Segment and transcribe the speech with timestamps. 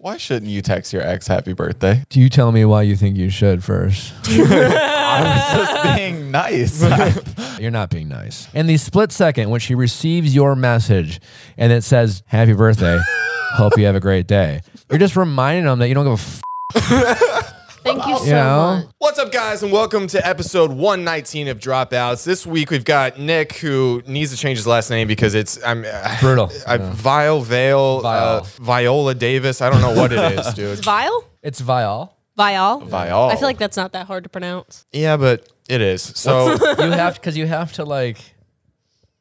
[0.00, 2.04] Why shouldn't you text your ex happy birthday?
[2.08, 4.14] Do you tell me why you think you should first?
[4.26, 7.58] I was just being nice.
[7.58, 8.46] You're not being nice.
[8.54, 11.20] In the split second when she receives your message
[11.56, 13.00] and it says, Happy birthday,
[13.54, 16.12] hope you have a great day, you're just reminding them that you don't give
[16.76, 17.32] a f.
[17.88, 18.76] Thank you so You know?
[18.84, 18.86] much.
[18.98, 22.22] What's up, guys, and welcome to episode 119 of Dropouts.
[22.22, 25.86] This week we've got Nick, who needs to change his last name because it's I'm
[26.20, 26.52] Brutal.
[26.66, 29.62] I, Vile Vale, Uh, Viola Davis.
[29.62, 30.72] I don't know what it is, dude.
[30.76, 31.24] It's Vile?
[31.42, 32.14] It's Vial.
[32.36, 32.80] Vial?
[32.80, 33.30] Vial.
[33.30, 34.84] I feel like that's not that hard to pronounce.
[34.92, 36.02] yeah, but it is.
[36.02, 38.18] So You have because you have to like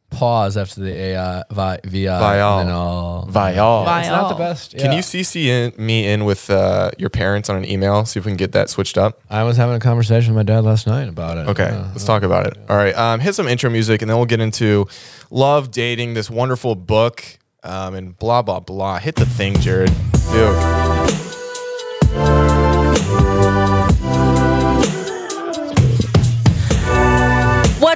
[0.10, 2.60] pause after the AI vi, VI Vial.
[2.60, 3.26] and then all.
[3.28, 3.86] Vial.
[3.86, 4.50] Vi- It's not the Vial.
[4.50, 4.72] best.
[4.72, 4.98] can yeah.
[4.98, 8.06] you CC in, me in with uh, your parents on an email?
[8.06, 9.20] See if we can get that switched up.
[9.30, 11.48] I was having a conversation with my dad last night about it.
[11.50, 11.90] Okay, Yeah.
[11.92, 12.58] let's talk about it.
[12.70, 14.88] All right, um, hit some intro music, and then we'll get into
[15.30, 17.24] love, dating, this wonderful book,
[17.64, 19.00] um, and blah blah blah.
[19.00, 19.92] Hit the thing, Jared.
[20.32, 22.47] Dude.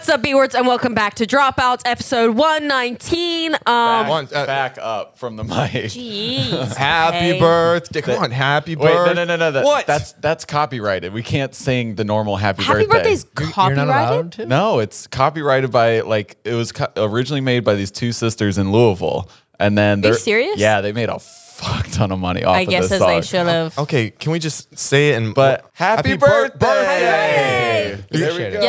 [0.01, 3.53] What's up, B words, and welcome back to Dropouts, episode 119.
[3.67, 5.53] Um, One, uh, Back up from the mic.
[5.93, 6.75] jeez.
[6.75, 7.39] Happy okay.
[7.39, 8.01] birthday!
[8.01, 9.13] Come on, happy Wait, birthday!
[9.13, 9.51] no, no, no, no.
[9.51, 9.85] That, What?
[9.85, 11.13] That's that's copyrighted.
[11.13, 12.73] We can't sing the normal happy, birthday.
[12.73, 12.97] Happy birthday.
[12.97, 14.25] birthday's You're- You're copyrighted?
[14.25, 14.45] not to.
[14.47, 18.71] No, it's copyrighted by like it was co- originally made by these two sisters in
[18.71, 20.57] Louisville, and then you they're serious?
[20.57, 23.09] Yeah, they made a fuck ton of money off I of guess this as song.
[23.09, 23.77] they should have.
[23.77, 26.57] Okay, can we just say it and But happy, bir- birthday!
[26.57, 28.03] birthday!
[28.09, 28.59] There we Appreciate go.
[28.61, 28.63] it.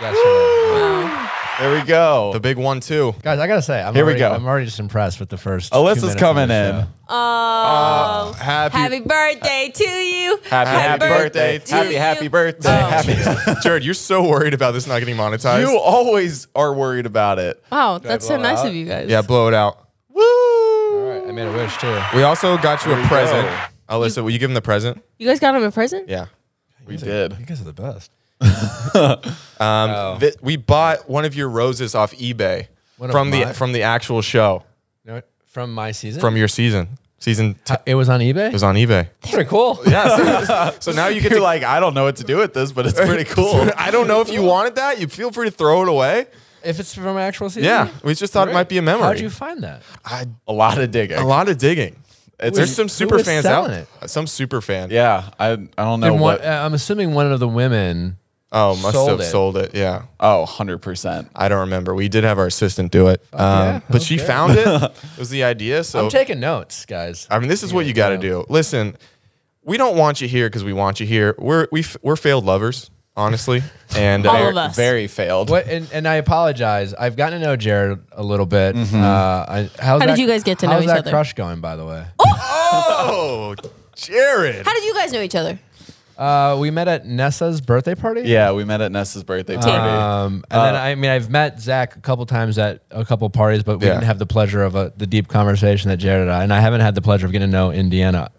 [0.00, 0.20] Yesterday?
[0.20, 1.22] Yesterday.
[1.58, 2.32] There we go.
[2.34, 3.14] The big one too.
[3.22, 4.32] Guys, I gotta say, I'm Here we already, go.
[4.32, 5.72] I'm already just impressed with the first.
[5.72, 6.80] two Alyssa's minutes of coming the in.
[6.82, 6.88] show.
[7.08, 8.36] Oh.
[8.38, 10.38] Happy, happy birthday to you.
[10.50, 11.58] Happy, happy, birthday!
[11.60, 11.96] to Happy, you.
[11.98, 12.68] happy birthday!
[12.68, 12.88] Oh.
[12.88, 13.60] Happy.
[13.62, 15.60] Jared, you're so worried about this not getting monetized.
[15.66, 17.64] You always are worried about it.
[17.72, 18.66] Wow, that's so blow it nice out?
[18.66, 19.08] of you guys.
[19.08, 19.88] yeah, blow it out.
[20.10, 20.20] Woo!
[20.22, 21.98] All right, I made a wish too.
[22.14, 23.48] We also got you There a present.
[23.48, 23.94] go.
[23.98, 25.02] Alyssa, will you give him the present?
[25.18, 26.08] You guys got him a present?
[26.10, 26.26] Yeah.
[26.86, 27.34] We did.
[27.40, 28.10] You guys are the best.
[29.58, 30.16] Um, Oh.
[30.20, 32.66] th- we bought one of your roses off eBay
[32.98, 34.64] One of from the my- from the actual show
[35.04, 35.28] You know what?
[35.46, 36.20] From my season.
[36.20, 36.88] from your season.
[37.18, 38.48] Season t- it was on eBay.
[38.48, 39.08] it was on eBay.
[39.30, 39.80] pretty cool.
[39.86, 40.44] Yeah.
[40.44, 42.52] So, so now you get You're to like, I don't know what to do with
[42.52, 43.70] this, but it's pretty cool.
[43.78, 45.00] I don't know if you wanted that.
[45.00, 46.26] You feel free to throw it away.
[46.62, 47.64] If it's from actual season.
[47.64, 47.88] Yeah.
[48.04, 49.04] We just thought it might be a memory.
[49.06, 49.82] How'd you find that?
[50.04, 51.16] I, a lot of digging.
[51.16, 51.96] a lot of digging.
[52.38, 53.68] It's There's some super was fans out.
[53.70, 54.90] selling Some super fan.
[54.90, 56.44] Yeah, I I don't know Did one, what.
[56.44, 58.18] uh, I'm assuming one of the women.
[58.52, 59.24] Oh, must Sold have it.
[59.24, 59.74] sold it.
[59.74, 60.02] Yeah.
[60.20, 61.28] oh, 100 percent.
[61.34, 61.94] I don't remember.
[61.94, 63.20] We did have our assistant do it.
[63.32, 63.80] Um, yeah.
[63.90, 64.26] But she Okay.
[64.26, 64.66] found it.
[64.66, 65.82] it was the idea.
[65.84, 67.26] So I'm taking notes, guys.
[67.30, 68.44] I mean, this is what you got to do.
[68.48, 68.96] Listen,
[69.64, 71.34] we don't want you here because we want you here.
[71.38, 73.62] We're we f- we're failed lovers, honestly,
[73.96, 74.76] and All uh, of us.
[74.76, 75.50] Very failed.
[75.50, 75.66] What?
[75.66, 76.94] And, and I apologize.
[76.94, 78.76] I've gotten to know Jared a little bit.
[78.76, 78.96] Mm-hmm.
[78.96, 81.10] Uh, I, how's How did that- you guys get to know how's each that other?
[81.10, 82.06] crush going, by the way?
[82.20, 83.54] oh,
[83.96, 84.64] Jared.
[84.66, 85.58] How did you guys know each other?
[86.16, 88.22] Uh, we met at Nessa's birthday party.
[88.22, 89.70] Yeah, we met at Nessa's birthday party.
[89.70, 93.62] Um, and then I mean, I've met Zach a couple times at a couple parties,
[93.62, 93.94] but we Yeah.
[93.94, 96.60] didn't have the pleasure of a, the deep conversation that Jared and I, and I
[96.60, 98.30] haven't had the pleasure of getting to know Indiana.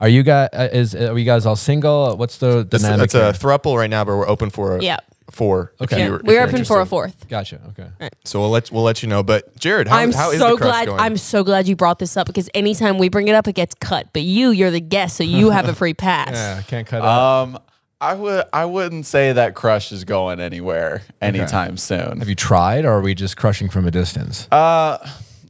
[0.00, 0.48] Are you guys?
[0.52, 2.16] Uh, is are you guys all single?
[2.16, 3.04] What's the dynamic?
[3.06, 3.32] it's a here?
[3.32, 4.98] thruple right now, but we're open for Yeah.
[5.34, 5.72] Four.
[5.80, 6.04] if Okay.
[6.04, 7.28] you're- We're you're open for a fourth.
[7.28, 7.60] gotcha.
[7.70, 8.08] Okay.
[8.24, 9.22] So we'll let we'll let you know.
[9.22, 10.86] But Jared, how, I'm how is so the crush glad.
[10.86, 11.00] going?
[11.00, 13.74] I'm so glad you brought this up because anytime we bring it up, it gets
[13.74, 14.08] cut.
[14.12, 16.32] But you, you're the guest, so you have a free pass.
[16.32, 17.04] Yeah, I can't cut it.
[17.04, 17.42] out.
[17.42, 17.58] Um,
[18.00, 22.18] I would I wouldn't say that crush is going anywhere anytime soon.
[22.18, 24.46] Have you tried, or are we just crushing from a distance?
[24.50, 24.98] Uh,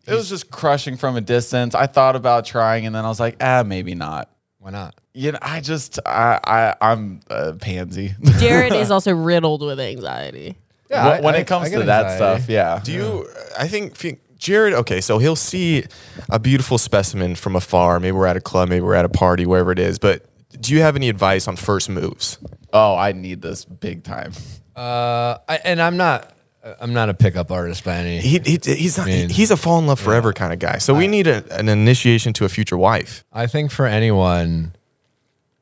[0.06, 1.74] it was just crushing from a distance.
[1.74, 4.30] I thought about trying, and then I was like, ah, maybe not.
[4.58, 4.94] Why not?
[5.16, 8.14] You know, I just I I I'm a pansy.
[8.38, 10.56] Jared is also riddled with anxiety.
[10.90, 12.42] Yeah, when when I- it comes I get to that anxiety.
[12.42, 12.80] stuff, yeah.
[12.82, 13.28] Do you?
[13.58, 14.74] I think fe- Jared.
[14.74, 15.84] Okay, so he'll see
[16.28, 18.00] a beautiful specimen from afar.
[18.00, 18.68] Maybe we're at a club.
[18.68, 19.46] Maybe we're at a party.
[19.46, 19.98] Wherever it is.
[20.00, 20.24] But
[20.60, 22.38] do you have any advice on first moves?
[22.72, 24.32] Oh, I need this big time.
[24.74, 26.32] Uh, I, and I'm not.
[26.80, 28.18] I'm not a pickup artist by any.
[28.20, 30.78] He, he he's not, mean, he's a fall in love forever kind of guy.
[30.78, 33.22] So we need a, an initiation to a future wife.
[33.32, 34.83] I think for anyone, I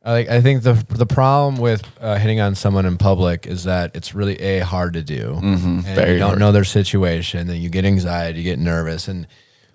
[0.05, 3.95] like I think the the problem with uh, hitting on someone in public is that
[3.95, 6.39] it's really a hard to do, very you don't hard.
[6.39, 9.27] know their situation, and you get anxiety, you get nervous, and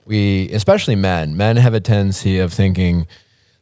[0.06, 3.08] we, especially men, men have a tendency of thinking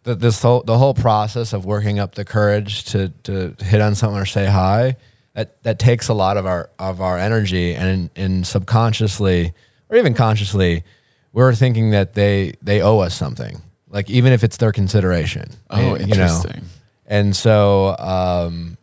[0.04, 3.96] that this whole the whole process of working up the courage to to hit on
[3.96, 4.96] someone or say hi
[5.34, 9.54] that that takes a lot of our of our energy, and in subconsciously
[9.90, 10.84] or even consciously,
[11.32, 13.62] we're thinking that they they owe us something
[13.96, 15.50] like even if it's their consideration.
[15.70, 15.96] Oh, you know?
[15.96, 16.66] interesting.
[17.08, 18.78] And so, um,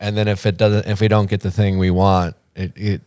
[0.00, 3.02] and then if it doesn't, if we don't get the thing we want, it, it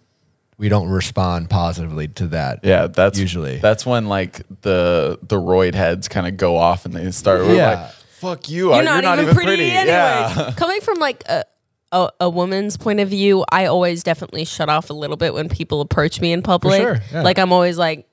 [0.59, 2.59] we don't respond positively to that.
[2.63, 3.57] Yeah, that's Usually.
[3.57, 7.69] that's when like the the roid heads kind of go off and they start Yeah.
[7.69, 8.67] like, "Fuck you!
[8.67, 9.87] You're You're, not, not, even, pretty, anyways.
[9.87, 10.53] Yeah.
[10.57, 11.43] Coming from like a,
[11.91, 15.49] a a woman's point of view, I always definitely shut off a little bit when
[15.49, 16.81] people approach me in public.
[16.81, 17.23] sure, yeah.
[17.23, 18.07] Like I'm always like, okay,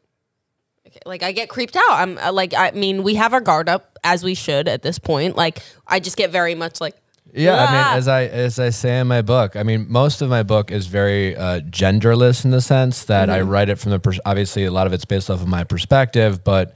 [1.07, 1.91] like I get creeped out.
[1.93, 4.99] I'm uh, like, I mean, we have our guard up as we should at this
[4.99, 5.37] point.
[5.37, 6.95] Like I just get very much like,
[7.33, 10.23] Yeah, I "Ah." mean, as I as I say in my book, I mean, most
[10.23, 13.91] of my book is very uh, genderless in the sense that I write it from
[13.93, 16.75] the pers- obviously a lot of it's based off of my perspective, but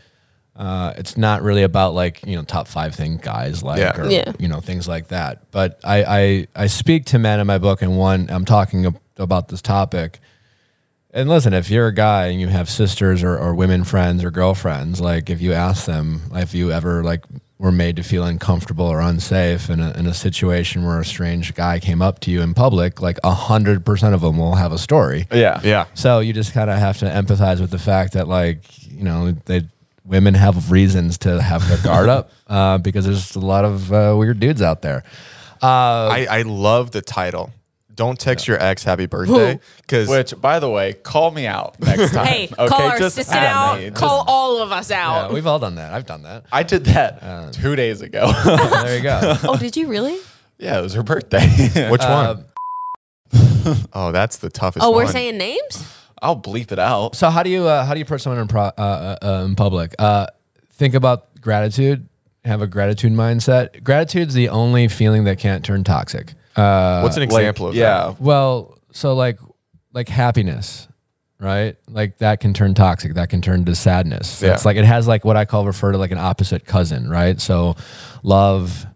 [0.57, 4.01] uh, it's not really about like you know top five thing guys like Yeah.
[4.01, 4.33] or Yeah.
[4.41, 5.51] you know things like that.
[5.53, 8.99] But I, I I speak to men in my book, and one I'm talking ab-
[9.17, 10.19] about this topic.
[11.11, 14.31] And listen, if you're a guy and you have sisters or, or women friends or
[14.31, 17.25] girlfriends, like if you ask them if you ever like
[17.59, 21.55] were made to feel uncomfortable or unsafe in a, in a situation where a strange
[21.55, 24.71] guy came up to you in public, like a hundred percent of them will have
[24.71, 25.27] a story.
[25.33, 25.87] yeah, Yeah.
[25.95, 29.33] So you just kind of have to empathize with the fact that like you know
[29.47, 29.63] they
[30.05, 34.15] women have reasons to have their guard up uh, because there's a lot of uh,
[34.17, 35.05] weird dudes out there.
[35.63, 37.51] Uh, I, I love the title.
[37.99, 42.13] Don't text your ex happy birthday because Which, by the way, call me out next
[42.15, 42.27] time.
[42.27, 43.79] hey, okay, call our Just assistant at out.
[43.79, 43.89] me.
[43.91, 45.33] Just- Call all of us yeah, out.
[45.33, 45.93] we've all done that.
[45.93, 46.45] I've done that.
[46.53, 48.33] I did that two days ago.
[48.45, 49.21] there you go.
[49.43, 50.17] oh, did you really?
[50.59, 51.45] yeah, it was her birthday.
[51.91, 52.45] which Uh, one?
[53.93, 54.85] Oh, that's the toughest.
[54.87, 55.13] Oh, we're one.
[55.13, 55.85] saying names.
[56.23, 57.15] I'll bleep it out.
[57.17, 59.45] So how do you uh, how do you approach someone in, pro- uh, uh, uh,
[59.45, 59.95] in public?
[59.99, 60.27] Uh,
[60.73, 62.09] think about gratitude.
[62.45, 63.83] Have a gratitude mindset.
[63.85, 66.35] Gratitude's the only feeling that can't turn toxic.
[66.59, 67.81] Uh, What's an Like, example of that?
[67.81, 69.39] yeah, well, so like
[69.93, 70.89] like happiness,
[71.41, 71.77] right?
[71.89, 73.15] Like that can turn toxic.
[73.15, 74.43] That can turn to sadness.
[74.43, 74.53] Yeah.
[74.55, 77.41] It's like it has like what I call refer to like an opposite cousin, right?
[77.41, 77.77] So
[78.23, 78.87] love,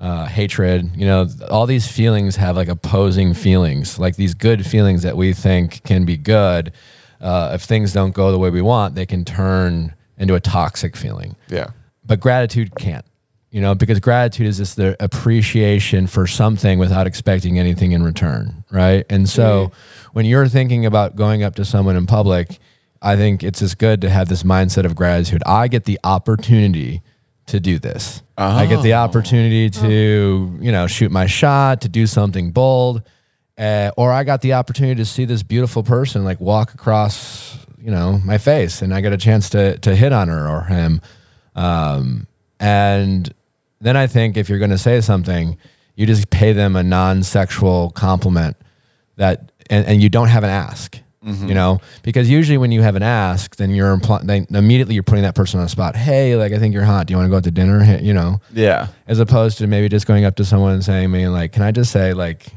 [0.00, 5.02] uh, hatred, you know, all these feelings have like opposing feelings, like these good feelings
[5.02, 6.72] that we think can be good.
[7.20, 10.94] Uh, if things don't go the way we want, they can turn into a toxic
[10.96, 11.68] feeling Yeah.
[12.04, 13.04] but gratitude can't
[13.54, 18.64] you know because gratitude is just the appreciation for something without expecting anything in return
[18.70, 19.06] right?
[19.08, 19.70] And so
[20.12, 22.58] when you're thinking about going up to someone in public
[23.00, 25.42] i think it's just good to have this mindset of gratitude.
[25.46, 27.02] I get the opportunity
[27.46, 28.22] to do this.
[28.36, 33.02] I get the opportunity to you know shoot my shot to do something bold
[33.56, 37.92] uh, or i got the opportunity to see this beautiful person like walk across you
[37.92, 41.00] know my face and i got a chance to to hit on her or him.
[41.54, 42.26] Um,
[42.64, 43.32] and
[43.84, 45.56] then I think if you're going to say something,
[45.94, 48.56] you just pay them a non-sexual compliment
[49.16, 50.98] that, and, and you don't have an ask.
[51.24, 51.48] Mm-hmm.
[51.48, 55.02] You know, because usually when you have an ask, then you're impl- then immediately you're
[55.02, 55.96] putting that person on the spot.
[55.96, 57.06] Hey, like I think you're hot.
[57.06, 57.80] Do you want to go out to dinner?
[57.82, 58.88] Hey, You know, yeah.
[59.06, 61.70] as opposed to maybe just going up to someone and saying, "Me, like, can I
[61.70, 62.48] just say, like,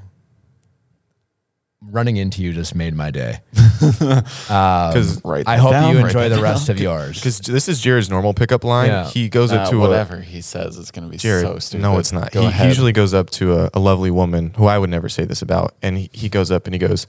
[1.89, 3.39] running into you just made my day."
[3.79, 6.75] Because Write I hope down, you enjoy that the rest down.
[6.77, 7.17] of yours.
[7.19, 8.89] because this is Jared's normal pickup line.
[8.89, 9.07] Yeah.
[9.07, 11.59] He goes up Uh, to a, whatever he says is going to be Jared, so
[11.59, 11.83] stupid.
[11.83, 12.31] no, it's not.
[12.31, 12.67] Go he ahead.
[12.67, 15.75] usually goes up to a, a lovely woman who I would never say this about,
[15.81, 17.05] and he, he goes up and he goes,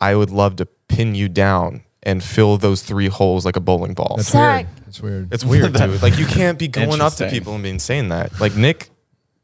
[0.00, 3.94] "I would love to pin you down and fill those three holes like a bowling
[3.94, 4.66] ball." That's Zach.
[4.66, 4.86] weird.
[4.86, 5.34] That's weird.
[5.34, 6.02] It's weird, dude.
[6.02, 8.40] Like you can't be going up to people and being saying that.
[8.40, 8.88] Like Nick,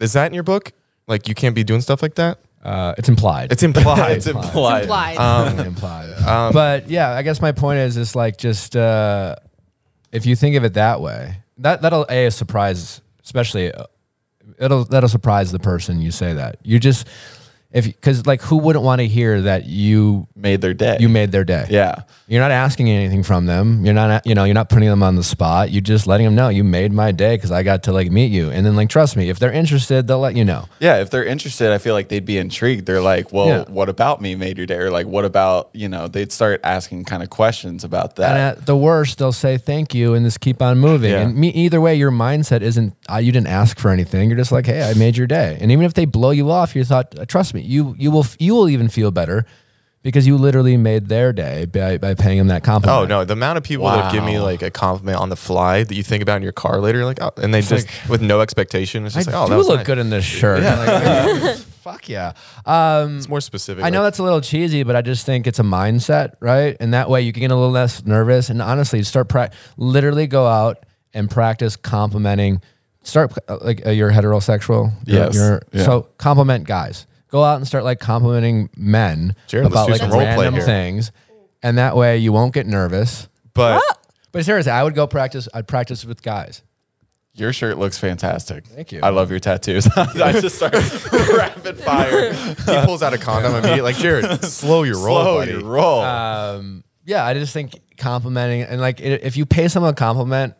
[0.00, 0.72] is that in your book?
[1.06, 2.38] Like you can't be doing stuff like that.
[2.62, 3.50] Uh, it's implied.
[3.50, 4.12] It's implied.
[4.16, 4.82] it's implied.
[4.82, 5.16] Implied.
[5.16, 6.14] Um, implied.
[6.52, 9.36] but yeah, I guess my point is, is like just uh,
[10.12, 13.86] if you think of it that way, that that'll a surprise, especially uh,
[14.58, 16.58] it'll that'll surprise the person you say that.
[16.62, 17.08] You just
[17.72, 20.96] if because like who wouldn't want to hear that you Made their day.
[21.00, 21.66] you made their day?
[21.70, 22.02] Yeah.
[22.28, 23.84] You're not asking anything from them.
[23.84, 25.70] You're not, you know, you're not putting them on the spot.
[25.70, 28.32] You're just letting them know you made my day because I got to like meet
[28.32, 28.50] you.
[28.50, 30.66] And then like, trust me, if they're interested, they'll let you know.
[30.80, 32.86] Yeah, if they're interested, I feel like they'd be intrigued.
[32.86, 33.64] They're like, "Well, Yeah.
[33.68, 37.04] what about me made your day?" Or like, "What about you know?" They'd start asking
[37.04, 38.30] kind of questions about that.
[38.30, 41.10] And at the worst, they'll say thank you and just keep on moving.
[41.12, 41.20] Yeah.
[41.20, 44.30] And me, either way, your mindset isn't uh, you didn't ask for anything.
[44.30, 45.58] You're just like, hey, I made your day.
[45.60, 48.54] And even if they blow you off, you thought, trust me, you you will you
[48.54, 49.44] will even feel better
[50.02, 53.02] because you literally made their day by, by paying them that compliment.
[53.02, 55.84] Oh no, the amount of people that give me like a compliment on the fly
[55.84, 58.10] that you think about in your car later, you're like, oh, and they just like-
[58.10, 59.86] with no expectation, it's I just like, oh, that was look nice.
[59.86, 60.62] good in this shirt.
[60.64, 62.32] Like, fuck yeah.
[62.66, 63.84] Um, It's more specific.
[63.84, 66.76] I know that's a little cheesy, but I just think it's a mindset, right?
[66.80, 68.50] And that way you can get a little less nervous.
[68.50, 72.60] And honestly, start pra- literally go out and practice complimenting.
[73.04, 74.92] Start uh, like uh, you're heterosexual.
[75.04, 75.34] Yes.
[75.36, 75.84] You're, Yeah.
[75.84, 77.06] So compliment guys.
[77.32, 80.62] Go out and start like complimenting men Jared, about like role play random here.
[80.64, 81.10] things,
[81.62, 83.26] and that way you won't get nervous.
[83.54, 83.82] but
[84.32, 85.48] But seriously, I would go practice.
[85.54, 86.62] I'd practice with guys.
[87.34, 88.66] Your shirt looks fantastic.
[88.66, 89.00] Thank you.
[89.02, 89.86] I love your tattoos.
[89.96, 90.74] I just start
[91.34, 92.34] rapid fire.
[92.34, 93.80] he pulls out a condom immediately.
[93.80, 95.52] Like Jared, slow your roll, Slow buddy.
[95.52, 96.02] your roll.
[96.02, 100.52] um, yeah, I just think complimenting and like if you pay someone a compliment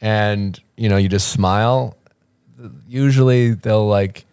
[0.00, 1.94] and you know you just smile,
[2.86, 4.24] usually they'll like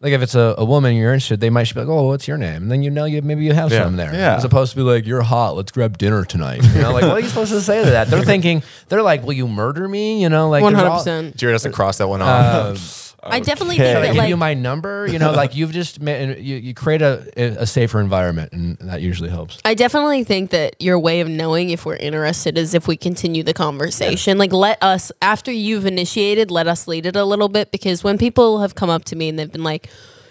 [0.00, 2.28] like if it's a, a woman you're interested, they might just be like, "Oh, what's
[2.28, 3.82] your name?" And then you know you maybe you have Yeah.
[3.84, 4.36] some there, Yeah.
[4.36, 7.12] as opposed to be like, "You're hot, let's grab dinner tonight." You know, like what
[7.12, 8.08] are you supposed to say to that?
[8.08, 11.36] They're thinking they're like, "Will you murder me?" You know, like one hundred percent.
[11.36, 12.54] Jared doesn't cross that one off.
[12.66, 12.76] Um,
[13.22, 15.06] I definitely think Should I that give like you my number?
[15.06, 19.02] You know, like you've just made, you, you create a, a safer environment, and that
[19.02, 19.58] usually helps.
[19.64, 23.42] I definitely think that your way of knowing if we're interested is if we continue
[23.42, 24.38] the conversation.
[24.38, 27.72] Like, let us, after you've initiated, let us lead it a little bit.
[27.72, 29.88] Because when people have come up to me and they've been like,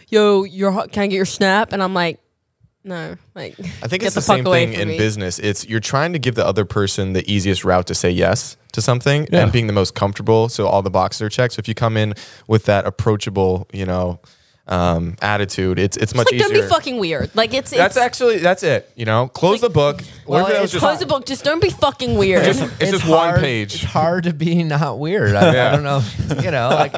[0.08, 1.74] yo, you're hot, can I get your snap?
[1.74, 2.20] And I'm like,
[2.84, 4.98] no, like, I think it's the, fuck same thing in me.
[4.98, 5.40] business.
[5.40, 8.82] It's you're trying to give the other person the easiest route to say yes to
[8.82, 9.44] something Yeah.
[9.44, 10.48] and being the most comfortable.
[10.50, 11.56] So all the boxes are checked.
[11.56, 12.14] So if you come in
[12.48, 14.20] with that approachable, you know,
[14.68, 17.32] um, attitude, it's it's much Like, don't be fucking weird.
[17.34, 18.90] Like, it's, that's actually that's it.
[18.96, 20.02] You know, close the book.
[20.26, 21.26] Well, What if it's just close the book.
[21.26, 22.46] Just don't be fucking weird.
[22.46, 22.60] it's
[22.92, 23.76] just one page.
[23.76, 25.36] It's hard to be not weird.
[25.36, 25.68] I, Yeah.
[25.70, 26.02] I don't know.
[26.44, 26.94] You know, like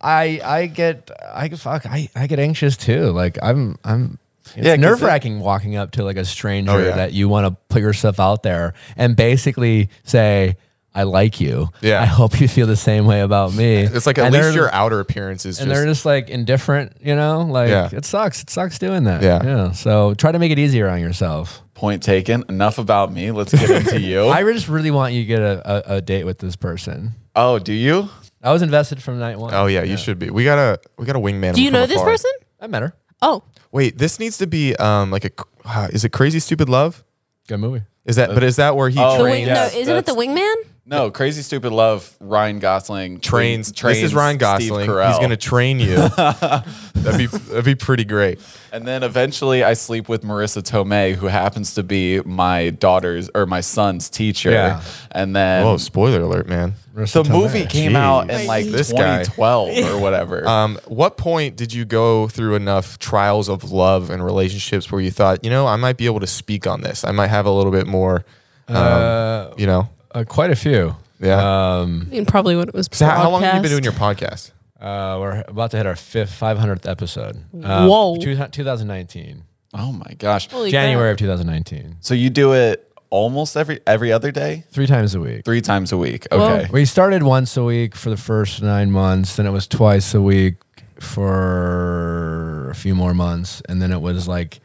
[0.00, 3.10] I I get I get fuck I, I get anxious too.
[3.10, 4.18] Like I'm I'm.
[4.56, 6.96] It's Yeah, 'cause nerve wracking walking up to like a stranger Oh, yeah.
[6.96, 10.56] that you want to put yourself out there and basically say,
[10.94, 12.02] "I like you." Yeah.
[12.02, 13.76] I hope you feel the same way about me.
[13.82, 16.28] It's like at And least they're- your outer appearance is and just they're just like
[16.28, 17.42] indifferent, you know.
[17.42, 17.88] Like Yeah.
[17.92, 18.42] it sucks.
[18.42, 19.22] It sucks doing that.
[19.22, 19.42] Yeah.
[19.44, 19.72] Yeah.
[19.72, 21.62] So try to make it easier on yourself.
[21.74, 22.44] Point taken.
[22.48, 23.30] Enough about me.
[23.30, 24.28] Let's get into you.
[24.28, 27.12] I just really want you to get a, a, a date with this person.
[27.34, 28.08] oh, do you?
[28.44, 29.54] I was invested from night one.
[29.54, 30.28] Oh yeah, you should be.
[30.28, 31.54] We got a we got a wingman.
[31.54, 32.08] Do you from know this afar.
[32.10, 32.30] person?
[32.60, 32.92] I met her.
[33.22, 35.30] Oh, Wait, this needs to be um like a
[35.64, 37.02] uh, is it Crazy Stupid Love?
[37.48, 37.82] Good movie.
[38.04, 39.46] Is that but is that where he Oh, Trains.
[39.46, 40.54] wing, no, Yes, isn't it the that's- wingman?
[40.84, 42.16] No, Crazy Stupid Love.
[42.18, 43.70] Ryan Gosling trains.
[43.70, 44.80] trains this is Ryan Gosling.
[44.80, 45.94] He's gonna train you.
[46.16, 48.40] that'd be that'd be pretty great.
[48.72, 53.46] And then eventually I sleep with Marisa Tomei, who happens to be my daughter's or
[53.46, 54.50] my son's teacher.
[54.50, 54.82] Yeah.
[55.12, 56.74] And then Oh, spoiler alert, man.
[56.94, 59.22] the movie came out in like This guy.
[59.22, 60.46] 2012 or whatever.
[60.52, 65.10] Um, what point did you go through enough trials of love and relationships where you
[65.12, 67.04] thought, you know, I might be able to speak on this.
[67.04, 68.24] I might have a little bit more,
[68.68, 69.88] um, Uh, you know.
[70.14, 70.96] Uh, quite a few.
[71.20, 71.78] Yeah.
[71.80, 72.88] Um, I mean, probably when it was.
[72.92, 74.50] So how, how long have you been doing your podcast?
[74.80, 77.36] uh, we're about to hit our fifth, 500th episode.
[77.62, 78.16] Uh, Whoa.
[78.16, 79.44] two- 2019.
[79.74, 80.48] oh my gosh.
[80.50, 81.14] Holy January crap.
[81.14, 81.96] of 2019.
[82.00, 84.64] So you do it almost every every other day?
[84.70, 85.44] Three times a week.
[85.44, 86.26] Three times a week.
[86.32, 86.38] Whoa.
[86.56, 86.68] Okay.
[86.72, 90.20] We started once a week for the first nine months, then it was twice a
[90.20, 90.54] week
[90.98, 94.60] for a few more months, and then it was like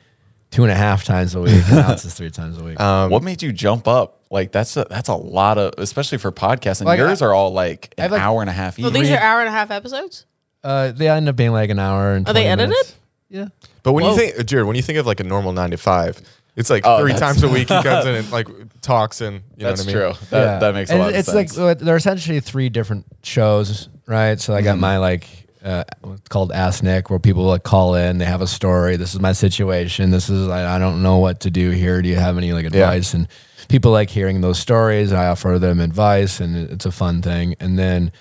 [0.49, 1.53] two and a half times a week.
[1.67, 2.79] and now it's just three times a week.
[2.79, 4.16] Um, what made you jump up?
[4.29, 6.81] Like that's a that's a lot of especially for podcasts.
[6.81, 8.85] And Like, yours are all like I an have, like- hour and a half each.
[8.85, 10.25] Oh, these are hour and a half episodes.
[10.63, 12.69] Uh, they end up being like an hour and Are they 20 edited?
[12.69, 12.95] minutes.
[13.29, 13.47] Yeah.
[13.83, 14.11] but when Whoa.
[14.11, 16.19] you think, Jared, when you think of like a normal nine to five,
[16.55, 18.47] it's like Oh, three that's- times a week he comes in and like
[18.81, 20.15] talks and you That's know what I mean?
[20.15, 20.27] true.
[20.31, 21.27] That, that makes a And lot of sense.
[21.47, 24.39] it's like they're essentially three different shows, right?
[24.39, 24.65] So I Mm-hmm.
[24.65, 25.27] got my like
[25.63, 28.95] uh, what's called Ask Nick, where people like call in, they have a story.
[28.95, 30.09] This is my situation.
[30.11, 32.01] This is I, I don't know what to do here.
[32.01, 33.13] Do you have any like advice?
[33.13, 33.27] And
[33.69, 35.11] people like hearing those stories.
[35.11, 37.55] I offer them advice, and it's a fun thing.
[37.59, 38.11] And then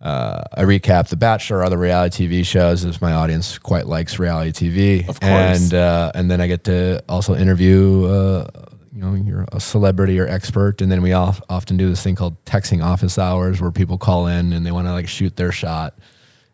[0.00, 4.52] uh, I recap The Bachelor, other reality TV shows, as my audience quite likes reality
[4.70, 5.08] TV.
[5.08, 5.22] Of course.
[5.62, 8.46] And uh, and then I get to also interview, uh,
[8.92, 12.14] you know, you're a celebrity or expert, and then we off, often do this thing
[12.14, 15.50] called texting office hours, where people call in and they want to like shoot their
[15.52, 15.98] shot,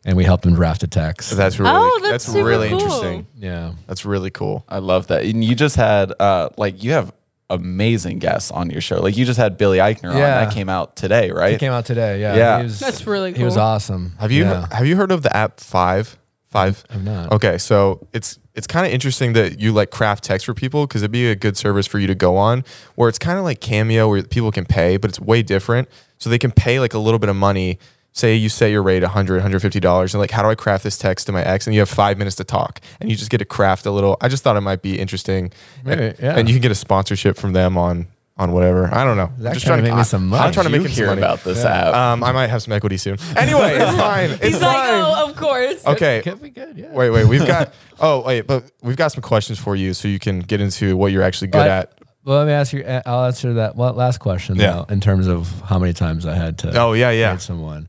[0.07, 1.37] and we help them draft a text.
[1.37, 2.81] That's really, Oh, that's super really cool.
[2.81, 3.27] interesting.
[3.37, 3.73] yeah.
[3.87, 4.65] That's really cool.
[4.69, 5.25] I love that.
[5.25, 7.13] And you just had uh like you have
[7.51, 9.01] amazing guests on your show.
[9.01, 10.17] Like you just had Billy Eichner on.
[10.17, 10.45] Yeah.
[10.45, 11.53] That came out today, right?
[11.53, 12.21] He came out today.
[12.21, 12.59] Yeah, Yeah.
[12.59, 14.13] He was, That's really He was awesome.
[14.19, 14.67] Have you Yeah.
[14.73, 16.17] have you heard of the app Five?
[16.47, 16.85] Five.
[16.89, 17.33] I've not.
[17.33, 21.03] Okay, so it's it's kind of interesting that you like craft text for people because
[21.03, 22.63] it'd be a good service for you to go on
[22.95, 25.89] where it's kind of like Cameo where people can pay, but it's way different.
[26.19, 27.79] So they can pay like a little bit of money.
[28.17, 30.97] Say you set your rate 100 150 dollars and like how do I craft this
[30.97, 33.39] text to my ex and you have five minutes to talk and you just get
[33.39, 34.17] to craft a little.
[34.21, 35.53] I just thought it might be interesting,
[35.85, 36.37] Maybe, and, yeah.
[36.39, 38.07] and you can get a sponsorship from them on
[38.37, 38.89] on whatever.
[38.93, 39.33] I don't know.
[39.39, 40.45] That I'm just trying to make me some money.
[40.45, 41.23] I'm trying to you make him some hear money.
[41.23, 41.93] about this app.
[41.95, 43.17] Um, I might have some equity soon.
[43.37, 44.31] Anyway, it's fine.
[44.31, 45.03] It's He's like, fine.
[45.05, 45.85] oh, of course.
[45.87, 46.77] okay, Could be good.
[46.79, 46.93] Yeah.
[46.93, 47.27] Wait, wait.
[47.27, 47.73] We've got.
[48.01, 48.47] oh, wait.
[48.47, 51.49] But we've got some questions for you, so you can get into what you're actually
[51.49, 51.99] good But- at.
[52.25, 52.83] Well, let me ask you.
[52.85, 54.57] uh, I'll answer that last question.
[54.57, 54.73] Yeah.
[54.73, 56.73] Though, in terms of how many times I had to.
[56.81, 57.37] Oh, yeah, yeah.
[57.37, 57.89] someone.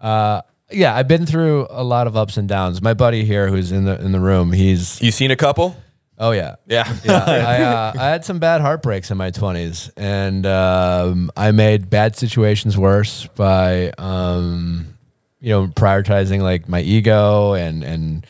[0.00, 2.80] Uh, yeah, I've been through a lot of ups and downs.
[2.80, 5.76] My buddy here, who's in the in the room, he's You seen a couple?
[6.18, 6.92] Oh yeah, Yeah.
[7.04, 7.24] yeah.
[7.26, 12.14] I, uh, I had some bad heartbreaks in my twenties, and um, I made bad
[12.14, 14.96] situations worse by, um,
[15.40, 18.26] you know, prioritizing like my ego and and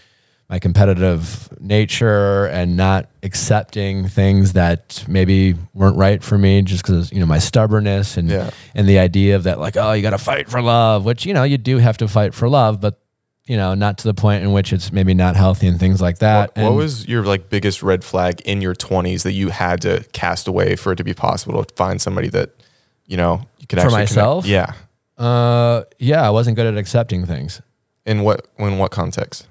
[0.50, 7.12] my competitive nature, and not accepting things that maybe weren't right for me, just because
[7.12, 8.50] you know my stubbornness and Yeah.
[8.75, 11.33] and the idea of that like oh you got to fight for love, which you
[11.35, 13.00] know you do have to fight for love, but
[13.45, 16.19] you know not to the point in which it's maybe not healthy and things like
[16.19, 16.57] that.
[16.57, 20.04] What, what was your like biggest red flag in your 20s that you had to
[20.12, 22.50] cast away for it to be possible to find somebody that
[23.07, 24.47] you know you could For actually connect- myself?
[24.47, 24.73] Yeah.
[25.16, 27.61] Uh, yeah, I wasn't good at accepting things.
[28.07, 29.47] In what in what context?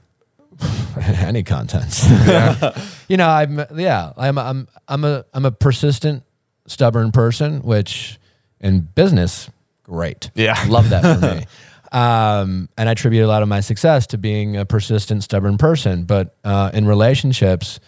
[1.01, 2.10] Any contents.
[3.08, 6.24] you know, I'm yeah, I'm I'm I'm a I'm a persistent,
[6.68, 8.20] stubborn person, which
[8.60, 9.50] in business,
[9.84, 10.32] great.
[10.36, 10.62] Yeah.
[10.68, 11.46] Love that for me.
[11.92, 16.04] Um, and I attribute a lot of my success to being a persistent, stubborn person.
[16.04, 17.80] But uh, in relationships,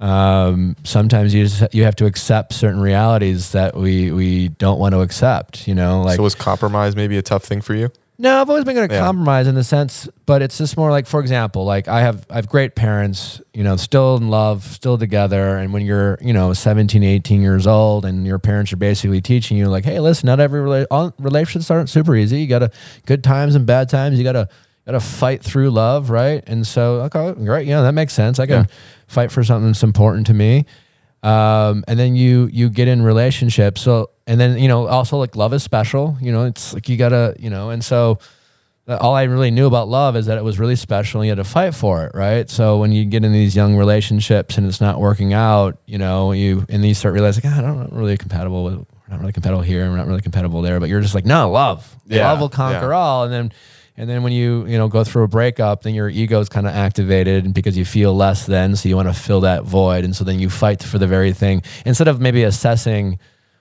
[0.00, 4.94] um, sometimes you just, you have to accept certain realities that we we don't want
[4.94, 5.68] to accept.
[5.68, 7.90] You know, like so was compromise maybe a tough thing for you?
[8.18, 9.00] No, I've always been going to Yeah.
[9.02, 12.36] compromise in the sense, but it's just more like, for example, like I have, I
[12.36, 15.56] have great parents, you know, still in love, still together.
[15.58, 19.58] And when you're, you know, 17, 18 years old and your parents are basically teaching
[19.58, 22.40] you like, Hey, listen, not every rela- all relationships aren't super easy.
[22.40, 22.70] You gotta
[23.04, 24.16] good times and bad times.
[24.16, 24.48] You gotta,
[24.86, 26.08] gotta fight through love.
[26.08, 26.42] Right.
[26.46, 27.66] And so, okay, great.
[27.66, 28.38] Yeah, that makes sense.
[28.38, 28.66] I can
[29.08, 30.64] fight for something that's important to me
[31.26, 33.80] um, and then you you get in relationships.
[33.82, 36.96] So and then you know also like love is special you know it's like you
[36.96, 38.18] gotta you know and so
[38.88, 41.30] uh, all i really knew about love is that it was really special and you
[41.30, 42.48] had to fight for it right?
[42.50, 46.32] So when you get in these young relationships and it's not working out you know
[46.32, 49.32] you and then you start realizing "God, i'm not really compatible with we're not really
[49.32, 51.96] compatible here we're not really compatible there but you're just like no love.
[52.06, 52.96] Yeah, love will conquer yeah.
[52.96, 53.24] all.
[53.24, 53.52] And then
[53.96, 56.66] and then when you you know go through a breakup, then your ego is kind
[56.66, 60.14] of activated because you feel less than, so you want to fill that void, and
[60.14, 63.18] so then you fight for the very thing instead of maybe assessing,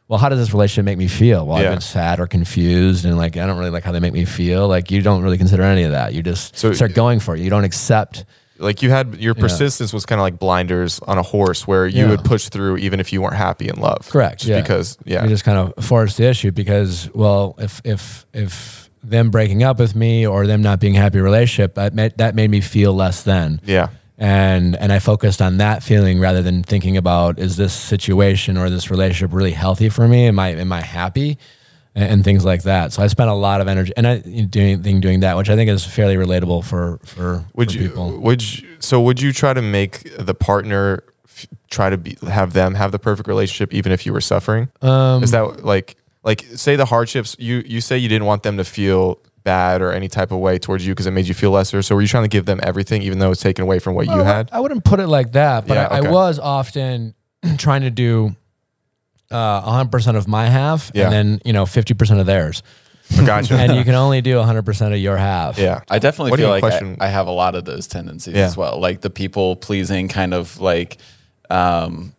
[0.07, 1.45] well, how does this relationship make me feel?
[1.47, 1.69] Well, Yeah.
[1.69, 4.25] I've been sad or confused, and like I don't really like how they make me
[4.25, 4.67] feel.
[4.67, 6.13] Like you don't really consider any of that.
[6.13, 7.41] You just So- start uh, going for it.
[7.41, 8.25] You don't accept.
[8.57, 12.03] Like you had your persistence was kind of like blinders on a horse where you
[12.05, 12.11] Yeah.
[12.11, 14.07] would push through even if you weren't happy in love.
[14.09, 14.39] Correct.
[14.39, 14.61] Just yeah.
[14.61, 15.23] because yeah.
[15.23, 19.79] You just kind of forced the issue because, well, if if if them breaking up
[19.79, 23.23] with me or them not being happy relationship, that made, that made me feel less
[23.23, 23.59] than.
[23.65, 23.89] yeah.
[24.17, 28.69] and and I focused on that feeling rather than thinking about is this situation or
[28.69, 30.27] this relationship really healthy for me?
[30.27, 31.37] Am I am I happy?
[31.97, 32.91] And, and things like that.
[32.93, 35.55] So I spent a lot of energy and I doing thing doing that, which I
[35.55, 38.19] think is fairly relatable for for, Would for you people.
[38.19, 42.51] would you, so would you try to make the partner f- try to be have
[42.53, 44.69] them have the perfect relationship even if you were suffering?
[44.81, 48.57] Um, Is that like like say the hardships you you say you didn't want them
[48.57, 51.51] to feel bad or any type of way towards you because it made you feel
[51.51, 51.81] lesser.
[51.83, 54.07] So were you trying to give them everything even though it's taken away from what
[54.07, 54.49] you had?
[54.51, 56.07] I wouldn't put it like that, but Yeah, I, okay.
[56.07, 57.13] I was often
[57.57, 58.35] trying to do
[59.29, 61.03] uh, 100% of my half Yeah.
[61.05, 62.63] and then, you know, 50% of theirs.
[63.25, 63.53] Gotcha.
[63.53, 65.59] and you can only do 100% of your half.
[65.59, 65.81] yeah.
[65.91, 68.45] I definitely What feel like I, I have a lot of those tendencies Yeah.
[68.45, 68.79] as well.
[68.79, 70.97] Like the people pleasing kind of like
[71.51, 72.14] um la-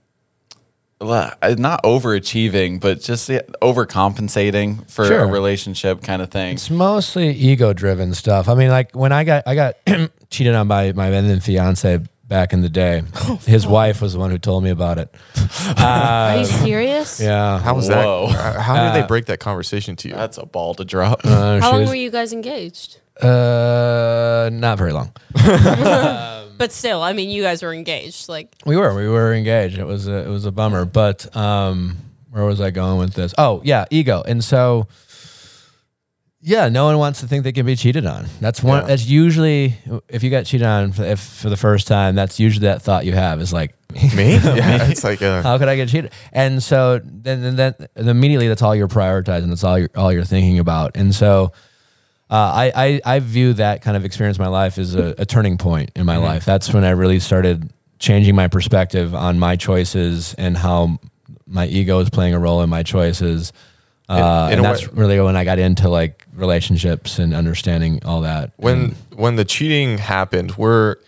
[1.00, 5.20] not overachieving, but just yeah, overcompensating for Sure.
[5.20, 6.54] a relationship kind of thing.
[6.54, 8.48] It's mostly ego driven stuff.
[8.48, 9.74] I mean, like when I got I got
[10.30, 13.02] cheated on by my then fiance back in the day.
[13.46, 15.14] His wife was the one who told me about it.
[15.78, 17.20] Are you serious?
[17.20, 17.60] Yeah.
[17.60, 18.28] How was Whoa.
[18.32, 18.60] that?
[18.60, 20.14] How did Uh, they break that conversation to you?
[20.14, 21.20] That's a ball to drop.
[21.24, 22.98] Uh, How long was- were you guys engaged?
[23.22, 25.12] Uh, not very long.
[26.58, 28.28] But still, I mean, you guys were engaged.
[28.28, 29.78] Like, We were we were engaged.
[29.78, 30.84] It was a, it was a bummer.
[30.84, 31.96] But um,
[32.30, 33.34] where was I going with this?
[33.38, 34.22] Oh yeah, ego.
[34.26, 34.88] And so
[36.40, 38.26] yeah, no one wants to think they can be cheated on.
[38.40, 38.82] That's one.
[38.82, 38.88] Yeah.
[38.88, 39.74] That's usually
[40.08, 42.14] if you got cheated on for, if for the first time.
[42.14, 43.74] That's usually that thought you have is like
[44.14, 44.34] Me?
[44.36, 44.88] Yeah.
[44.90, 46.12] It's like uh, how could I get cheated?
[46.32, 49.48] And so then, then, then immediately that's all you're prioritizing.
[49.48, 50.96] That's all you're all you're thinking about.
[50.96, 51.52] And so
[52.30, 55.24] uh, I, I I view that kind of experience in my life as a, a
[55.26, 56.44] turning point in my life.
[56.44, 60.98] That's when I really started changing my perspective on my choices and how
[61.46, 63.52] my ego is playing a role in my choices.
[64.08, 68.00] Uh, In- in and that's way- really when I got into like relationships and understanding
[68.04, 68.52] all that.
[68.56, 70.98] when And- when the cheating happened, were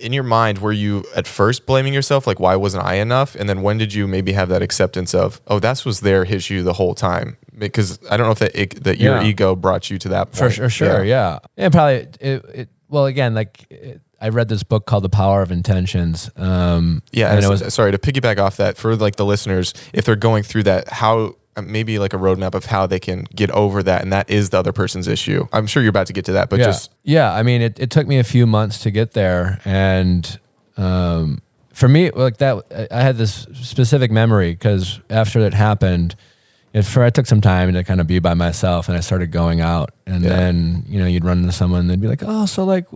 [0.00, 3.34] in your mind were you at first blaming yourself like why wasn't I enough?
[3.34, 6.62] And then when did you maybe have that acceptance of oh that was their issue
[6.62, 7.36] the whole time?
[7.56, 9.24] Because I don't know if that it, that your Yeah.
[9.24, 10.36] ego brought you to that point.
[10.36, 11.38] For sure, sure, yeah.
[11.56, 15.42] And probably it, it well again like it, I read this book called The Power
[15.42, 16.28] of Intentions.
[16.36, 19.74] Um, Yeah, and and it was sorry to piggyback off that for like the listeners,
[19.92, 23.50] if they're going through that, how maybe like a roadmap of how they can get
[23.50, 25.46] over that, and that is the other person's issue.
[25.52, 27.32] I'm sure you're about to get to that, but yeah, just yeah.
[27.32, 30.38] I mean, it, it took me a few months to get there, and
[30.76, 31.40] um,
[31.72, 36.14] for me, like that, I- I had this specific memory because after it happened,
[36.72, 39.30] it, for I took some time to kind of be by myself, and I started
[39.32, 40.28] going out, and Yeah.
[40.30, 42.86] then you know you'd run into someone, and they'd be like, "Oh, so like,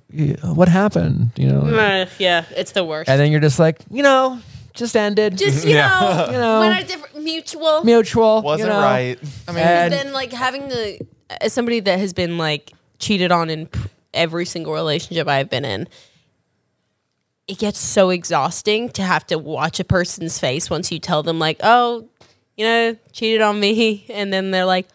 [0.44, 3.08] what happened?" You know, Uh, yeah, it's the worst.
[3.08, 4.38] and then you're just like, you know,
[4.74, 6.60] just ended, just you know, You know.
[6.60, 7.84] when a different mutual.
[7.84, 8.80] mutual, Wasn't you know?
[8.80, 9.18] right.
[9.48, 10.98] I mean, And- then like having the
[11.40, 15.64] as somebody that has been like cheated on in pr- every single relationship I've been
[15.64, 15.88] in,
[17.48, 21.38] it gets so exhausting to have to watch a person's face once you tell them
[21.38, 22.08] like, oh,
[22.56, 24.88] you know, cheated on me, and then they're like.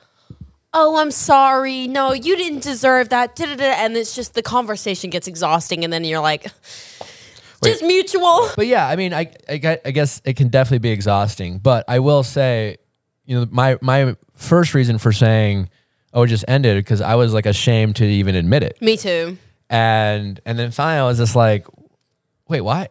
[0.74, 1.88] Oh, I'm sorry.
[1.88, 3.36] No, you didn't deserve that.
[3.36, 3.64] Da-da-da.
[3.64, 6.52] And it's just the conversation gets exhausting, and then you're like,
[7.64, 8.50] just mutual.
[8.56, 11.60] But yeah, I mean, I, I, gue- I guess it can definitely be exhausting.
[11.60, 12.78] But I will say,
[13.26, 15.70] you know, my my first reason for saying,
[16.14, 19.38] "Oh, it just ended," because I was like ashamed to even admit it, Me too.
[19.70, 21.66] and and then finally I was just like,
[22.48, 22.90] "Wait, why?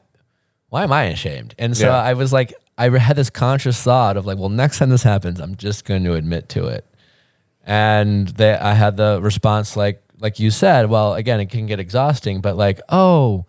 [0.69, 1.97] Why am I ashamed?" And so Yeah.
[2.03, 5.41] I was like, I had this conscious thought of like, well, next time this happens,
[5.41, 6.85] I'm just going to admit to it.
[7.65, 11.81] And they, I had the response like, like you said, well, again, it can get
[11.81, 13.47] exhausting, but like, oh,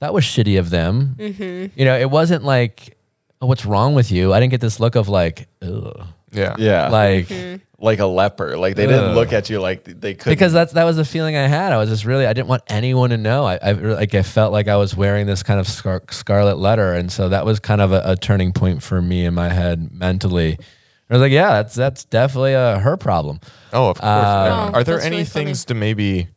[0.00, 1.14] that was shitty of them.
[1.18, 1.78] Mm-hmm.
[1.78, 2.96] You know, it wasn't like,
[3.40, 4.32] oh, what's wrong with you?
[4.34, 6.06] I didn't get this look of like, ugh.
[6.32, 6.54] yeah.
[6.58, 6.88] Yeah.
[6.88, 7.56] Like, mm-hmm.
[7.78, 8.56] like a leper.
[8.56, 9.14] Like they didn't Ugh.
[9.16, 11.72] look at you like they could because that's that was the feeling I had.
[11.72, 13.44] I was just really I didn't want anyone to know.
[13.46, 16.92] I, I like I felt like I was wearing this kind of scar- scarlet letter,
[16.94, 19.90] and so that was kind of a, a turning point for me in my head
[19.92, 20.58] mentally.
[21.08, 23.40] I was like, yeah, that's that's definitely a her problem.
[23.72, 24.04] Oh, of course.
[24.08, 25.46] Uh, Oh, Are there any really funny.
[25.46, 26.28] things to maybe?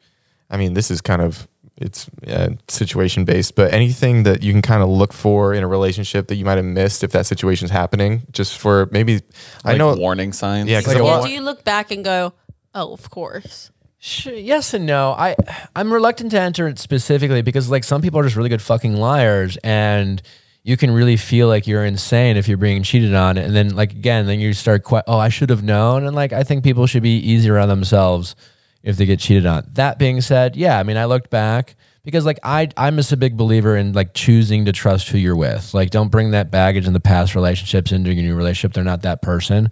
[0.50, 4.62] I mean, this is kind of it's yeah, situation based, but anything that you can
[4.62, 7.72] kind of look for in a relationship that you might have missed if that situation's
[7.72, 9.22] happening, just for maybe.
[9.66, 9.96] I know.
[9.96, 10.70] warning signs.
[10.70, 12.34] Yeah, 'cause Like Yeah, want- do you look back and go,
[12.76, 13.72] oh, of course?
[14.00, 15.14] Sh- yes and no.
[15.14, 15.36] I
[15.76, 18.96] I'm reluctant to enter it specifically because like some people are just really good fucking
[18.98, 20.22] liars and
[20.62, 23.92] you can really feel like you're insane if you're being cheated on and then like
[23.94, 26.86] again then you start quite oh I should have known and like I think people
[26.86, 28.36] should be easier on themselves
[28.84, 29.68] if they get cheated on.
[29.74, 33.18] That being said, yeah, I mean I looked back because like I I'm just a
[33.18, 35.74] big believer in like choosing to trust who you're with.
[35.74, 38.74] Like don't bring that baggage in the past relationships into your new relationship.
[38.74, 39.70] They're not that person.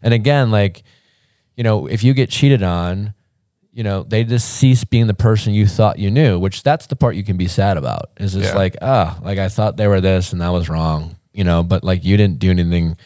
[0.00, 0.82] And again, like
[1.56, 3.12] you know, if you get cheated on,
[3.72, 6.96] you know, they just cease being the person you thought you knew, which that's the
[6.96, 8.10] part you can be sad about.
[8.18, 8.54] Is just Yeah.
[8.54, 11.82] like, ah, like I thought they were this and that was wrong, you know, but
[11.84, 12.96] like you didn't do anything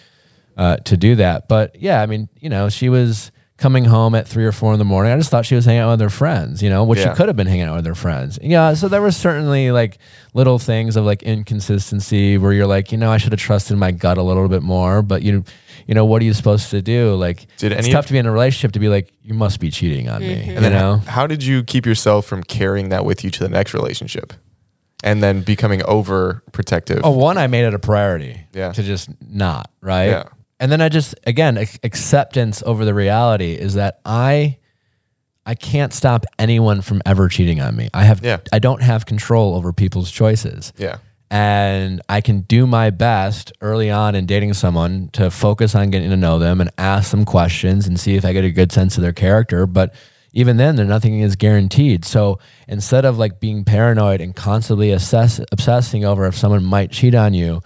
[0.57, 1.49] uh, to do that.
[1.49, 4.79] But yeah, I mean, you know, she was coming home at three or four in
[4.79, 5.11] the morning.
[5.13, 7.13] I just thought she was hanging out with her friends, you know, which Yeah.
[7.13, 8.39] she could have been hanging out with her friends.
[8.43, 8.75] Yeah.
[8.75, 9.97] So there was certainly like
[10.35, 13.93] little things of like inconsistency where you're like, you know, I should have trusted my
[13.93, 15.43] gut a little bit more, but you,
[15.87, 17.15] you know, what are you supposed to do?
[17.15, 19.33] Like, Did it's any tough of- to be in a relationship to be like, you
[19.35, 20.41] must be cheating on me, mm-hmm.
[20.41, 20.99] And you then know?
[21.07, 24.33] how did you keep yourself from carrying that with you to the next relationship,
[25.03, 27.01] and then becoming over protective?
[27.05, 28.41] Oh, one, I made it a priority.
[28.53, 28.73] Yeah.
[28.73, 30.07] To just not right.
[30.11, 30.25] Yeah.
[30.59, 34.59] And then I just again acceptance over the reality is that I
[35.45, 37.89] I can't stop anyone from ever cheating on me.
[37.95, 38.39] I have Yeah.
[38.53, 40.73] I don't have control over people's choices.
[40.77, 40.97] yeah.
[41.29, 46.11] And I can do my best early on in dating someone to focus on getting
[46.11, 48.97] to know them and ask them questions and see if I get a good sense
[48.97, 49.67] of their character.
[49.67, 49.93] But
[50.33, 52.05] even then, there nothing is guaranteed.
[52.05, 52.39] So
[52.69, 57.35] instead of like being paranoid and constantly assess, obsessing over if someone might cheat on
[57.35, 57.61] you,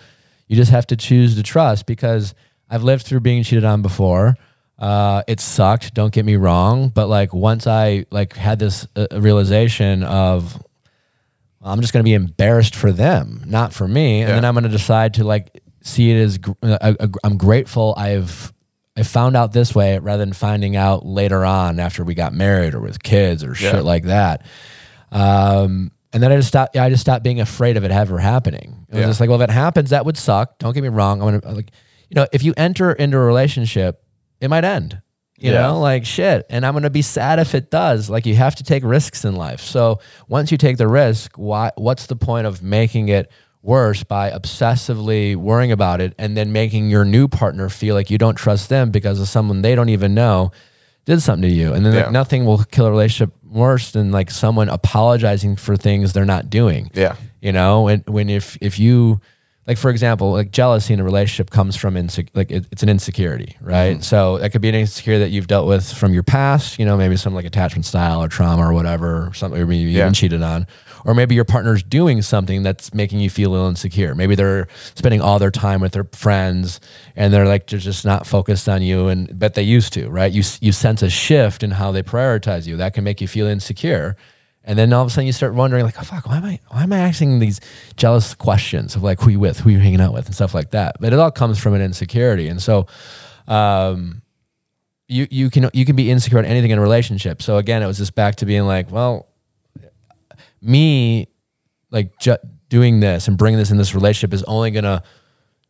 [0.49, 2.35] you just have to choose to trust because
[2.71, 4.37] I've lived through being cheated on before.
[4.79, 5.93] Uh, it sucked.
[5.93, 10.63] Don't get me wrong, but like once I like had this uh, realization of
[11.63, 14.21] I'm just going to be embarrassed for them, not for me.
[14.21, 14.35] And Yeah.
[14.37, 17.93] then I'm going to decide to like see it as gr- uh, uh, I'm grateful
[17.97, 18.53] I've
[18.97, 22.75] I found out this way rather than finding out later on after we got married
[22.75, 23.73] or with kids or Yeah.
[23.73, 24.45] shit like that.
[25.13, 26.77] Um, and then I just stopped.
[26.77, 28.87] I just stopped being afraid of it ever happening.
[28.89, 29.07] It was Yeah.
[29.07, 30.59] just like, well, if it happens, that would suck.
[30.59, 31.21] Don't get me wrong.
[31.23, 31.71] I'm gonna like,
[32.11, 34.03] you know, if you enter into a relationship,
[34.41, 35.01] it might end.
[35.39, 35.63] You Yeah.
[35.63, 36.45] know, like shit.
[36.51, 38.11] And I'm gonna be sad if it does.
[38.11, 39.61] Like you have to take risks in life.
[39.63, 41.71] So once you take the risk, why?
[41.77, 43.31] What's the point of making it
[43.63, 48.19] worse by obsessively worrying about it and then making your new partner feel like you
[48.19, 50.51] don't trust them because of someone they don't even know
[51.07, 51.73] did something to you?
[51.73, 52.03] And then Yeah.
[52.03, 56.51] like, nothing will kill a relationship worse than like someone apologizing for things they're not
[56.51, 57.15] doing Yeah.
[57.41, 59.21] you know and when if if you
[59.71, 62.89] like for example like jealousy in a relationship comes from inse- like it, it's an
[62.89, 63.93] insecurity right?
[63.95, 64.03] Mm-hmm.
[64.03, 66.97] So that could be an insecurity that you've dealt with from your past you know
[66.97, 70.07] maybe some like attachment style or trauma or whatever or something or maybe you've Yeah.
[70.07, 70.67] been cheated on.
[71.07, 74.15] Or maybe your partner's doing something that's making you feel a little insecure.
[74.15, 76.79] Maybe they're spending all their time with their friends
[77.17, 80.31] and they're like they're just not focused on you and but they used to right?
[80.31, 82.77] You you sense a shift in how they prioritize you.
[82.77, 84.15] That can make you feel insecure
[84.65, 86.61] And then all of a sudden you start wondering like, oh, fuck, why am I
[86.69, 87.61] why am I asking these
[87.97, 90.71] jealous questions of like who you with, who you hanging out with, and stuff like
[90.73, 90.97] that.
[91.01, 92.49] But it all comes from an insecurity.
[92.49, 92.87] And so
[93.49, 94.23] um
[95.09, 97.43] you you can you can be insecure in anything in a relationship.
[97.43, 99.29] So again, it was just back to being like, well,
[100.61, 101.29] me
[101.91, 102.37] like ju-
[102.69, 105.03] doing this and bringing this in this relationship is only gonna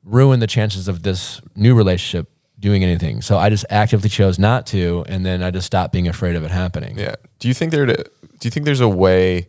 [0.04, 2.28] ruin the chances of this new relationship
[2.60, 3.22] doing anything.
[3.22, 6.44] So I just actively chose not to, and then I just stopped being afraid of
[6.44, 6.98] it happening.
[6.98, 7.16] Yeah.
[7.38, 7.86] Do you think there?
[7.86, 8.04] Do
[8.42, 9.48] you think there's a way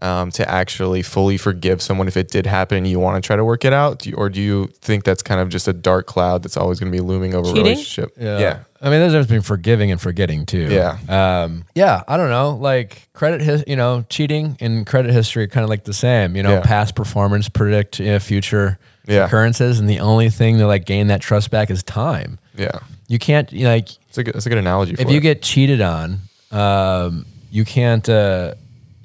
[0.00, 3.34] um, to actually fully forgive someone if it did happen and you want to try
[3.36, 5.72] to work it out, do you, or do you think that's kind of just a
[5.72, 7.60] dark cloud that's always going to be looming over Cheating?
[7.60, 8.12] a relationship?
[8.16, 8.38] Yeah.
[8.38, 8.58] yeah.
[8.80, 10.68] I mean, there's a difference between forgiving and forgetting too.
[10.70, 10.98] Yeah.
[11.08, 12.04] Um, yeah.
[12.06, 12.54] I don't know.
[12.54, 16.36] Like credit, his, you know, cheating and credit history are kind of like the same.
[16.36, 16.60] You know, Yeah.
[16.60, 19.24] past performance predict you know, future Yeah.
[19.26, 22.38] occurrences, and the only thing to like gain that trust back is time.
[22.56, 22.78] Yeah.
[23.08, 24.94] You can't you know, like It's a good, that's a good analogy.
[24.94, 25.22] For if you it.
[25.22, 26.20] get cheated on,
[26.52, 28.08] um, you can't.
[28.08, 28.54] Uh,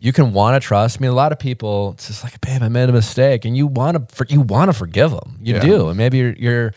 [0.03, 0.97] you can want to trust.
[0.99, 1.91] I mean, a lot of people.
[1.93, 4.25] It's just like, babe, I made a mistake, and you want to.
[4.27, 5.37] You want to forgive them.
[5.41, 5.61] You Yeah.
[5.61, 6.73] do, and maybe you're, you're,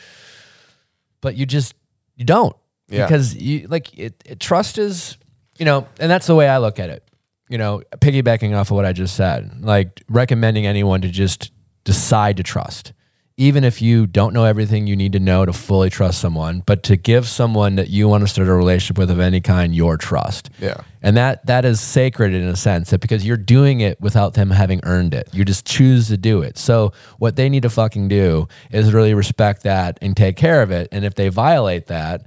[1.21, 1.75] but you just
[2.15, 2.55] you don't
[2.89, 3.05] Yeah.
[3.05, 4.39] because you like it, it.
[4.39, 5.17] Trust is,
[5.59, 7.03] you know, and that's the way I look at it.
[7.49, 11.51] You know, piggybacking off of what I just said, like recommending anyone to just
[11.85, 12.93] decide to trust
[13.39, 16.83] even if you don't know everything you need to know to fully trust someone, but
[16.85, 19.99] to give someone that you want to start a relationship with of any kind your
[19.99, 20.49] trust.
[20.59, 20.81] Yeah.
[21.03, 24.51] And that that is sacred in a sense that because you're doing it without them
[24.51, 25.29] having earned it.
[25.35, 26.57] You just choose to do it.
[26.57, 30.71] So what they need to fucking do is really respect that and take care of
[30.71, 30.89] it.
[30.91, 32.25] And if they violate that,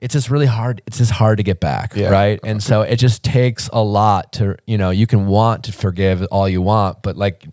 [0.00, 0.80] it's just really hard.
[0.86, 2.10] It's just hard to get back, Yeah.
[2.10, 2.38] right?
[2.44, 6.22] And so it just takes a lot to, you know, you can want to forgive
[6.30, 7.44] all you want, but like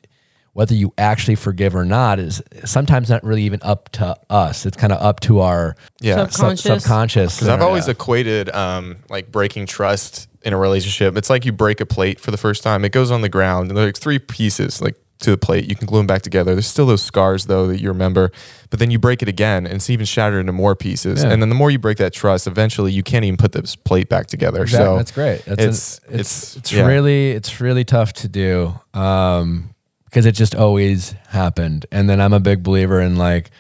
[0.55, 4.65] whether you actually forgive or not is sometimes not really even up to us.
[4.65, 6.15] It's kind of up to our Yeah.
[6.15, 6.63] sub- Subconscious.
[6.83, 7.35] subconscious.
[7.35, 11.17] Because I've always equated um, like breaking trust in a relationship.
[11.17, 12.85] It's like you break a plate for the first time.
[12.85, 15.67] It goes on the ground, and there's like three pieces like to the plate.
[15.69, 16.53] You can glue them back together.
[16.55, 18.31] There's still those scars though that you remember,
[18.69, 21.21] but then you break it again, and it's even shattered into more pieces.
[21.21, 21.31] Yeah.
[21.31, 24.07] And then the more you break that trust, eventually you can't even put this plate
[24.07, 24.61] back together.
[24.61, 24.85] Exactly.
[24.85, 25.43] So that's great.
[25.45, 26.85] That's it's- an- it's it's- it's yeah.
[26.85, 29.71] really it's really tough to do um,
[30.15, 31.85] because it just always happened.
[31.91, 33.51] And then I'm a big believer in like,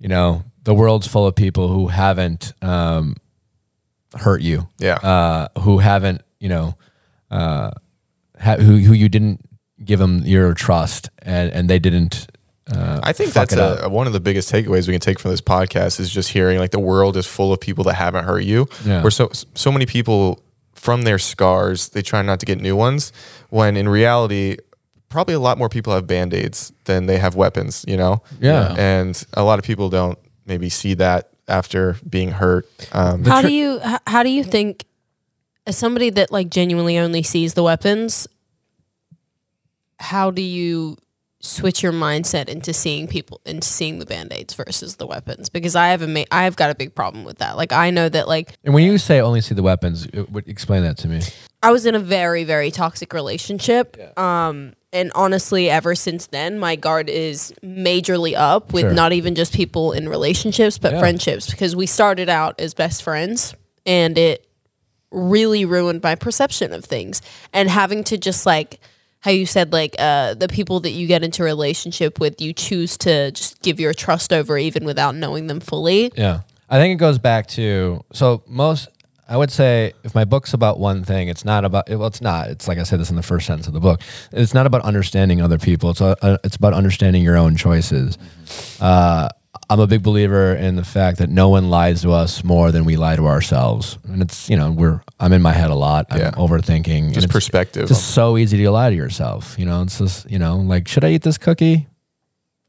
[0.00, 3.14] you know, the world's full of people who haven't um,
[4.16, 4.94] hurt you, Yeah.
[4.96, 6.74] uh, who haven't, you know,
[7.30, 7.70] uh,
[8.40, 9.40] ha- who who you didn't
[9.84, 12.26] give them your trust and and they didn't.
[12.68, 15.40] Uh, I think that's a, one of the biggest takeaways we can take from this
[15.40, 18.66] podcast is just hearing like the world is full of people that haven't hurt you.
[18.84, 19.02] Yeah.
[19.02, 20.42] Where so so many people
[20.74, 23.12] from their scars they try not to get new ones
[23.50, 24.56] when in reality
[25.08, 28.22] probably a lot more people have band-aids than they have weapons, you know?
[28.40, 28.74] Yeah.
[28.78, 32.68] And a lot of people don't maybe see that after being hurt.
[32.92, 34.84] Um, How do you how do you think
[35.66, 38.28] as somebody that like genuinely only sees the weapons,
[39.98, 40.96] how do you
[41.40, 45.48] switch your mindset into seeing people into seeing the band-aids versus the weapons?
[45.48, 47.56] Because I have a ma- I've got a big problem with that.
[47.56, 50.48] Like I know that like and when you say only see the weapons, it, would
[50.48, 51.22] explain that to me.
[51.62, 54.18] I was in a very, very toxic relationship.
[54.18, 58.92] Um, and honestly, ever since then, my guard is majorly up with Sure.
[58.92, 61.00] not even just people in relationships, but Yeah.
[61.00, 64.46] friendships because we started out as best friends and it
[65.10, 67.20] really ruined my perception of things.
[67.52, 68.78] And having to just like,
[69.20, 72.52] how you said, like, uh, the people that you get into a relationship with, you
[72.52, 76.12] choose to just give your trust over even without knowing them fully.
[76.16, 76.40] Yeah.
[76.70, 78.88] I think it goes back to so most
[79.28, 82.48] I would say if my book's about one thing, it's not about well, it's not.
[82.48, 84.00] It's like I said this in the first sentence of the book.
[84.32, 85.90] It's not about understanding other people.
[85.90, 88.16] It's uh, it's about understanding your own choices.
[88.80, 89.28] Uh,
[89.70, 92.86] I'm a big believer in the fact that no one lies to us more than
[92.86, 96.06] we lie to ourselves, and it's you know we're I'm in my head a lot.
[96.10, 96.30] I'm Yeah.
[96.30, 97.12] overthinking.
[97.12, 97.82] just perspective.
[97.82, 99.58] it's just so easy to lie to yourself.
[99.58, 101.86] You know, it's just, you know, like, should I eat this cookie?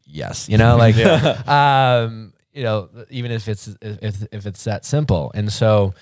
[0.06, 0.50] Yes.
[0.50, 0.96] You know, like,
[1.48, 5.32] um, you know, even if it's, if, if it's that simple.
[5.36, 5.94] And so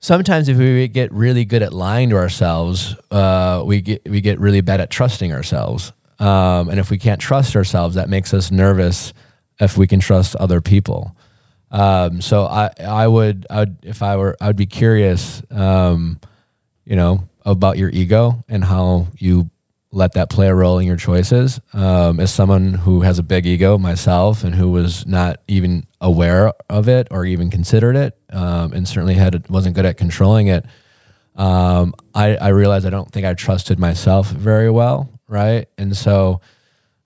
[0.00, 4.38] sometimes if we get really good at lying to ourselves, uh, we get, we get
[4.38, 5.92] really bad at trusting ourselves.
[6.18, 9.12] Um, and if we can't trust ourselves, that makes us nervous
[9.60, 11.16] if we can trust other people.
[11.70, 16.18] Um, so I, I would, I would, if I were, I would be curious, um,
[16.84, 19.50] you know, about your ego and how you
[19.90, 21.60] let that play a role in your choices.
[21.72, 26.52] Um, as someone who has a big ego myself and who was not even aware
[26.68, 30.66] of it or even considered it, um, and certainly had wasn't good at controlling it,
[31.36, 35.68] um, I, I realized I don't think I trusted myself very well, right?
[35.78, 36.40] And so,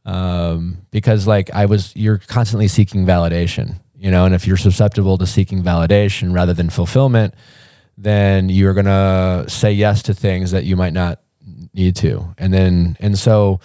[0.04, 5.18] um, because like I was, you're constantly seeking validation, you know, and if you're susceptible
[5.18, 7.34] to seeking validation rather than fulfillment,
[7.96, 11.20] then you're gonna say yes to things that you might not
[11.75, 12.35] need to.
[12.38, 13.61] And then, and so,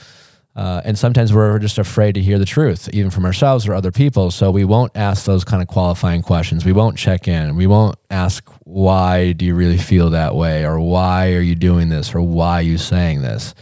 [0.56, 3.92] uh, and sometimes we're just afraid to hear the truth, even from ourselves or other
[3.92, 4.32] people.
[4.32, 6.66] So we won't ask those kind of qualifying questions.
[6.66, 7.56] We won't check in.
[7.56, 10.66] We won't ask, why do you really feel that way?
[10.66, 12.16] Or why are you doing this?
[12.16, 13.54] Or why are you saying this?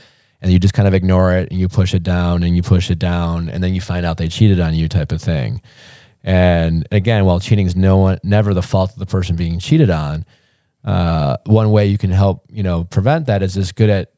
[0.41, 2.89] And you just kind of ignore it and you push it down and you push
[2.89, 3.49] it down.
[3.49, 5.61] And then you find out they cheated on you, type of thing.
[6.23, 9.89] And again, while cheating is no one, never the fault of the person being cheated
[9.89, 10.25] on,
[10.85, 14.13] uh, one way you can help, you know, prevent that is just good at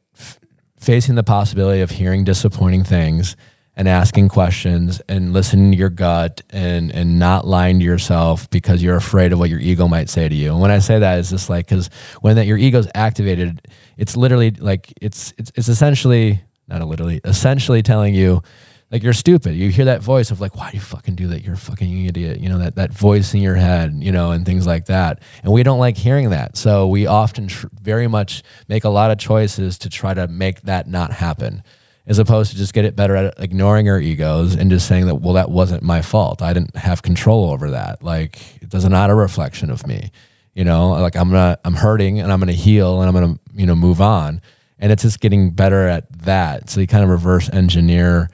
[0.78, 3.36] facing the possibility of hearing disappointing things
[3.78, 8.82] and asking questions and listening to your gut and and not lying to yourself because
[8.82, 10.50] you're afraid of what your ego might say to you.
[10.50, 11.88] And when I say that, it's just like because
[12.20, 17.82] when that your ego's activated, it's literally like it's it's it's essentially not literally essentially
[17.82, 18.42] telling you
[18.90, 19.54] like you're stupid.
[19.54, 21.42] You hear that voice of like, why do you fucking do that?
[21.42, 22.40] You're a fucking idiot.
[22.40, 25.22] You know, that, that voice in your head, you know, and things like that.
[25.42, 26.56] And we don't like hearing that.
[26.56, 30.62] So we often tr- very much make a lot of choices to try to make
[30.62, 31.62] that not happen
[32.06, 35.16] as opposed to just get it better at ignoring our egos and just saying that,
[35.16, 36.40] well, that wasn't my fault.
[36.40, 38.02] I didn't have control over that.
[38.02, 40.10] Like it does not not a reflection of me,
[40.54, 43.34] you know, like I'm gonna, I'm hurting and I'm going to heal and I'm going
[43.34, 44.40] to, you know, move on.
[44.78, 46.70] And it's just getting better at that.
[46.70, 48.30] So you kind of reverse engineer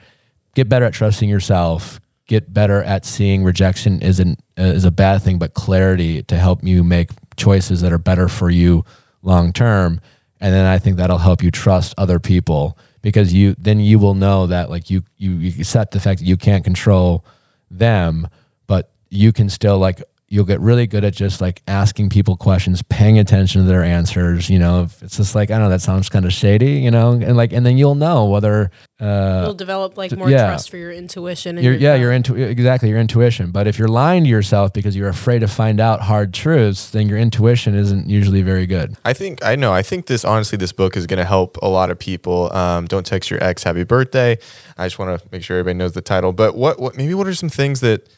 [0.55, 5.21] get better at trusting yourself get better at seeing rejection isn't uh, is a bad
[5.21, 8.83] thing but clarity to help you make choices that are better for you
[9.21, 9.99] long term.
[10.41, 14.15] And then i think that'll help you trust other people because you then you will
[14.15, 17.25] know that like you you, you set the fact that you can't control
[17.71, 18.27] them
[18.67, 20.03] but you can still like
[20.35, 24.49] you'll get really good at just like asking people questions, paying attention to their answers.
[24.49, 26.91] You know, if it's just like, I don't know, that sounds kind of shady, you
[26.91, 28.69] know, and like, and then you'll know whether,
[28.99, 30.47] uh, You'll develop like more yeah.
[30.47, 31.57] trust for your intuition.
[31.57, 32.01] And your, your yeah, gut.
[32.01, 33.51] your intu- exactly your intuition.
[33.51, 37.07] But if you're lying to yourself because you're afraid to find out hard truths, then
[37.07, 38.95] your intuition isn't usually very good.
[39.05, 39.71] I think I know.
[39.71, 42.53] I think this honestly, this book is going to help a lot of people.
[42.53, 44.37] Um, don't text your ex happy birthday.
[44.77, 46.33] I just want to make sure everybody knows the title.
[46.33, 48.09] But what, what maybe what are some things that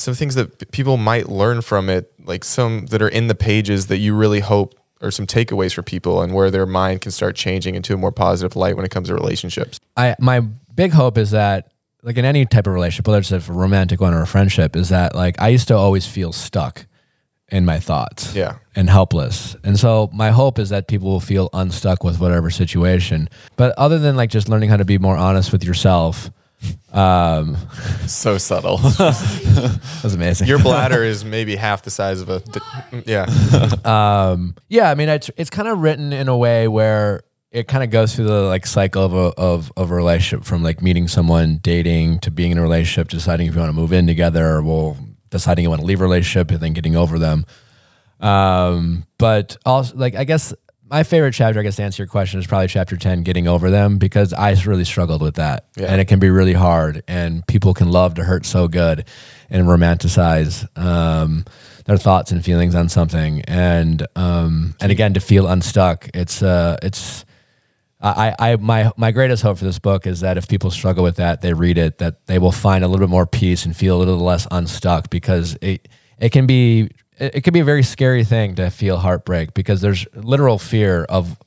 [0.00, 3.86] some things that people might learn from it, like some that are in the pages
[3.86, 7.34] that you really hope or some takeaways for people and where their mind can start
[7.36, 9.80] changing into a more positive light when it comes to relationships.
[9.96, 13.52] I my big hope is that like in any type of relationship, whether it's a
[13.52, 16.86] romantic one or a friendship, is that like I used to always feel stuck
[17.48, 18.34] in my thoughts.
[18.34, 18.56] Yeah.
[18.76, 19.56] And helpless.
[19.64, 23.28] And so my hope is that people will feel unstuck with whatever situation.
[23.56, 26.30] But other than like just learning how to be more honest with yourself,
[26.92, 27.56] um
[28.06, 28.76] So subtle.
[28.78, 30.48] that was amazing.
[30.48, 32.60] Your bladder is maybe half the size of a d-
[33.06, 33.26] yeah.
[33.84, 37.82] um yeah, I mean it's it's kind of written in a way where it kind
[37.82, 41.08] of goes through the like cycle of a of, of a relationship from like meeting
[41.08, 44.46] someone, dating to being in a relationship, deciding if you want to move in together,
[44.46, 44.96] or well,
[45.30, 47.44] deciding you want to leave a relationship and then getting over them.
[48.20, 50.54] Um, but also like I guess
[50.90, 53.70] my favorite chapter, I guess to answer your question, is probably chapter ten, getting over
[53.70, 55.86] them, because I really struggled with that, Yeah.
[55.86, 59.06] and it can be really hard, and people can love to hurt so good,
[59.48, 61.44] and romanticize um,
[61.86, 66.08] their thoughts and feelings on something, and um, and again to feel unstuck.
[66.14, 67.24] It's uh, it's.
[68.02, 71.16] I, I, my, my greatest hope for this book is that if people struggle with
[71.16, 73.98] that, they read it, that they will find a little bit more peace and feel
[73.98, 75.86] a little less unstuck because it,
[76.18, 76.88] it can be,
[77.20, 81.04] it, it can be a very scary thing to feel heartbreak because there's literal fear
[81.04, 81.38] of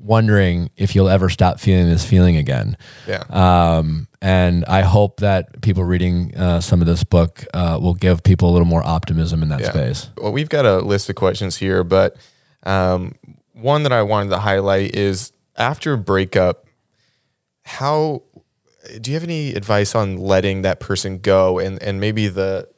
[0.00, 2.76] wondering if you'll ever stop feeling this feeling again.
[3.06, 3.24] Yeah.
[3.30, 8.22] Um, and I hope that people reading uh, some of this book uh, will give
[8.22, 9.70] people a little more optimism in that Yeah.
[9.70, 10.10] space.
[10.16, 12.16] Well, we've got a list of questions here, but
[12.62, 13.14] um,
[13.54, 16.64] one that I wanted to highlight is after a breakup,
[17.64, 18.22] how
[19.00, 22.68] do you have any advice on letting that person go and, and maybe the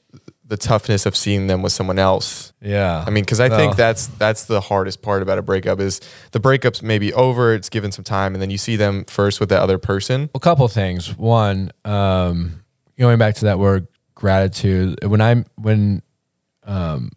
[0.50, 2.52] the toughness of seeing them with someone else?
[2.60, 3.04] Yeah.
[3.06, 6.00] I mean, because I think that's that's the hardest part about a breakup is
[6.32, 9.48] the breakup's maybe over, it's given some time, and then you see them first with
[9.48, 10.28] that other person.
[10.34, 11.16] a couple things.
[11.16, 12.64] One, um,
[12.98, 13.86] going back to that word
[14.16, 14.98] gratitude.
[15.04, 16.02] When I'm when,
[16.64, 17.12] um,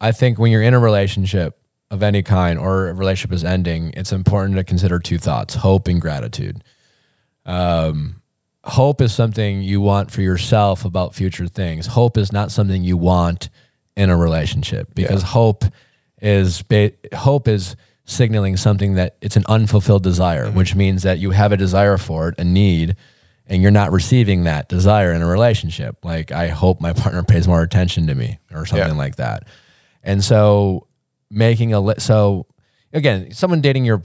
[0.00, 1.58] I think when you're in a relationship
[1.90, 5.88] of any kind or a relationship is ending, it's important to consider two thoughts: hope
[5.88, 6.62] and gratitude.
[7.46, 8.20] Um,
[8.66, 11.86] hope is something you want for yourself about future things.
[11.86, 13.50] Hope is not something you want
[13.96, 15.64] in a relationship because hope
[16.20, 20.56] is ba- hope is signaling something that it's an unfulfilled desire, mm-hmm.
[20.56, 22.96] which means that you have a desire for it, a need,
[23.46, 26.04] and you're not receiving that desire in a relationship.
[26.04, 28.94] Like I hope my partner pays more attention to me or something Yeah.
[28.94, 29.44] like that.
[30.02, 30.86] And so
[31.30, 32.46] making a li- so
[32.92, 34.02] again, someone dating your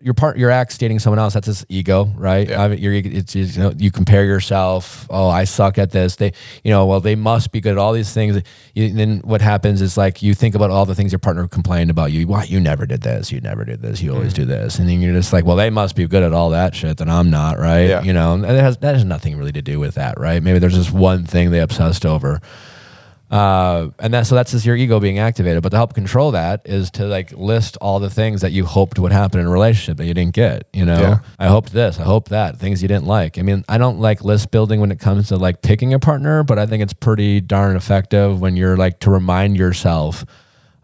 [0.00, 2.48] your part your ex dating someone else that's his ego right?
[2.48, 2.62] Yeah.
[2.62, 6.16] I mean, you're, it's, you know you compare yourself oh i suck at this.
[6.16, 6.32] They
[6.62, 8.42] you know well they must be good at all these things.
[8.74, 11.90] You, then what happens is like you think about all the things your partner complained
[11.90, 12.26] about you.
[12.26, 14.42] Why you never did this you never did this you always mm-hmm.
[14.42, 14.78] do this.
[14.78, 17.08] And then you're just like well they must be good at all that shit then
[17.08, 17.88] i'm not right?
[17.88, 18.02] Yeah.
[18.02, 20.42] you know and it has that has nothing really to do with that right?
[20.42, 22.40] Maybe there's just one thing they obsessed over
[23.30, 25.62] uh, and that so that's just your ego being activated.
[25.62, 28.98] But to help control that is to like list all the things that you hoped
[28.98, 30.66] would happen in a relationship that you didn't get.
[30.72, 31.18] You know, Yeah.
[31.38, 33.38] I hoped this, I hoped that, things you didn't like.
[33.38, 36.42] I mean, I don't like list building when it comes to like picking a partner,
[36.42, 40.24] but I think it's pretty darn effective when you're like to remind yourself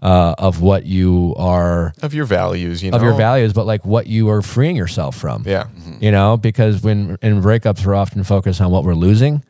[0.03, 2.99] uh, of what you are Of your values, you know.
[2.99, 5.45] of your values, but like what you are freeing yourself from.
[5.47, 5.69] Yeah.
[5.99, 9.43] You know, because when in breakups we're often focused on what we're losing.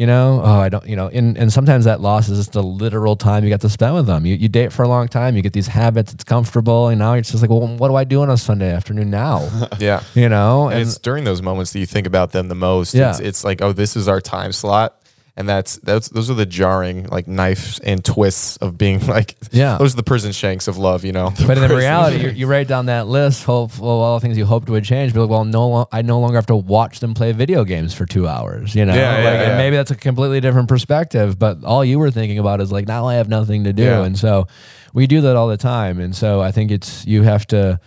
[0.00, 2.62] You know, oh, I don't, you know, and, and sometimes that loss is just the
[2.62, 4.24] literal time you got to spend with them.
[4.24, 7.12] You, you date for a long time, you get these habits, it's comfortable, and now
[7.12, 9.46] it's just like, well, what do I do on a Sunday afternoon now?
[9.78, 10.02] Yeah.
[10.14, 12.94] you know, And and it's during those moments that you think about them the most.
[12.94, 13.10] Yeah.
[13.10, 14.96] It's, it's like, oh, this is our time slot.
[15.36, 19.78] And that's that's those are the jarring like knives and twists of being like Yeah.
[19.78, 21.32] those are the prison shanks of love, you know.
[21.46, 24.44] But in reality, you, you write down that list, hope, well, all the things you
[24.44, 25.14] hoped would change.
[25.14, 28.04] But like, well, no, I no longer have to watch them play video games for
[28.06, 28.74] two hours.
[28.74, 29.56] You know, Yeah, yeah, like, and yeah.
[29.56, 31.38] maybe that's a completely different perspective.
[31.38, 34.04] But all you were thinking about is like, now I have nothing to do, Yeah.
[34.04, 34.46] and so
[34.92, 36.00] we do that all the time.
[36.00, 37.80] And so I think it's you have to.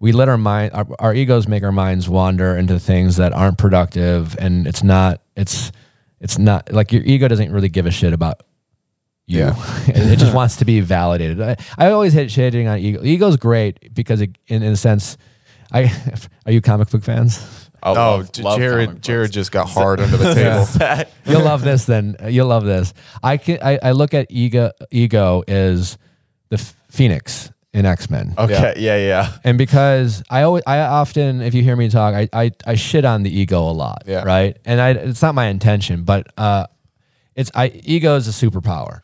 [0.00, 3.58] We let our mind, our, our egos make our minds wander into things that aren't
[3.58, 5.22] productive, and it's not.
[5.36, 5.72] It's
[6.20, 8.42] it's not like your ego doesn't really give a shit about
[9.26, 9.38] you.
[9.40, 9.54] Yeah.
[9.88, 11.40] it, it just wants to be validated.
[11.40, 13.02] I, I always hate shading on ego.
[13.04, 15.16] Ego's great because it, in, in a sense,
[15.72, 15.92] I
[16.46, 17.38] are you comic book fans?
[17.82, 20.34] I Oh, love- love Jared Jared just got hard under the
[20.94, 21.10] table.
[21.26, 21.84] You'll love this.
[21.84, 22.92] Then you'll love this.
[23.22, 23.58] I can.
[23.62, 24.72] I, I look at ego.
[24.90, 25.96] Ego is
[26.48, 28.34] the f- phoenix in X Men.
[28.38, 29.32] Okay, yeah, yeah.
[29.44, 33.04] And because I always, I often, if you hear me talk, I, I, I shit
[33.04, 34.22] on the ego a lot, Yeah.
[34.22, 34.56] right?
[34.64, 36.66] And I, it's not my intention, but uh,
[37.36, 39.00] it's I ego is a superpower,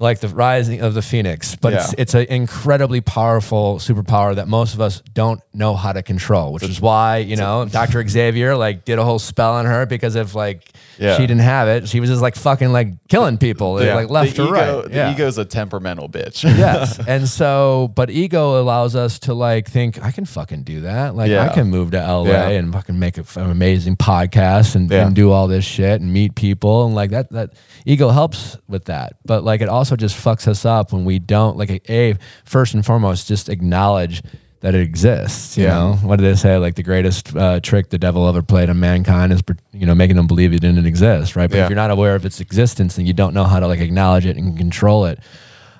[0.00, 1.54] like the rising of the phoenix.
[1.56, 1.94] But it's Yeah.
[1.98, 6.64] it's an incredibly powerful superpower that most of us don't know how to control, which
[6.64, 10.34] is why you know Doctor Xavier like did a whole spell on her because if
[10.34, 10.68] like
[10.98, 11.16] Yeah.
[11.16, 13.94] she didn't have it, she was just like fucking like killing people, Yeah.
[13.94, 14.90] like left the or ego, right.
[14.90, 16.42] The yeah ego's a temperamental bitch.
[16.58, 16.98] yes.
[17.14, 21.14] And so, but ego allows us to like think, I can fucking do that.
[21.14, 25.30] Like, I can move to LA and fucking make an amazing podcast and, and do
[25.30, 26.86] all this shit and meet people.
[26.86, 27.50] And like that, that
[27.84, 29.14] ego helps with that.
[29.24, 32.14] But like, it also just fucks us up when we don't, like, A,
[32.44, 34.22] first and foremost, just acknowledge
[34.60, 35.58] that it exists.
[35.58, 35.74] You Yeah.
[35.74, 36.56] know, what did they say?
[36.56, 40.16] Like, the greatest uh, trick the devil ever played on mankind is, you know, making
[40.16, 41.36] them believe it didn't exist.
[41.36, 41.50] Right.
[41.50, 41.64] But Yeah.
[41.64, 44.24] if you're not aware of its existence and you don't know how to like acknowledge
[44.24, 45.18] it and control it,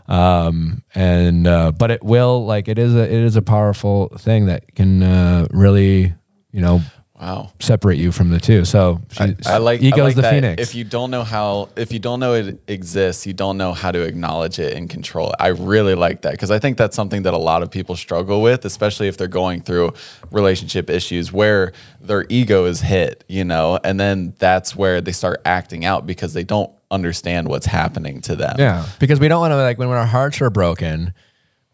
[0.07, 4.44] um and uh but it will like it is a it is a powerful thing
[4.44, 6.12] that can uh really
[6.52, 6.82] you know
[7.25, 7.53] Wow.
[7.59, 10.62] separate you from the two so I, I like ego's I like the that phoenix
[10.62, 13.91] If you don't know how, if you don't know it exists, you don't know how
[13.93, 15.37] to acknowledge it and control it.
[15.41, 18.43] I really like that because I think that's something that a lot of people struggle
[18.43, 19.95] with, especially if they're going through
[20.31, 25.41] relationship issues where their ego is hit, you know, and then that's where they start
[25.47, 28.55] acting out because they don't understand what's happening to them.
[28.59, 31.12] yeah because we don't want to like when our hearts are broken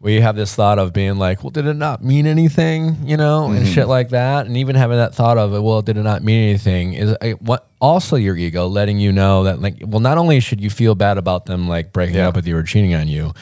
[0.02, 3.46] we have this thought of being like well did it not mean anything you know
[3.50, 3.72] and Mm-hmm.
[3.74, 6.42] shit like that and even having that thought of it, well did it not mean
[6.48, 10.40] anything is uh, what also your ego letting you know that like well not only
[10.40, 12.28] should you feel bad about them like breaking Yeah.
[12.28, 13.32] up with you or cheating on you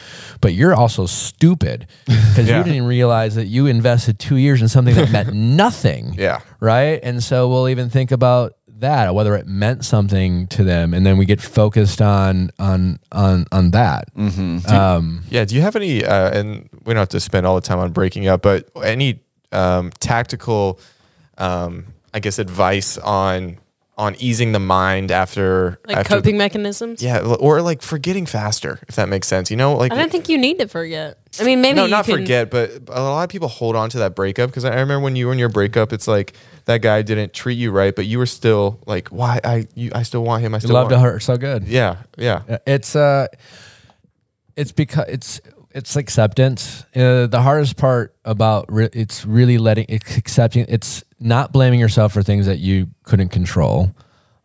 [0.41, 2.57] but you're also stupid because Yeah.
[2.59, 5.33] you didn't realize that you invested two years in something that meant
[5.63, 6.39] nothing Yeah.
[6.59, 11.05] right and so we'll even think about that whether it meant something to them and
[11.05, 14.05] then we get focused on on on on that
[14.67, 15.45] um Yeah.
[15.45, 16.03] Do you have any?
[16.03, 19.19] Uh, and we don't have to spend all the time on breaking up, but any
[19.51, 20.79] um, tactical,
[21.37, 23.57] um, I guess, advice on
[23.99, 27.03] on easing the mind after Like after coping mechanisms.
[27.03, 29.51] Yeah, or like forgetting faster, if that makes sense.
[29.51, 31.19] You know, like I don't think you need to forget.
[31.37, 33.89] I mean, maybe no, you not can, forget, but a lot of people hold on
[33.89, 36.33] to that breakup because I remember when you were in your breakup, it's like
[36.63, 40.03] that guy didn't treat you right, but you were still like, why I you I
[40.03, 40.55] still want him.
[40.55, 43.27] I still love want to hurt so good Yeah, yeah, It's uh,
[44.55, 45.41] it's because it's
[45.71, 46.85] it's acceptance.
[46.95, 50.65] Uh, the hardest part about re- it's really letting it's accepting.
[50.69, 53.91] It's not blaming yourself for things that you couldn't control.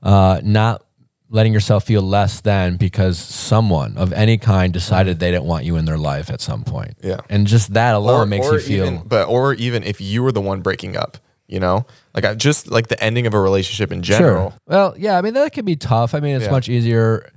[0.03, 0.85] Uh, not
[1.31, 5.77] letting yourself feel less than because someone of any kind decided they didn't want you
[5.77, 6.95] in their life at some point.
[7.03, 7.20] Yeah.
[7.31, 8.87] and just that alone makes you feel.
[8.87, 11.16] even, but or even if you were the one breaking up,
[11.49, 14.51] you know, like I just like the ending of a relationship in general.
[14.51, 14.59] Sure.
[14.66, 16.14] Well, yeah, I mean that can be tough.
[16.14, 16.51] I mean, it's Yeah.
[16.53, 17.31] much easier.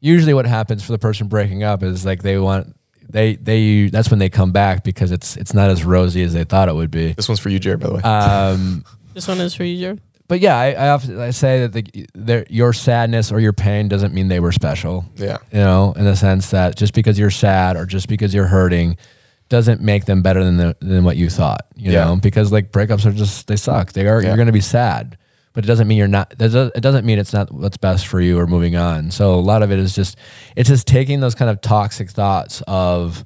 [0.00, 2.74] Usually, what happens for the person breaking up is like they want
[3.12, 6.44] they they that's when they come back because it's it's not as rosy as they
[6.44, 7.12] thought it would be.
[7.12, 8.02] This one's for you, Jared, by the way.
[8.02, 8.84] Um,
[9.14, 10.00] This one is for you, Jared.
[10.26, 13.88] but yeah, I, I often I say that the, their, your sadness or your pain
[13.88, 15.04] doesn't mean they were special.
[15.16, 15.36] yeah.
[15.52, 18.96] You know, in the sense that just because you're sad or just because you're hurting
[19.50, 21.66] doesn't make them better than the, than what you thought.
[21.76, 22.04] You Yeah.
[22.04, 23.92] know, because like breakups are just they suck.
[23.92, 24.28] They are Yeah.
[24.28, 25.18] you're going to be sad,
[25.52, 26.34] but it doesn't mean you're not.
[26.38, 29.10] It doesn't mean it's not what's best for you or moving on.
[29.10, 30.16] So a lot of it is just
[30.56, 33.24] it's just taking those kind of toxic thoughts of,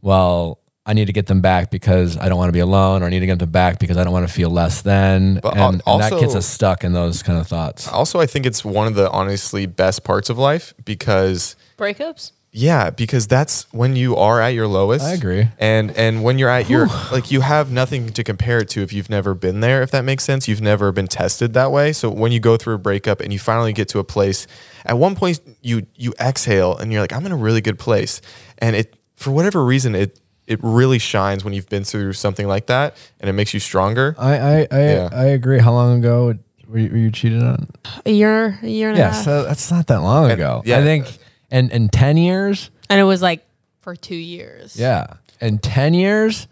[0.00, 0.58] well.
[0.86, 3.10] I need to get them back because I don't want to be alone, or I
[3.10, 5.82] need to get them back because I don't want to feel less than, But and,
[5.86, 7.86] al- and that gets us stuck in those kind of thoughts.
[7.86, 12.32] Also, I think it's one of the honestly best parts of life because Breakups?
[12.52, 15.04] Yeah, because that's when you are at your lowest.
[15.04, 15.48] I agree.
[15.58, 18.92] And and when you're at your like you have nothing to compare it to if
[18.92, 20.48] you've never been there, if that makes sense.
[20.48, 21.92] You've never been tested that way.
[21.92, 24.46] So when you go through a breakup and you finally get to a place,
[24.84, 28.20] at one point you you exhale and you're like, I'm in a really good place.
[28.58, 32.66] And it for whatever reason it it really shines when you've been through something like
[32.66, 34.16] that and it makes you stronger.
[34.18, 35.08] I I I, Yeah.
[35.12, 35.60] I agree.
[35.60, 36.34] How long ago
[36.66, 37.68] were you, were you cheated on?
[38.04, 40.62] A year, a year and a Yeah, so that's not that long ago.
[40.64, 40.78] yeah.
[40.78, 41.06] I think
[41.50, 43.44] in in ten years, and it was like
[43.80, 44.76] for two years.
[44.76, 46.46] yeah, in ten years,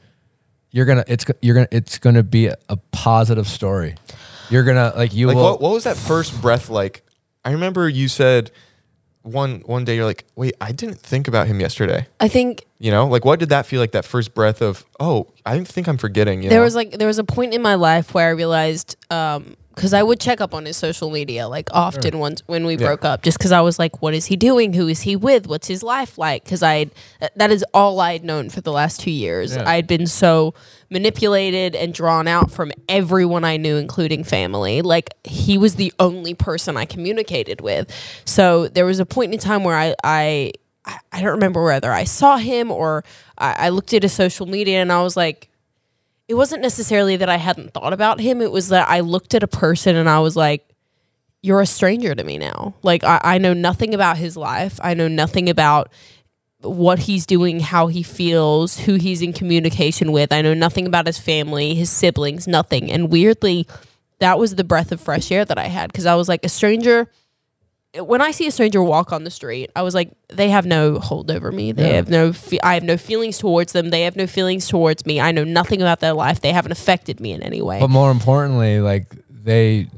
[0.70, 3.94] you're gonna it's you're gonna it's gonna be a, a positive story.
[4.51, 5.44] You're gonna like you Like will.
[5.44, 7.03] what what was that first breath like?
[7.44, 8.51] I remember you said
[9.22, 12.90] one one day you're like, "Wait, I didn't think about him yesterday." I think You
[12.90, 13.92] know, like what did that feel like?
[13.92, 16.64] That first breath of, "Oh, I didn't think I'm forgetting." You there know?
[16.64, 20.03] was like there was a point in my life where I realized um because I
[20.03, 22.87] would check up on his social media like often once when we Yeah.
[22.89, 24.72] broke up just because I was like what is he doing?
[24.72, 25.47] Who is he with?
[25.47, 26.43] What's his life like?
[26.43, 26.91] Because I
[27.37, 29.55] that is all I had known for the last two years.
[29.55, 29.68] Yeah.
[29.68, 30.53] I had been so
[30.91, 34.83] manipulated and drawn out from everyone I knew including family.
[34.83, 37.89] Like he was the only person I communicated with.
[38.24, 40.53] So there was a point in time where I I
[40.85, 43.05] I I don't remember whether I saw him or
[43.39, 45.47] I, I looked at his social media and I was like
[46.29, 48.43] it wasn't necessarily that I hadn't thought about him.
[48.43, 50.68] It was that I looked at a person and I was like,
[51.41, 52.74] you're a stranger to me now.
[52.83, 54.79] Like, I, I know nothing about his life.
[54.83, 55.91] I know nothing about
[56.61, 60.33] what he's doing, how he feels, who he's in communication with.
[60.33, 62.91] I know nothing about his family, his siblings, nothing.
[62.91, 63.66] And weirdly,
[64.18, 66.49] that was the breath of fresh air that I had because I was like, a
[66.49, 67.11] stranger.
[67.97, 70.99] When I see a stranger walk on the street, I was like, they have no
[70.99, 71.72] hold over me.
[71.72, 71.95] They Yeah.
[71.97, 73.89] have no, fe- I have no feelings towards them.
[73.91, 75.20] They have no feelings towards me.
[75.20, 76.41] I know nothing about their life.
[76.43, 77.80] They haven't affected me in any way.
[77.80, 79.89] but more importantly, like they,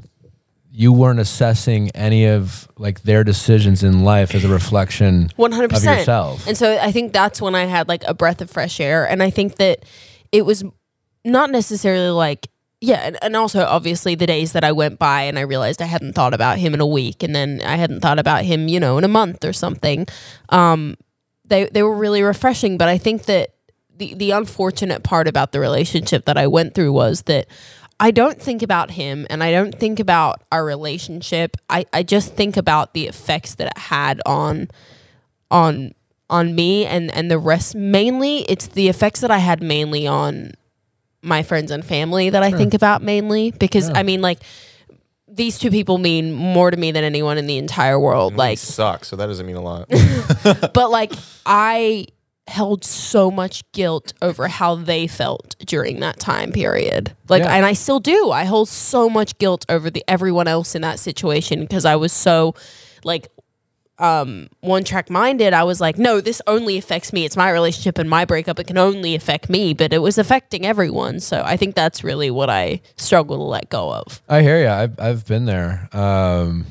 [0.71, 5.65] you weren't assessing any of like their decisions in life as a reflection 100%.
[5.75, 6.47] of yourself.
[6.47, 9.21] And so I think that's when I had like a breath of fresh air, and
[9.21, 9.83] I think that
[10.31, 10.63] it was
[11.25, 12.47] not necessarily like
[12.81, 15.85] yeah, and, and also obviously the days that I went by and I realized I
[15.85, 18.79] hadn't thought about him in a week, and then I hadn't thought about him, you
[18.79, 20.07] know, in a month or something.
[20.49, 20.97] Um,
[21.45, 23.53] they they were really refreshing, but I think that
[23.95, 27.47] the the unfortunate part about the relationship that I went through was that.
[28.03, 31.55] I don't think about him and I don't think about our relationship.
[31.69, 34.69] I, I just think about the effects that it had on
[35.51, 35.93] on
[36.27, 40.53] on me and and the rest mainly it's the effects that I had mainly on
[41.21, 43.97] my friends and family that I think about mainly because Yeah.
[43.97, 44.39] I mean like
[45.27, 48.43] these two people mean more to me than anyone in the entire world And we
[48.43, 49.87] like suck, so that doesn't mean a lot.
[50.73, 51.13] but like
[51.45, 52.07] I
[52.47, 57.15] held so much guilt over how they felt during that time period.
[57.29, 57.53] Like Yeah.
[57.55, 58.31] and I still do.
[58.31, 62.11] I hold so much guilt over the everyone else in that situation because I was
[62.11, 62.55] so
[63.05, 63.29] like
[64.01, 65.53] um one track minded.
[65.53, 67.23] I was like, no, this only affects me.
[67.25, 68.59] It's my relationship and my breakup.
[68.59, 71.19] It can only affect me, but it was affecting everyone.
[71.19, 74.21] So I think that's really what I struggle to let go of.
[74.27, 74.67] I hear you.
[74.69, 75.87] I've I've been there.
[75.93, 76.65] Um,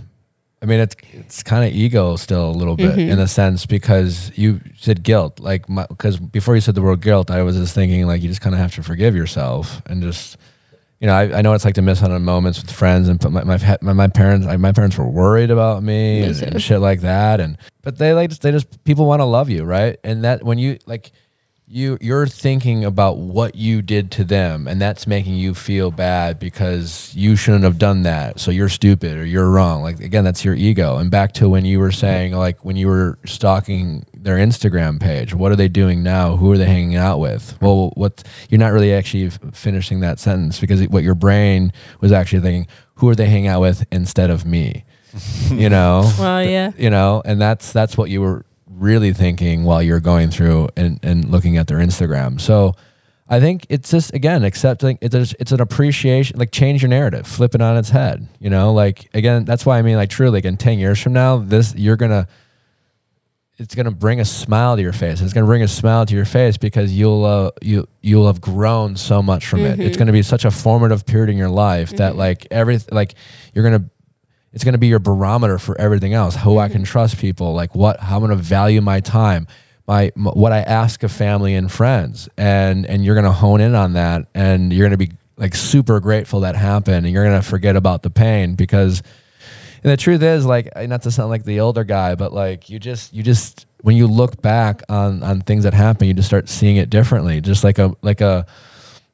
[0.62, 3.10] I mean, it's it's kind of ego still a little bit Mm-hmm.
[3.12, 5.40] in a sense because you said guilt.
[5.40, 8.42] Like, because before you said the word guilt, I was just thinking like you just
[8.42, 10.36] kind of have to forgive yourself and just,
[11.00, 13.18] you know, I, I know it's like to miss out on moments with friends and
[13.20, 16.42] put my my my, my parents I, my parents were worried about me Me and,
[16.42, 17.40] and shit like that.
[17.40, 19.98] And but they like they just people want to love you right?
[20.04, 21.10] And that when you like
[21.72, 26.36] you you're thinking about what you did to them and that's making you feel bad
[26.40, 28.40] because you shouldn't have done that.
[28.40, 29.80] So you're stupid or you're wrong.
[29.80, 30.96] Like again that's your ego.
[30.96, 32.00] And back to when you were mm-hmm.
[32.00, 36.36] saying like when you were stalking their instagram page what are they doing now?
[36.36, 37.56] Who are they hanging out with?
[37.62, 42.10] Well what you're not really actually f- finishing that sentence because what your brain was
[42.10, 44.84] actually thinking who are they hanging out with instead of me?
[45.50, 46.08] You know?
[46.18, 46.70] Well, yeah.
[46.78, 47.22] you know?
[47.24, 48.44] And that's that's what you were
[48.80, 52.74] really thinking while you're going through and, and looking at their instagram so
[53.28, 57.54] i think it's just again accepting it's, it's an appreciation like change your narrative flip
[57.54, 60.44] it on its head you know like again that's why i mean like truly like
[60.44, 62.26] in 10 years from now this you're gonna
[63.60, 65.20] it's gonna bring a smile to your face.
[65.20, 68.96] It's gonna bring a smile to your face because you'll uh, you you'll have grown
[68.96, 69.78] so much from it.
[69.78, 73.14] It's gonna be such a formative period in your life that like every like
[73.52, 73.84] you're gonna
[74.52, 76.84] it's going to be your barometer for everything else who i can mm-hmm.
[76.84, 79.46] trust people like what how i'm going to value my time
[79.86, 83.60] my, m what i ask of family and friends and and you're going to hone
[83.60, 87.24] in on that and you're going to be like super grateful that happened and you're
[87.24, 89.02] going to forget about the pain because
[89.82, 92.78] and the truth is like not to sound like the older guy but like you
[92.78, 96.48] just you just when you look back on on things that happen you just start
[96.48, 98.46] seeing it differently just like a like a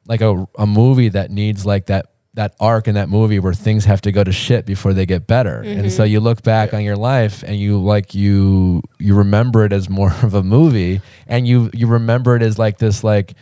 [0.07, 3.85] like a, a movie that needs like that that arc in that movie where things
[3.85, 5.61] have to go to shit before they get better.
[5.61, 6.11] And so mm-hmm.
[6.13, 10.13] you look back on your life and you like you you remember it as more
[10.23, 13.33] of a movie and you you remember it as like this like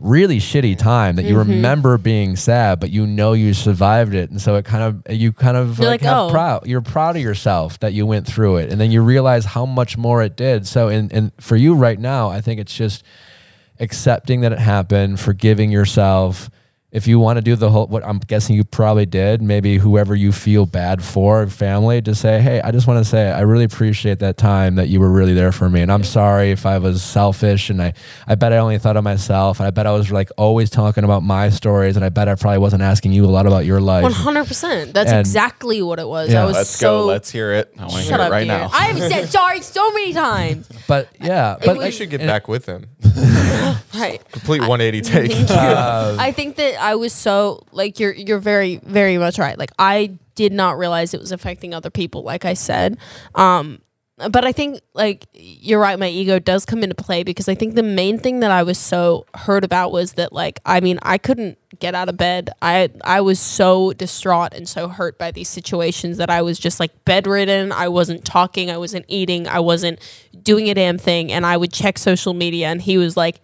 [0.00, 1.50] really shitty time that you mm-hmm.
[1.50, 4.30] remember being sad but you know you survived it.
[4.30, 7.16] And so it kind of you kind of You're like, like, "Oh." proud you're proud
[7.16, 8.72] of yourself that you went through it.
[8.72, 10.66] And then you realize how much more it did.
[10.66, 13.04] So in and for you right now i think it's just
[13.80, 16.50] accepting that it happened, forgiving yourself.
[16.90, 20.14] If you want to do the whole, what I'm guessing you probably did, maybe whoever
[20.16, 23.64] you feel bad for, family, to say, hey, I just want to say, I really
[23.64, 25.82] appreciate that time that you were really there for me.
[25.82, 27.92] And I'm sorry if I was selfish and I,
[28.26, 29.60] I bet I only thought of myself.
[29.60, 31.94] And I bet I was like always talking about my stories.
[31.96, 34.02] And I bet I probably wasn't asking you a lot about your life.
[34.04, 34.94] One hundred percent.
[34.94, 36.32] That's And- exactly what it was.
[36.32, 36.42] Yeah.
[36.42, 37.04] I was Let's so go.
[37.06, 37.70] Let's hear it.
[37.76, 38.70] I want to hear shut it up, right Garrett.
[38.72, 38.78] now.
[38.78, 40.66] I've said sorry so many times.
[40.88, 42.86] But yeah, It but was- You should get back with him.
[43.94, 44.22] Right.
[44.30, 45.32] Complete 180 take.
[45.32, 45.54] Thank you.
[45.56, 49.58] Uh, I think that I was so like you're you're very very much right.
[49.58, 52.22] Like I did not realize it was affecting other people.
[52.22, 52.96] Like I said,
[53.34, 53.80] um,
[54.30, 55.98] but I think like you're right.
[55.98, 58.78] My ego does come into play because I think the main thing that I was
[58.78, 62.50] so hurt about was that like I mean I couldn't get out of bed.
[62.60, 66.80] I I was so distraught and so hurt by these situations that I was just
[66.80, 67.70] like bedridden.
[67.70, 68.70] I wasn't talking.
[68.70, 69.46] I wasn't eating.
[69.46, 70.00] I wasn't
[70.42, 71.30] doing a damn thing.
[71.30, 73.40] And I would check social media, and he was like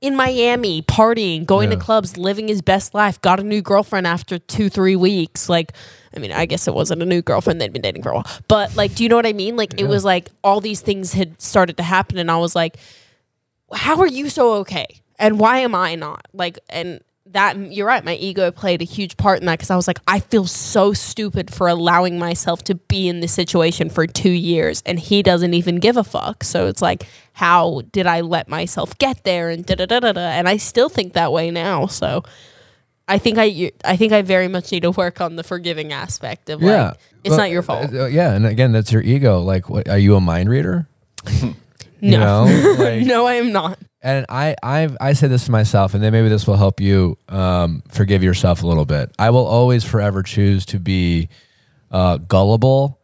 [0.00, 4.38] in Miami, partying, going to clubs, living his best life, got a new girlfriend after
[4.38, 5.48] two, three weeks.
[5.48, 5.72] Like,
[6.14, 7.60] I mean, I guess it wasn't a new girlfriend.
[7.60, 8.26] They'd been dating for a while.
[8.46, 9.56] But, like, do you know what I mean?
[9.56, 12.18] Like, it was like all these things had started to happen.
[12.18, 12.76] And I was like,
[13.72, 14.86] how are you so okay?
[15.18, 16.26] And why am I not?
[16.34, 18.04] Like, and that, you're right.
[18.04, 20.92] My ego played a huge part in that because I was like, I feel so
[20.92, 25.52] stupid for allowing myself to be in this situation for two years and he doesn't
[25.52, 26.44] even give a fuck.
[26.44, 27.06] So it's like,
[27.36, 29.50] how did I let myself get there?
[29.50, 30.20] And da da da da da.
[30.20, 31.84] And I still think that way now.
[31.86, 32.22] So
[33.06, 36.48] I think I, I think I very much need to work on the forgiving aspect
[36.48, 37.92] of yeah, like, it's Well, not your fault.
[37.92, 39.40] uh, yeah, and again, that's your ego.
[39.42, 40.88] Like, what, are you a mind reader?
[42.00, 42.44] no,
[42.78, 43.78] like, no, I am not.
[44.00, 47.18] and I, I, I say this to myself, and then maybe this will help you
[47.28, 49.10] um, forgive yourself a little bit.
[49.18, 51.28] I will always forever choose to be
[51.90, 52.98] uh, gullible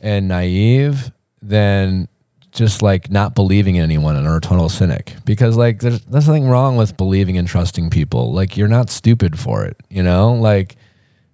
[0.00, 1.10] and naive
[1.42, 2.06] than
[2.52, 5.14] just like not believing in anyone and or a total cynic.
[5.24, 8.32] Because like there's, there's nothing wrong with believing and trusting people.
[8.32, 10.32] Like you're not stupid for it you know?
[10.34, 10.76] Like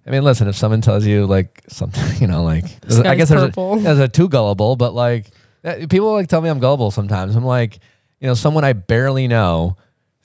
[0.05, 2.65] I mean, listen, if someone tells you like something, you know, like
[3.05, 5.29] I guess there's a, there's a too gullible, but like
[5.63, 7.35] uh, people like tell me I'm gullible sometimes.
[7.35, 7.79] I'm like,
[8.19, 9.77] you know, someone I barely know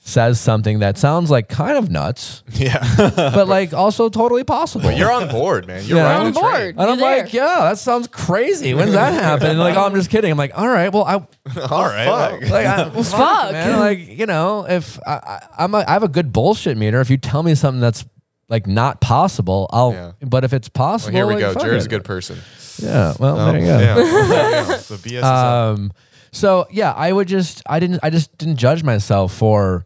[0.07, 2.77] says something that sounds like kind of nuts, yeah.
[3.15, 4.91] but like also totally possible.
[4.91, 5.83] You're on board, man.
[5.83, 6.03] You're Yeah.
[6.03, 6.53] right on on the board.
[6.53, 6.69] train.
[6.77, 7.23] and I'm You're there.
[7.23, 8.75] like, yeah, that sounds crazy.
[8.75, 9.47] When's that happen?
[9.47, 10.29] And like, oh, I'm just kidding.
[10.29, 11.13] I'm like, all right, well, I
[11.71, 12.05] All right.
[12.05, 12.41] fuck.
[12.41, 13.05] like- like, I, Fuck.
[13.05, 13.79] fuck, man.
[13.79, 17.01] Like, you know, if I, I, I'm a, I have a good bullshit meter.
[17.01, 18.05] If you tell me something that's
[18.47, 19.91] like not possible, I'll.
[19.93, 20.11] Yeah.
[20.21, 21.53] But if it's well, possible, here we like, go.
[21.53, 22.37] fuck Jared's a good person.
[22.77, 23.15] Yeah.
[23.19, 23.79] Well, Oh, there you go.
[23.79, 23.97] yeah.
[23.97, 24.63] Yeah.
[24.67, 25.45] The BS is up.
[25.79, 25.91] Um,
[26.31, 29.85] so yeah, I would just, I didn't, I just didn't judge myself for,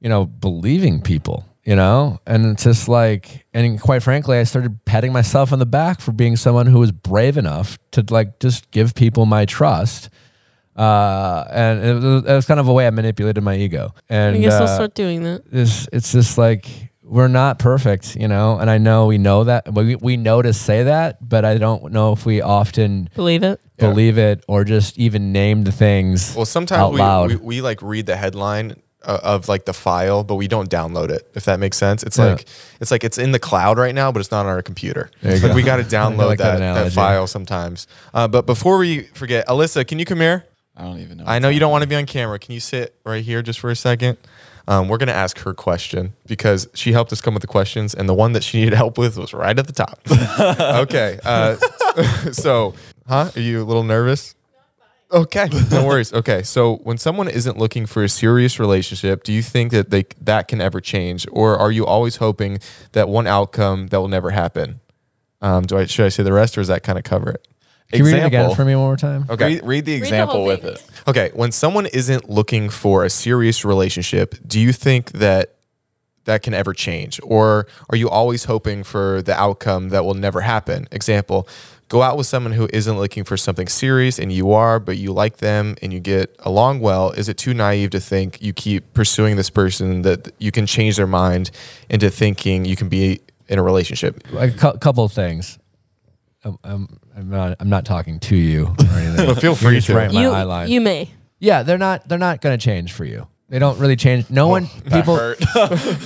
[0.00, 4.84] you know, believing people, you know, and it's just like, and quite frankly, I started
[4.84, 8.70] patting myself on the back for being someone who was brave enough to like just
[8.70, 10.10] give people my trust.
[10.76, 13.94] Uh, and it was, it was kind of a way I manipulated my ego.
[14.10, 15.44] And I guess I'll uh, start doing that.
[15.50, 16.68] it's it's just like
[17.02, 20.52] we're not perfect, you know, and I know we know that we we know to
[20.52, 23.60] say that, but I don't know if we often Believe it.
[23.78, 23.88] Yeah.
[23.88, 26.34] believe it or just even name the things.
[26.36, 27.30] Well, sometimes out we, loud.
[27.30, 28.76] we we like read the headline
[29.06, 31.30] uh, of like the file, but we don't download it.
[31.34, 32.26] If that makes sense, it's Yeah.
[32.32, 32.46] like
[32.80, 35.10] it's like it's in the cloud right now, but it's not on our computer.
[35.22, 35.54] Like, go.
[35.54, 37.86] we got to download like that that, that, file sometimes.
[38.12, 40.44] Uh, but before we forget, Alyssa, can you come here?
[40.76, 41.24] I don't even know.
[41.26, 42.38] I know you don't want to be on camera.
[42.38, 44.18] Can you sit right here just for a second?
[44.68, 48.08] Um, we're gonna ask her question because she helped us come with the questions, and
[48.08, 50.00] the one that she needed help with was right at the top.
[50.82, 51.56] okay, uh,
[52.32, 52.74] so,
[53.08, 53.30] huh?
[53.34, 54.34] Are you a little nervous?
[55.12, 56.12] Okay, no worries.
[56.12, 60.04] Okay, so when someone isn't looking for a serious relationship, do you think that they
[60.20, 62.58] that can ever change, or are you always hoping
[62.92, 64.80] that one outcome that will never happen?
[65.40, 67.46] Um, do I should I say the rest, or does that kind of cover it?
[67.92, 68.54] Can you read it again Example.
[68.56, 69.26] for me one more time?
[69.30, 69.54] Okay.
[69.54, 70.84] Read, read the the example whole with it.
[71.06, 75.54] Okay, when someone isn't looking for a serious relationship, do you think that
[76.24, 77.20] that can ever change?
[77.22, 80.88] Or are you always hoping for the outcome that will never happen?
[80.90, 81.48] Example,
[81.88, 85.12] go out with someone who isn't looking for something serious and you are, but you
[85.12, 87.10] like them and you get along well.
[87.12, 90.96] Is it too naive to think you keep pursuing this person that you can change
[90.96, 91.50] their mind
[91.88, 94.22] into thinking you can be in a relationship?
[94.34, 95.58] a cou- couple of things.
[96.44, 97.56] I'm, I'm, I'm not.
[97.58, 99.34] I'm not talking to you or anything.
[99.40, 99.94] Feel free to.
[99.94, 101.10] right in my you, eye you may.
[101.40, 102.08] yeah, they're not.
[102.08, 103.26] They're not going to change for you.
[103.48, 104.28] They don't really change.
[104.28, 104.68] No one.
[104.86, 105.16] That People.
[105.16, 105.38] hurt.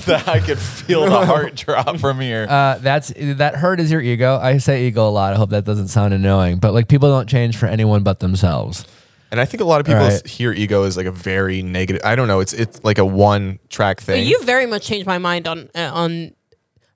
[0.05, 2.47] that I could feel the heart drop from here.
[2.49, 4.36] Uh, that's that hurt is your ego.
[4.38, 5.32] I say ego a lot.
[5.32, 8.84] I hope that doesn't sound annoying, but like people don't change for anyone but themselves.
[9.30, 10.26] And I think a lot of people Right.
[10.26, 12.03] hear ego as like a very negative.
[12.05, 12.41] I don't know.
[12.41, 14.26] It's it's like a one track But thing.
[14.26, 16.32] you very much changed my mind on uh, on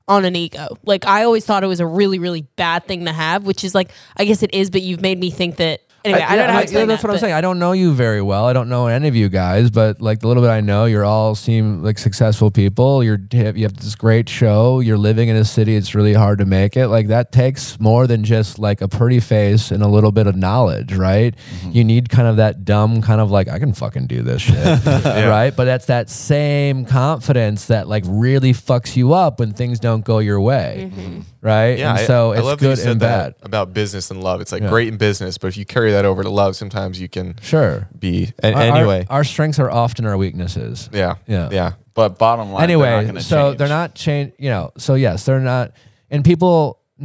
[0.08, 0.76] on an ego.
[0.84, 3.74] Like I always thought it was a really really bad thing to have, which is
[3.74, 5.80] like I guess it is, but you've made me think that.
[6.04, 6.52] Anyway, I, don't know.
[6.52, 7.32] How to yeah, explain that's that, what I'm saying.
[7.32, 8.44] I don't know you very well.
[8.44, 11.04] I don't know any of you guys, but like the little bit I know, you're
[11.04, 13.02] all seem like successful people.
[13.02, 14.80] You're you have this great show.
[14.80, 15.76] You're living in a city.
[15.76, 16.88] It's really hard to make it.
[16.88, 20.36] Like that takes more than just like a pretty face and a little bit of
[20.36, 21.34] knowledge, right?
[21.34, 21.70] Mm-hmm.
[21.72, 24.56] You need kind of that dumb kind of like I can fucking do this shit,
[24.86, 25.52] right?
[25.56, 30.18] But that's that same confidence that like really fucks you up when things don't go
[30.18, 31.20] your way, Mm-hmm.
[31.40, 31.78] right?
[31.78, 33.46] Yeah, and so I, it's love that you good said and that bad.
[33.46, 34.40] about business and love.
[34.40, 34.68] It's like Yeah.
[34.68, 37.88] great in business, but if you carry that over to love, sometimes you can Sure.
[37.98, 38.32] be.
[38.40, 40.88] And Our- our- anyway, our, strengths are often our weaknesses.
[40.92, 41.48] yeah, Yeah.
[41.50, 41.72] yeah.
[41.94, 43.58] but bottom line, they're not anyway, so change.
[43.58, 44.32] they're not change.
[44.38, 45.72] You know, so yes, they're not.
[46.10, 46.78] And people,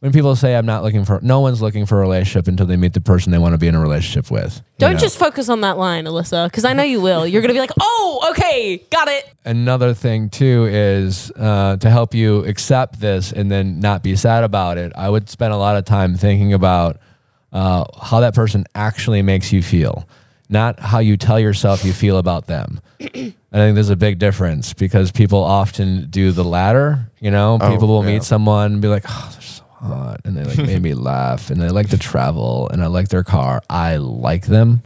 [0.00, 2.76] when people say I'm not looking for, no one's looking for a relationship until they
[2.76, 4.60] meet the person they want to be in a relationship with.
[4.78, 4.98] Don't know?
[4.98, 7.26] just focus on that line, Alyssa, because I know you will.
[7.26, 12.14] You're gonna be like, "Oh, okay, got it." Another thing too is uh, to help
[12.14, 14.92] you accept this and then not be sad about it.
[14.96, 16.98] I would spend a lot of time thinking about
[17.56, 20.06] uh, how that person actually makes you feel,
[20.48, 22.80] not how you tell yourself you feel about them.
[23.00, 27.10] I think there's a big difference because people often do the latter.
[27.20, 28.12] You know, Oh, people will yeah.
[28.14, 31.50] meet someone and be like, "Oh, they're so hot," and they like made me laugh,
[31.50, 33.62] and they like to travel, and I like their car.
[33.70, 34.82] I like them,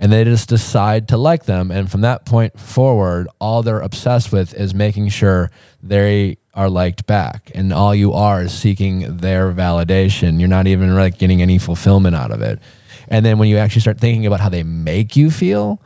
[0.00, 4.32] and they just decide to like them, and from that point forward, all they're obsessed
[4.32, 5.50] with is making sure
[5.82, 10.40] they are liked back, and all you are is seeking their validation.
[10.40, 12.58] You're not even like getting any fulfillment out of it.
[13.06, 15.80] And then when you actually start thinking about how they make you feel,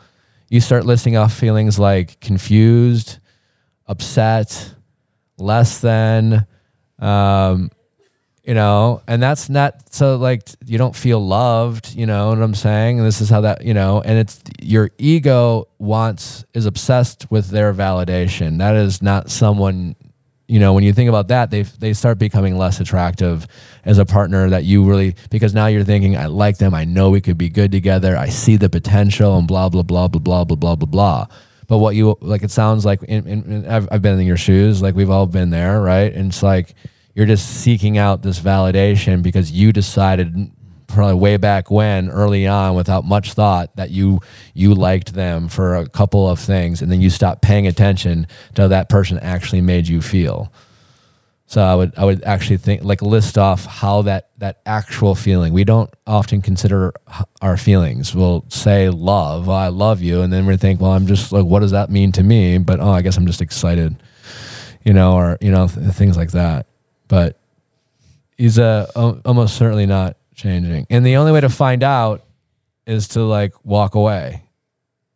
[0.48, 3.18] you start listing off feelings like confused,
[3.86, 4.74] upset,
[5.36, 6.46] less than,
[6.98, 7.70] um,
[8.42, 12.54] you know, and that's not so like you don't feel loved, you know what I'm
[12.54, 12.98] saying?
[12.98, 17.48] And this is how that, you know, and it's your ego wants is obsessed with
[17.48, 18.58] their validation.
[18.58, 19.96] That is not someone,
[20.52, 23.46] you know, when you think about that, they they start becoming less attractive
[23.86, 27.08] as a partner that you really because now you're thinking I like them, I know
[27.08, 30.44] we could be good together, I see the potential and blah blah blah blah blah
[30.44, 31.26] blah blah blah blah.
[31.68, 35.08] But what you like, it sounds like, I've, I've been in your shoes, like we've
[35.08, 36.12] all been there, right?
[36.12, 36.74] And it's like
[37.14, 40.52] you're just seeking out this validation because you decided
[40.92, 44.20] probably way back when, early on, without much thought, that you
[44.54, 48.62] you liked them for a couple of things, and then you stopped paying attention to
[48.62, 50.52] how that person actually made you feel.
[51.46, 55.52] So I would I would actually think like list off how that that actual feeling.
[55.52, 56.94] We don't often consider
[57.42, 58.14] our feelings.
[58.14, 61.44] We'll say love, oh, I love you, and then we think, well, I'm just like,
[61.44, 62.56] what does that mean to me?
[62.56, 64.02] But oh, I guess I'm just excited,
[64.82, 66.68] you know, or you know, th- things like that.
[67.06, 67.38] But
[68.38, 72.24] he's uh, al- almost certainly not changing, and the only way to find out
[72.86, 74.42] is to like walk away.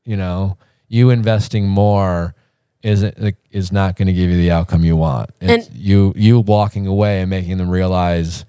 [0.04, 0.56] You know,
[0.88, 2.34] you investing more
[2.82, 5.30] isn't like, is not going to give you the outcome you want.
[5.40, 8.44] It's And- you you walking away and making them realize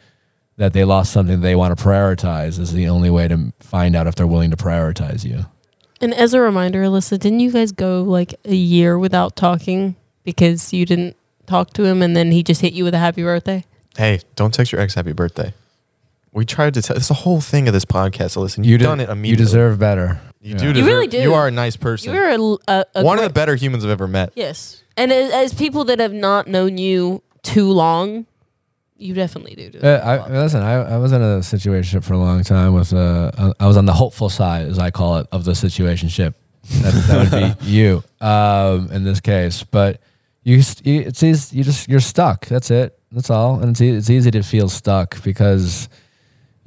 [0.57, 4.07] that they lost something they want to prioritize is the only way to find out
[4.07, 5.45] if they're willing to prioritize you.
[6.01, 10.73] And as a reminder, Alyssa, didn't you guys go like a year without talking because
[10.73, 11.15] you didn't
[11.47, 13.65] talk to him, and then he just hit you with a happy birthday?
[13.97, 15.53] Hey, don't text your ex happy birthday.
[16.37, 16.95] We tried to tell.
[16.95, 18.31] It's the whole thing of this podcast.
[18.31, 20.19] So listen, You you've de- done it You deserve better.
[20.41, 20.73] You Yeah.
[20.73, 21.17] do You really do.
[21.21, 22.13] You are a nice person.
[22.13, 24.31] You're a, a, a One of the better humans I've ever met.
[24.35, 28.25] yes, and as, as people that have not known you too long,
[28.97, 29.69] you definitely do.
[29.71, 32.93] do Uh, I, listen, I, I was in a situation for a long time with
[32.93, 36.33] uh, I was on the hopeful side, as I call it, of the situationship.
[36.81, 39.63] That, that would be you um, in this case.
[39.63, 40.01] But
[40.43, 42.45] you, you, it's easy, you just you're stuck.
[42.47, 42.97] That's it.
[43.11, 43.59] That's all.
[43.59, 45.87] And it's e- it's easy to feel stuck because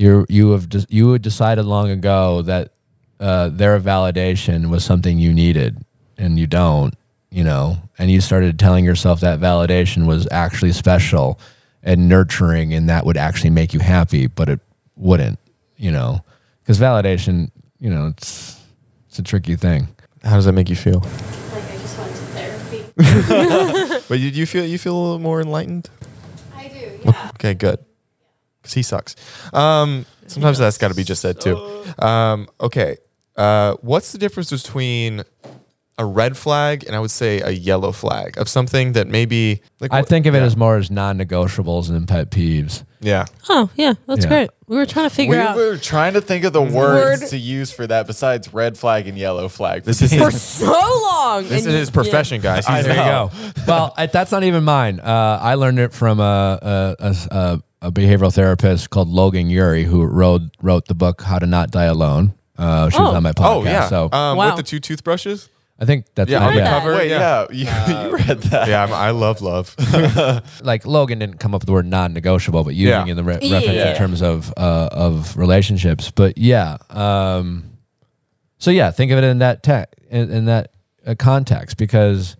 [0.01, 2.72] you're you have de- you had decided long ago that
[3.20, 5.84] uh, their validation was something you needed,
[6.16, 6.94] and you don't.
[7.30, 11.38] You know, and you started telling yourself that validation was actually special
[11.82, 14.61] and nurturing, and that would actually make you happy, but it
[14.96, 15.38] wouldn't.
[15.76, 16.24] you know,
[16.62, 18.59] because validation, you know, it's
[19.09, 19.88] it's a tricky thing.
[20.24, 21.01] How does that make you feel?
[21.01, 24.01] Like I just went to therapy.
[24.09, 25.88] But you, you feel you feel a little more enlightened.
[26.57, 27.30] I do, yeah.
[27.34, 27.78] Okay, good.
[28.62, 29.16] Because he sucks.
[29.52, 31.56] Um, sometimes that's got to be just said too.
[31.98, 32.96] Um, okay.
[33.36, 35.22] Uh, what's the difference between
[35.96, 39.92] a red flag and I would say a yellow flag of something that maybe like
[39.92, 40.44] I think of it yeah.
[40.44, 42.84] as more as non-negotiables and pet peeves.
[43.00, 43.26] yeah.
[43.50, 44.28] Oh yeah, that's Yeah.
[44.30, 44.50] great.
[44.66, 47.20] We were trying to figure out We out were trying to think of the words
[47.22, 47.28] Word.
[47.30, 49.82] to use for that besides red flag and yellow flag.
[49.84, 51.42] This is for so long.
[51.48, 52.66] this is his profession, guys.
[52.66, 53.30] I There you know.
[53.30, 53.52] go.
[53.66, 55.00] well, I, that's not even mine.
[55.00, 59.85] Uh, I learned it from a, a, a, a, a behavioral therapist called Logan Ury,
[59.85, 62.35] who wrote wrote the book How to Not Die Alone.
[62.59, 63.16] Uh, she was Oh.
[63.16, 63.57] on my podcast.
[63.57, 63.89] Oh yeah.
[63.89, 64.47] So um, Wow.
[64.49, 65.49] with the two toothbrushes.
[65.83, 66.95] I think that's Yeah, yeah, on the cover.
[66.95, 67.47] Wait, yeah.
[67.51, 68.68] yeah, you, you read that.
[68.68, 69.74] Yeah, I'm, I love love.
[70.62, 73.07] like Logan didn't come up with the word non-negotiable, but using Yeah.
[73.07, 73.55] it in the re- Yeah.
[73.61, 76.11] reference in terms of uh, of relationships.
[76.11, 77.64] But yeah, um,
[78.59, 80.72] so yeah, think of it in that te- in, in that
[81.07, 82.37] uh, context because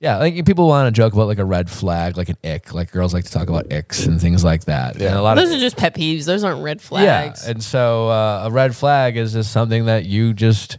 [0.00, 2.92] yeah, like people want to joke about like a red flag, like an ick, like
[2.92, 4.96] girls like to talk about icks and things like that.
[4.98, 5.08] Yeah.
[5.08, 6.24] And a lot Those of are just pet peeves.
[6.24, 7.44] Those aren't red flags.
[7.44, 10.78] yeah, and so uh, a red flag is just something that you just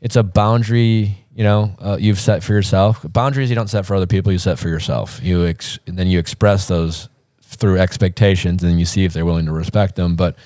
[0.00, 3.04] it's a boundary you know uh, you've set for yourself.
[3.12, 5.20] Boundaries you don't set for other people, you set for yourself.
[5.22, 7.08] You ex- and then you express those
[7.42, 10.16] through expectations, and then you see if they're willing to respect them.
[10.16, 10.36] But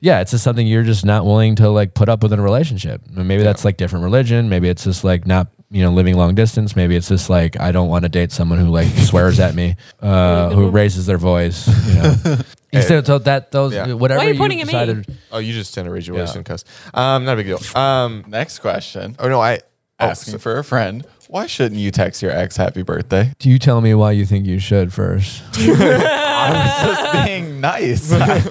[0.00, 2.42] yeah, it's just something you're just not willing to like put up with in a
[2.42, 3.00] relationship.
[3.14, 4.48] And maybe that's like different religion.
[4.48, 6.76] Maybe it's just like not you know living long distance.
[6.76, 9.76] Maybe it's just like I don't want to date someone who like swears at me,
[10.00, 11.66] uh, who raises their voice.
[11.88, 13.92] You know, so, so that those Yeah.
[13.92, 14.72] whatever Why are you pointing you at me?
[14.72, 15.18] decided.
[15.32, 16.36] oh, you just tend to raise your voice Yeah.
[16.38, 16.64] and cuss.
[16.94, 17.60] Um, not a big deal.
[17.80, 19.16] Um, Next question.
[19.18, 19.56] oh no, I
[20.00, 21.04] oh, Asking so- for a friend.
[21.28, 23.32] Why shouldn't you text your ex happy birthday?
[23.40, 25.42] Do you tell me why you think you should first?
[25.56, 28.12] I was just being nice.
[28.12, 28.42] I,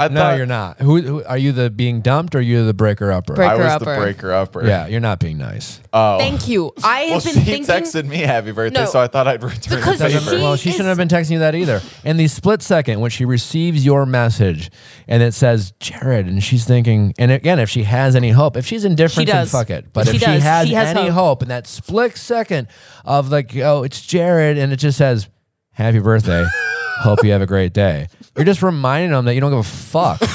[0.00, 0.78] I No, thought you're not.
[0.80, 1.52] Who, who are you?
[1.52, 3.34] The being dumped or you the breaker upper?
[3.34, 3.84] Break- I was Breaker-upper.
[3.94, 4.66] the breaker upper.
[4.66, 5.80] yeah, you're not being nice.
[5.92, 6.18] Oh.
[6.18, 6.72] Thank you.
[6.82, 7.66] I Well, have she been thinking.
[7.66, 8.86] texted me happy birthday, No.
[8.86, 10.42] so I thought I'd return Because the she- favor.
[10.42, 11.80] well, she is- shouldn't have been texting you that either.
[12.04, 14.70] In the split second when she receives your message
[15.06, 18.66] and it says Jared, and she's thinking, and again, if she has any hope, if
[18.66, 19.50] she's indifferent, She then does.
[19.52, 19.92] fuck it.
[19.92, 21.14] But She if she has, She has any hope.
[21.40, 21.42] hope.
[21.42, 22.68] in that split second
[23.04, 25.28] of like, oh, it's Jared, and it just says
[25.72, 26.46] happy birthday.
[27.00, 28.08] Hope you have a great day.
[28.36, 30.18] You're just reminding them that you don't give a fuck.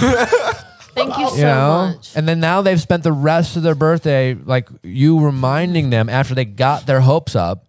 [0.96, 2.16] Thank you so you know much.
[2.16, 6.34] and then now they've spent the rest of their birthday like you reminding them after
[6.34, 7.66] they got their hopes up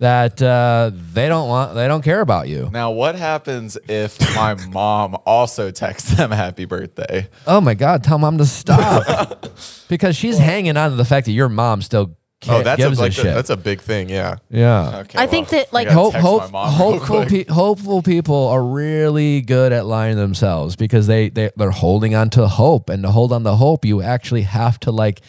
[0.00, 4.54] that uh, they don't want they don't care about you Now, what happens if my
[4.70, 7.28] mom also texts them happy birthday?
[7.46, 9.46] oh my god tell mom to stop
[9.88, 12.12] because she's hanging on to the fact that your mom still ca-
[12.48, 14.08] Oh, that's a, gives a, like, shit that's a big thing.
[14.08, 14.36] Yeah.
[14.50, 18.02] yeah Okay, I think that, like, I Hope, hope, my mom real hopeful, pe- hopeful
[18.02, 22.46] people are really good at lying to themselves because they, they they're holding on to
[22.46, 25.20] hope, and to hold on to hope, you actually have to like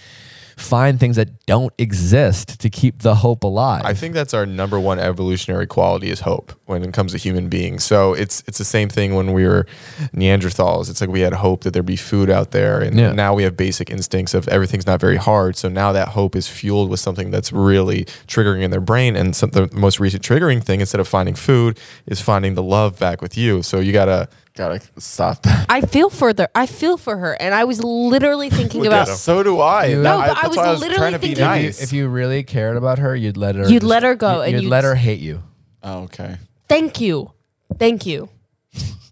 [0.58, 3.82] find things that don't exist to keep the hope alive.
[3.86, 7.50] I think that's our number one evolutionary quality is hope when it comes to human
[7.50, 7.84] beings.
[7.84, 9.66] So it's it's the same thing when we were
[10.14, 10.90] Neanderthals.
[10.90, 13.12] It's like we had hope that there'd be food out there, and Yeah.
[13.12, 15.56] now we have basic instincts of everything's not very hard.
[15.58, 19.16] So now that hope is fueled with something that's really triggering in their brain.
[19.16, 22.98] And some, the most recent triggering thing, instead of finding food, is finding the love
[23.00, 23.62] back with you.
[23.62, 25.66] So you gotta Gotta stop that.
[25.68, 29.02] I feel for the, I feel for her, and I was literally thinking Look about.
[29.04, 29.16] at him.
[29.18, 29.88] So do I.
[29.88, 31.82] You- No, but I that's was why literally trying to be thinking- if, you, nice.
[31.84, 33.68] if you really cared about her, you'd let her.
[33.70, 35.44] You'd let her go and You'd, you'd let her hate you.
[35.84, 36.38] oh, okay.
[36.70, 37.32] Thank you,
[37.78, 38.30] thank you.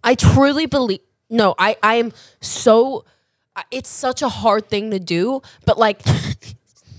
[0.04, 1.02] I truly believe.
[1.30, 3.04] No, I, I am so.
[3.56, 6.02] I- It's such a hard thing to do, but like.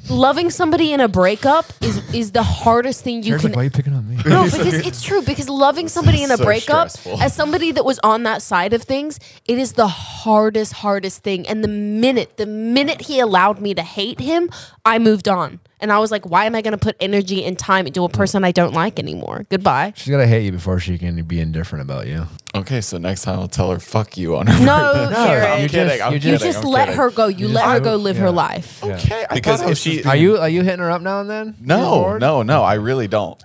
[0.08, 3.62] Loving somebody in a breakup is is the hardest thing you Jared's can like, why
[3.62, 4.16] are you picking on me?
[4.26, 5.22] No, because it's true.
[5.22, 7.22] Because loving somebody in a so breakup, stressful.
[7.22, 11.46] as somebody that was on that side of things, it is the hardest, hardest thing.
[11.48, 14.50] And the minute, the minute he allowed me to hate him,
[14.84, 15.60] I moved on.
[15.80, 18.08] And I was like, why am I going to put energy and time into a
[18.08, 19.44] person I don't like anymore?
[19.50, 19.92] Goodbye.
[19.96, 22.26] She's gotta hate you before she can be indifferent about you.
[22.54, 24.64] Okay, so next time I'll tell her "fuck you" on her.
[24.64, 25.14] No, birthday.
[25.24, 25.44] Jared.
[25.50, 25.88] I'm You kidding.
[25.88, 26.38] just- I'm you You kidding.
[26.38, 27.00] just I'm let kidding.
[27.00, 27.26] her go.
[27.26, 28.82] You, just let her go live her life.
[28.84, 31.28] Okay, I Because if she- just Are you are you hitting her up now and
[31.28, 31.56] then?
[31.60, 32.62] No, no, no.
[32.62, 33.42] I really don't.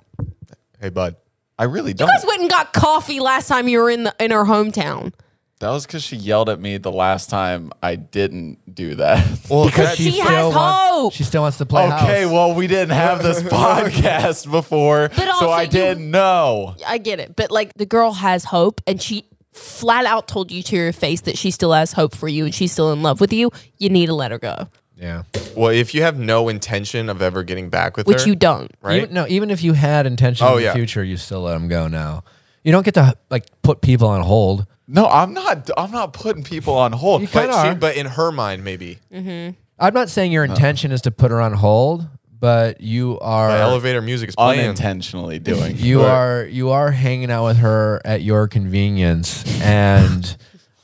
[0.79, 1.15] hey bud.
[1.57, 2.07] I really don't.
[2.07, 5.11] You guys went and got coffee last time you were in the in her hometown.
[5.59, 9.25] That was because she yelled at me the last time I didn't do that.
[9.49, 11.13] Well, Because she still has wants- hope.
[11.13, 12.31] She still wants to play okay, house.
[12.31, 16.75] well, we didn't have this podcast before, But so I you- didn't know.
[16.87, 20.61] I get it, but like the girl has hope, and she flat out told you
[20.63, 23.19] to your face that she still has hope for you and she's still in love
[23.19, 23.51] with you.
[23.77, 25.23] You need to let her go, yeah.
[25.57, 28.13] well, if you have no intention of ever getting back with her.
[28.13, 28.71] which her, you don't.
[28.81, 29.01] right?
[29.03, 30.73] Even, no, even if you had intention Oh, in the yeah.
[30.73, 32.23] future, you still let them go now.
[32.63, 34.65] You don't get to like put people on hold.
[34.91, 35.69] No, I'm not.
[35.77, 37.21] I'm not putting people on hold.
[37.21, 37.75] You But, kinda she, are.
[37.75, 41.53] but in her mind, maybe I'm not saying your intention is to put her on
[41.53, 42.07] hold,
[42.39, 44.61] but you are the elevator music is playing.
[44.61, 45.75] unintentionally doing.
[45.77, 46.09] you Right.
[46.09, 50.35] are you are hanging out with her at your convenience and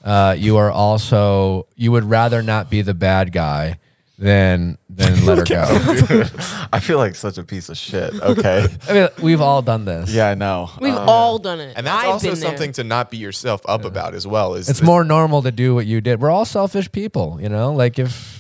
[0.04, 3.80] uh, you are also you would rather not be the bad guy
[4.18, 5.64] than then let her go.
[6.74, 8.14] I feel like such a piece of shit.
[8.22, 8.66] Okay.
[8.90, 10.12] I mean, we've all done this.
[10.12, 10.70] yeah, I know.
[10.80, 11.74] We've Um, all done it.
[11.78, 12.50] And that's I've also been there.
[12.50, 14.56] something to not beat yourself up about as well.
[14.56, 16.22] Is It's this- more normal to do what you did.
[16.22, 17.74] We're all selfish people, you know?
[17.74, 18.35] Like if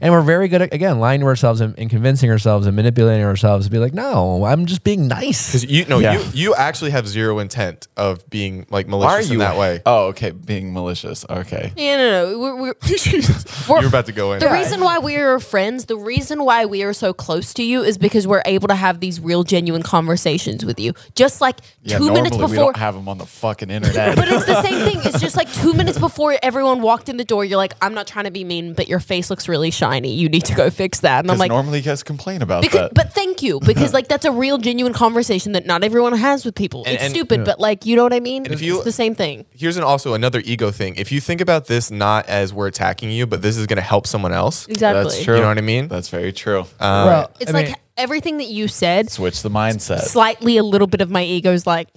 [0.00, 3.24] and we're very good at again lying to ourselves and, and convincing ourselves and manipulating
[3.24, 5.48] ourselves to be like, no, I'm just being nice.
[5.48, 6.14] Because you know Yeah.
[6.18, 9.56] you you actually have zero intent of being like Why are malicious you in that
[9.58, 9.80] way.
[9.86, 10.30] Oh, okay.
[10.30, 11.24] Being malicious.
[11.28, 11.72] Okay.
[11.76, 12.38] Yeah, no, no.
[12.38, 12.74] We're, we're,
[13.80, 14.40] You're about to go in.
[14.40, 17.82] The reason why we are friends, the reason why we are so close to you
[17.82, 20.92] is because we're able to have these real, genuine conversations with you.
[21.14, 22.72] Just like Yeah, two minutes normally we before.
[22.72, 24.16] don't have them on the fucking internet.
[24.16, 25.00] but it's the same thing.
[25.04, 28.06] It's just like two minutes before everyone walked in the door, you're like, I'm not
[28.06, 30.14] trying to be mean, but your face looks really shiny.
[30.14, 31.20] You need to go fix that.
[31.24, 32.94] And I'm like, normally you guys complain about because, that.
[32.94, 36.54] but thank you because like that's a real genuine conversation that not everyone has with
[36.54, 36.84] people.
[36.84, 38.46] And- it's and- stupid, but like you know what I mean.
[38.46, 39.46] if it's the same thing.
[39.50, 40.96] Here's an also another ego thing.
[40.96, 43.82] If you think about this not as we're attacking you, but this is going to
[43.82, 44.66] help someone else.
[44.68, 45.02] Exactly.
[45.04, 45.36] That's true.
[45.36, 45.88] You know what I mean?
[45.88, 46.60] That's very true.
[46.60, 49.10] Uh, well, It's I like mean, everything that you said.
[49.10, 50.00] Switch the mindset.
[50.00, 51.88] Slightly, a little bit of my ego's like,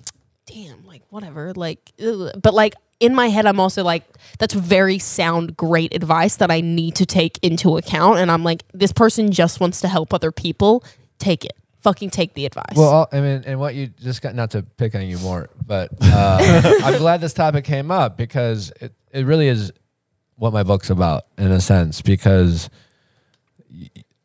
[0.45, 2.31] damn, like whatever, like, ugh.
[2.41, 4.03] but like in my head, I'm also like,
[4.39, 8.19] that's very sound, great advice that I need to take into account.
[8.19, 10.83] And I'm like, this person just wants to help other people.
[11.19, 11.53] Take it.
[11.81, 12.75] Fucking take the advice.
[12.75, 15.49] Well, all- I mean, and what you just got, not to pick on you more,
[15.65, 19.71] but uh, I'm glad this topic came up because it, it really is
[20.35, 22.01] what my book's about in a sense.
[22.01, 22.79] Because, y-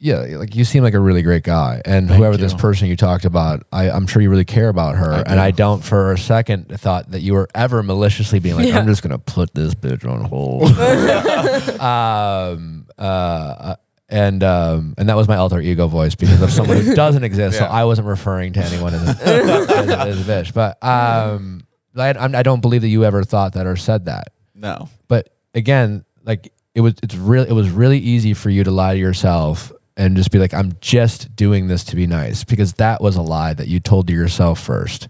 [0.00, 1.82] yeah, like you seem like a really great guy.
[1.84, 5.12] And whoever this person you talked about, I, I'm sure you really care about her.
[5.12, 5.40] I and.
[5.40, 9.02] I don't for a second thought that you were ever maliciously being like, I'm just
[9.02, 10.70] going to put this bitch on hold.
[11.80, 13.74] um, uh,
[14.08, 17.58] and um, and that was my alter ego voice because of someone who doesn't exist.
[17.58, 20.54] So I wasn't referring to anyone as, as, as a bitch.
[20.54, 24.28] But um, I, I'm- don't believe that you ever thought that or said that.
[24.54, 24.88] no.
[25.08, 27.42] But again, like it was, it's real.
[27.42, 30.72] It was really easy for you to lie to yourself and just be like, "I'm
[30.80, 34.14] just doing this to be nice," because that was a lie that you told to
[34.14, 35.08] yourself first.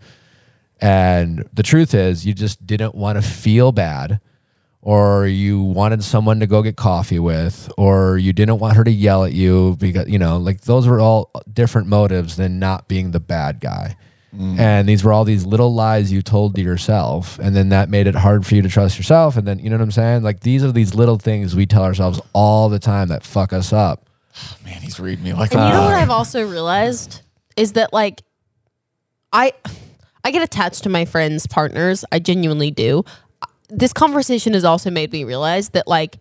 [0.80, 4.20] And the truth is, you just didn't want to feel bad,
[4.80, 8.90] or you wanted someone to go get coffee with, or you didn't want her to
[8.90, 13.10] yell at you because, you know, like those were all different motives than not being
[13.10, 13.96] the bad guy.
[14.36, 14.58] Mm.
[14.58, 17.38] And these were all these little lies you told to yourself.
[17.38, 19.36] And then that made it hard for you to trust yourself.
[19.36, 20.22] And then, you know what I'm saying?
[20.22, 23.72] Like these are these little things we tell ourselves all the time that fuck us
[23.72, 24.07] up.
[24.64, 27.22] Man, he's reading me like And you know what I've also realized
[27.56, 28.22] is that like
[29.32, 29.52] I
[30.24, 32.04] I get attached to my friends' partners.
[32.12, 33.04] I genuinely do.
[33.68, 36.18] This conversation has also made me realize that like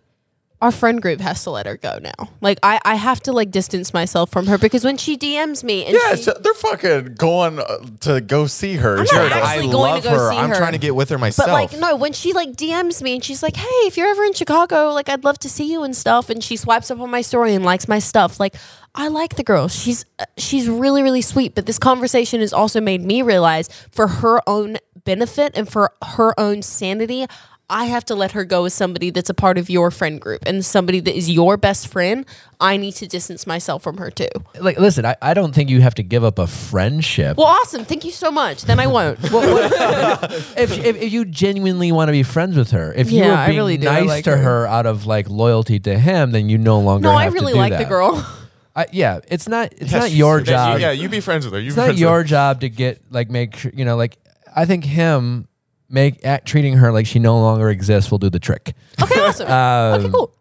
[0.60, 2.30] our friend group has to let her go now.
[2.40, 5.84] Like I, I have to like distance myself from her because when she DMs me
[5.86, 8.98] and Yeah, she, so they're fucking going uh, to go see her.
[8.98, 10.30] I'm not actually I going love to go her.
[10.32, 10.56] see I'm her.
[10.56, 11.46] trying to get with her myself.
[11.46, 14.24] but like no, when she like DMs me and she's like, "Hey, if you're ever
[14.24, 17.10] in Chicago, like I'd love to see you and stuff," and she swipes up on
[17.10, 18.56] my story and likes my stuff, like
[18.96, 19.68] I like the girl.
[19.68, 21.54] She's uh, she's really really sweet.
[21.54, 26.38] But this conversation has also made me realize, for her own benefit and for her
[26.38, 27.26] own sanity.
[27.70, 30.42] I have to let her go as somebody that's a part of your friend group
[30.46, 32.24] and somebody that is your best friend.
[32.60, 34.28] I need to distance myself from her too.
[34.58, 37.36] Like, listen, I, I don't think you have to give up a friendship.
[37.36, 37.84] Well, awesome.
[37.84, 38.62] Thank you so much.
[38.62, 39.18] Then I won't.
[39.30, 43.18] What- what- if, if, if you genuinely want to be friends with her, if you
[43.20, 43.88] Yeah, were I being really do.
[43.88, 44.42] I nice like to her.
[44.62, 44.66] her.
[44.66, 47.08] out of like loyalty to him, then you no longer.
[47.08, 47.80] no, I have to really do like that.
[47.80, 48.26] the girl.
[48.74, 49.72] I, yeah, it's not.
[49.72, 50.78] It's Yeah, not she's- your yeah, job.
[50.80, 51.60] You, yeah, you be friends with her.
[51.60, 54.16] You it's not friends your with job to get like make sure you know like.
[54.56, 55.47] I think him
[55.90, 58.74] make at treating her like she no longer exists will do the trick.
[59.02, 59.50] Okay, awesome.
[59.50, 60.32] Um, okay, cool.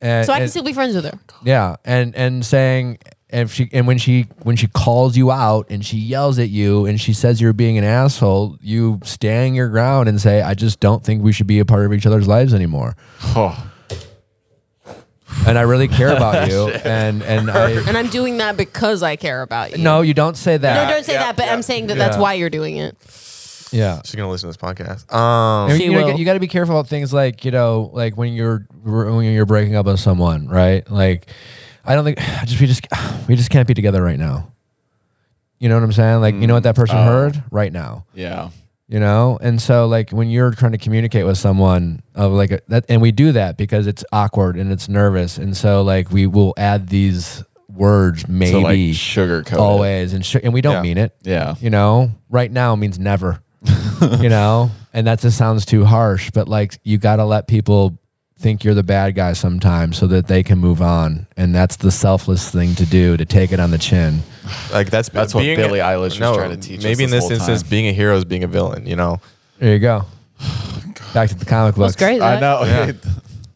[0.00, 1.18] And, So I can and- still be friends with her.
[1.44, 2.98] yeah, and and saying
[3.28, 6.84] if she and when she when she calls you out and she yells at you
[6.86, 10.80] and she says you're being an asshole, you stand your ground and say, I just
[10.80, 12.96] don't think we should be a part of each other's lives anymore.
[13.36, 13.56] Oh,
[15.46, 16.68] And I really care about you.
[16.70, 19.78] and and I And I'm doing that because I care about you.
[19.82, 20.88] no, you don't say that.
[20.88, 21.52] No, don't say yeah, that, but yeah.
[21.52, 22.96] I'm saying that that's why you're doing it.
[23.72, 24.00] Yeah.
[24.04, 25.12] She's gonna listen to this podcast.
[25.14, 26.18] Um, And She you, know, will.
[26.18, 29.46] you got to be careful about things like you know, like when you're when you're
[29.46, 30.88] breaking up with someone, right?
[30.90, 31.28] Like,
[31.84, 32.86] I don't think just we just
[33.28, 34.52] we just can't be together right now.
[35.58, 36.20] You know what I'm saying?
[36.20, 37.04] Like, you know what that person Oh.
[37.04, 38.06] heard right now.
[38.14, 38.50] yeah.
[38.88, 42.60] You know, and so like when you're trying to communicate with someone of like a,
[42.66, 46.26] that, and we do that because it's awkward and it's nervous, and so like we
[46.26, 49.52] will add these words maybe So like sugarcoat.
[49.52, 49.58] it.
[49.60, 50.82] always, and sh- and we don't Yeah.
[50.82, 51.14] mean it.
[51.22, 51.54] Yeah.
[51.60, 53.38] You know, right now means never.
[54.20, 57.98] you know, and that just sounds too harsh, but like you got to let people
[58.38, 61.26] think you're the bad guy sometimes so that they can move on.
[61.36, 64.20] And that's the selfless thing to do to take it on the chin.
[64.72, 67.28] Like that's That's what being Billie Eilish was trying to teach us Maybe in this
[67.28, 67.70] this instance, time.
[67.70, 68.86] being a hero is being a villain.
[68.86, 69.20] You know,
[69.58, 70.06] There you go.
[71.14, 71.94] Back to the comic books.
[71.96, 72.22] That's great.
[72.22, 72.62] I know.
[72.64, 72.92] Yeah.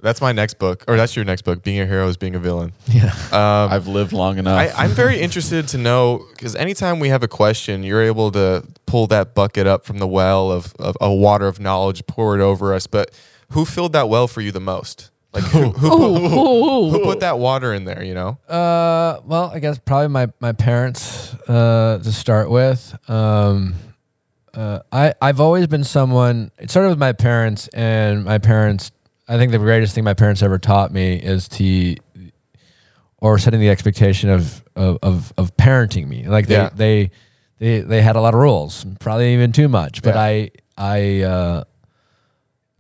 [0.05, 1.63] that's my next book, or that's your next book.
[1.63, 2.73] Being a hero is being a villain.
[2.87, 3.07] Yeah.
[3.33, 4.59] Um, I've lived long enough.
[4.59, 8.67] I, I'm very interested to know because anytime we have a question, you're able to
[8.87, 12.43] pull that bucket up from the well of, of a water of knowledge, pour it
[12.43, 12.87] over us.
[12.87, 13.11] But
[13.53, 15.11] who filled that well for you the most?
[15.33, 18.05] Like who, who, put, who, who put that water in there?
[18.05, 22.95] You know, Uh, well, I guess probably my my parents uh, to start with.
[23.09, 23.75] Um,
[24.53, 26.53] uh, I I've always been someone.
[26.59, 28.93] It started with my parents, and my parents.
[29.27, 31.97] I think the greatest thing my parents ever taught me is to,
[33.19, 36.27] or setting the expectation of of of, of parenting me.
[36.27, 36.71] Like they, Yeah.
[36.75, 37.11] they
[37.59, 40.03] they they had a lot of rules, probably even too much.
[40.03, 40.21] But Yeah.
[40.21, 41.21] I I.
[41.23, 41.65] Uh,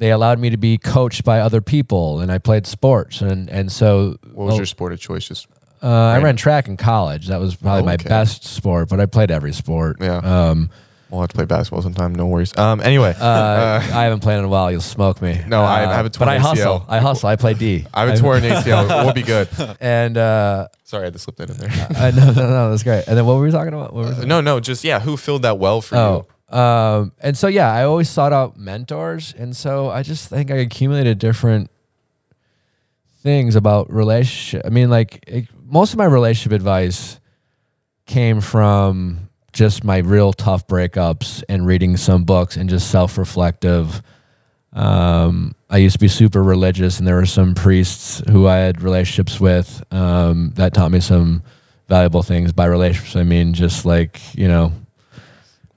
[0.00, 3.70] they allowed me to be coached by other people, and I played sports, and and
[3.70, 5.28] so what was oh, your sport of choice?
[5.28, 5.46] Just
[5.82, 7.28] uh, I ran track in college.
[7.28, 8.08] That was probably my Okay.
[8.08, 9.98] best sport, but I played every sport.
[10.00, 10.16] Yeah.
[10.18, 10.68] Um,
[11.14, 12.14] we'll have to play basketball sometime.
[12.14, 12.56] No worries.
[12.58, 13.24] Um, anyway, uh,
[13.82, 14.70] I haven't played in a while.
[14.70, 15.40] You'll smoke me.
[15.46, 16.80] No, I- Uh, have a But I hustle.
[16.80, 16.84] ACL.
[16.88, 17.28] I hustle.
[17.28, 17.86] I play D.
[17.94, 18.88] I have a torn ACL.
[19.04, 19.48] We'll be good.
[19.80, 21.70] And uh, Sorry, I had to slip that in there.
[21.96, 23.04] uh, no, no, no, that's great.
[23.08, 23.92] And then what were we talking about?
[23.94, 25.00] What were we no, no, just yeah.
[25.00, 26.00] Who filled that well for you?
[26.00, 26.26] Oh,
[26.58, 30.56] um, and so yeah, I always sought out mentors, and so I just think I
[30.56, 31.70] accumulated different
[33.22, 34.62] things about relationship.
[34.64, 37.18] I mean, like it, most of my relationship advice
[38.06, 39.23] came from
[39.54, 44.02] just my real tough breakups and reading some books and just self-reflective.
[44.72, 48.82] Um, I used to be super religious, and there were some priests who I had
[48.82, 51.42] relationships with um, that taught me some
[51.88, 52.52] valuable things.
[52.52, 54.72] By relationships, I mean just like you know,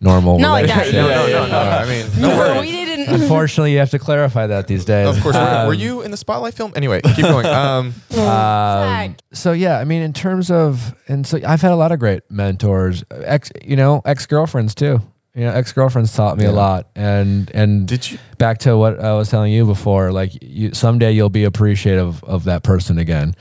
[0.02, 0.40] normal.
[0.40, 0.88] Not like that.
[0.88, 1.08] relationship.
[1.08, 1.60] No, no, no, no.
[1.60, 2.87] I mean, no No, we didn't.
[3.22, 5.08] Unfortunately, you have to clarify that these days.
[5.08, 5.36] Of course.
[5.36, 6.74] Were, were Um, you in the spotlight film?
[6.76, 7.46] Anyway, keep going.
[7.46, 11.92] Um, Um, so yeah, I mean, in terms of, and so I've had a lot
[11.92, 15.00] of great mentors, ex, you know, ex girlfriends too.
[15.36, 18.18] You know, ex girlfriends taught me a lot, and and did you?
[18.40, 22.46] back to what I was telling you before, like you, someday you'll be appreciative of
[22.46, 23.36] that person again,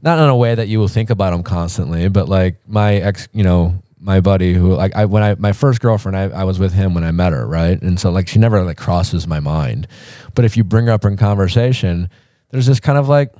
[0.00, 3.28] not in a way that you will think about them constantly, but like my ex,
[3.34, 6.58] you know, my buddy who like I when I my first girlfriend, I, I was
[6.58, 9.40] with him when I met her, right, and so like she never like crosses my
[9.40, 9.86] mind,
[10.34, 12.10] but if you bring her up in conversation,
[12.50, 13.32] there's this kind of like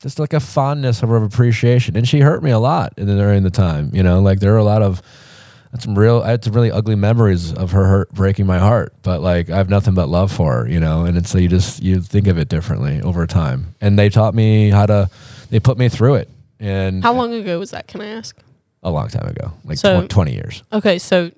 [0.00, 3.42] just like a fondness of appreciation, and she hurt me a lot in the, during
[3.42, 5.02] the time, you know, like there were a lot of
[5.80, 8.94] some real I had some really ugly memories of her hurt breaking my heart.
[9.02, 11.04] But like i have nothing but love for her you know?
[11.04, 13.74] And it's so you just you think of it differently over time.
[13.80, 15.10] And they taught me how to
[15.50, 16.30] they put me through it.
[16.60, 17.86] And How long ago was that?
[17.86, 18.36] Can I ask?
[18.88, 21.30] A long time ago like So- tw- 20 years Okay, so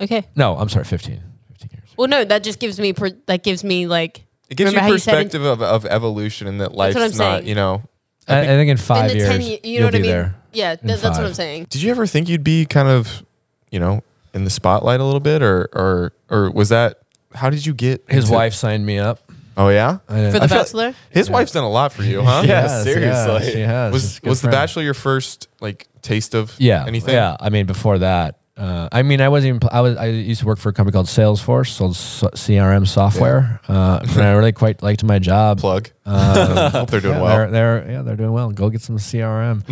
[0.00, 0.24] okay.
[0.36, 1.20] no i'm sorry 15
[1.52, 4.70] 15 years Well, no, that just gives me per, that gives me like It gives
[4.72, 7.10] Remember how you you said in- perspective of, of evolution and that life's what I'm
[7.10, 7.46] not, saying.
[7.48, 7.82] you know.
[8.28, 9.98] I, I think in five in the years 10 ye- you you'll know what be
[9.98, 10.10] I mean?
[10.10, 11.26] there Yeah, th- that's what five.
[11.26, 11.66] I'm saying.
[11.70, 13.22] Did you ever think you'd be kind of,
[13.70, 14.02] you know,
[14.34, 16.98] in the spotlight a little bit, or or or was that?
[17.34, 19.18] How did you get his into- wife signed me up
[19.56, 20.94] Oh yeah, I, For the I feel- Bachelor?
[21.10, 22.42] his wife's done a lot for you, huh?
[22.46, 23.32] Yeah, Yes, seriously.
[23.46, 23.94] yeah, she has.
[23.94, 24.52] It's Was a good was the friend.
[24.54, 27.14] Bachelor your first like taste of yeah anything?
[27.14, 29.68] yeah i mean before that uh, I mean, I wasn't even.
[29.72, 29.96] I was.
[29.96, 34.20] I used to work for a company called Salesforce, sold s- CRM software, uh, and
[34.20, 35.60] I really quite liked my job.
[35.60, 35.88] Plug.
[36.04, 37.36] Um, Hope they're doing yeah, well.
[37.38, 38.50] They're, they're yeah, they're doing well.
[38.50, 39.64] Go get some CRM.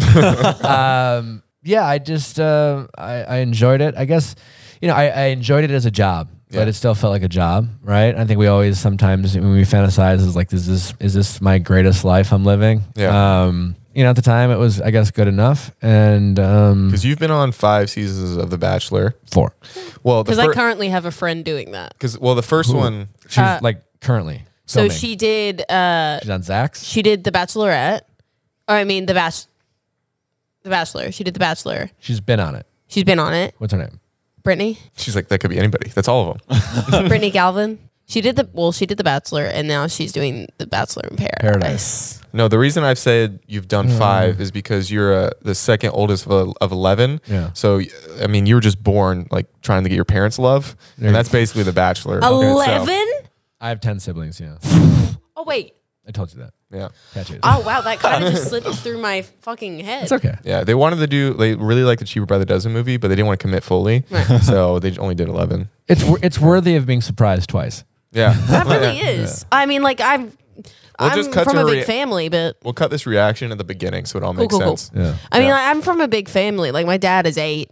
[0.65, 3.95] um, yeah, I just uh, I, I enjoyed it.
[3.95, 4.35] I guess
[4.81, 6.61] you know I, I enjoyed it as a job, Yeah.
[6.61, 8.15] but it still felt like a job, right?
[8.15, 11.59] I think we always sometimes when we fantasize is like, is this is this my
[11.59, 12.85] greatest life I'm living?
[12.97, 13.43] Yeah.
[13.43, 17.05] Um, you know, at the time it was I guess good enough, and um, Because
[17.05, 19.17] you've been on five seasons of The Bachelor.
[19.33, 19.57] four.
[20.05, 21.95] Well, the Because I first currently have a friend doing that.
[21.95, 24.45] because well the first one She's Uh, like currently.
[24.67, 24.97] So filming.
[24.97, 25.69] she did.
[25.71, 26.85] uh she's on Zach's.
[26.85, 28.03] She did The Bachelorette,
[28.69, 29.35] or I mean The Bach,
[30.63, 31.11] The Bachelor.
[31.11, 31.91] She did The Bachelor.
[31.99, 32.67] She's been on it.
[32.87, 33.55] She's been on it.
[33.59, 33.99] What's her name?
[34.45, 35.91] Brittany, she's like that could be anybody.
[35.91, 37.09] That's all of them.
[37.09, 37.79] Brittany Galvin.
[38.09, 38.73] She did the well.
[38.73, 41.41] She did The Bachelor, and now she's doing The Bachelor in Paradise.
[41.41, 42.21] Paradise.
[42.33, 43.99] No, the reason I've said you've done Hmm.
[43.99, 47.21] five is because you're uh, the second oldest of, of eleven.
[47.27, 47.51] Yeah.
[47.53, 47.81] So
[48.23, 51.29] I mean, you were just born like trying to get your parents' love, and that's
[51.29, 52.17] basically The Bachelor.
[52.19, 52.43] in itself.
[52.45, 53.07] Eleven.
[53.61, 54.41] I have ten siblings.
[54.41, 54.57] Yeah,
[55.37, 55.75] Oh wait.
[56.07, 56.55] I told you that.
[56.71, 56.89] Yeah.
[57.13, 57.41] Catch it.
[57.43, 60.05] Oh wow, that kind of just slipped through my fucking head.
[60.05, 60.37] It's okay.
[60.45, 61.35] Yeah, they wanted to do.
[61.35, 63.63] They really liked the Cheaper by the Dozen movie, but they didn't want to commit
[63.63, 64.05] fully,
[64.43, 65.69] so they only did eleven.
[65.87, 67.85] It's wor- it's worthy of being surprised twice.
[68.19, 69.47] Yeah, That really is.
[69.53, 70.33] I mean, like I'm.
[71.01, 73.07] We'll I'm just cut from to a a big rea- family, but We'll cut this
[73.07, 74.77] reaction at the beginning so it all makes cool, cool.
[74.77, 74.91] sense.
[74.93, 75.15] Yeah.
[75.31, 76.73] I mean, like, I'm from a big family.
[76.73, 77.71] Like my dad is eight,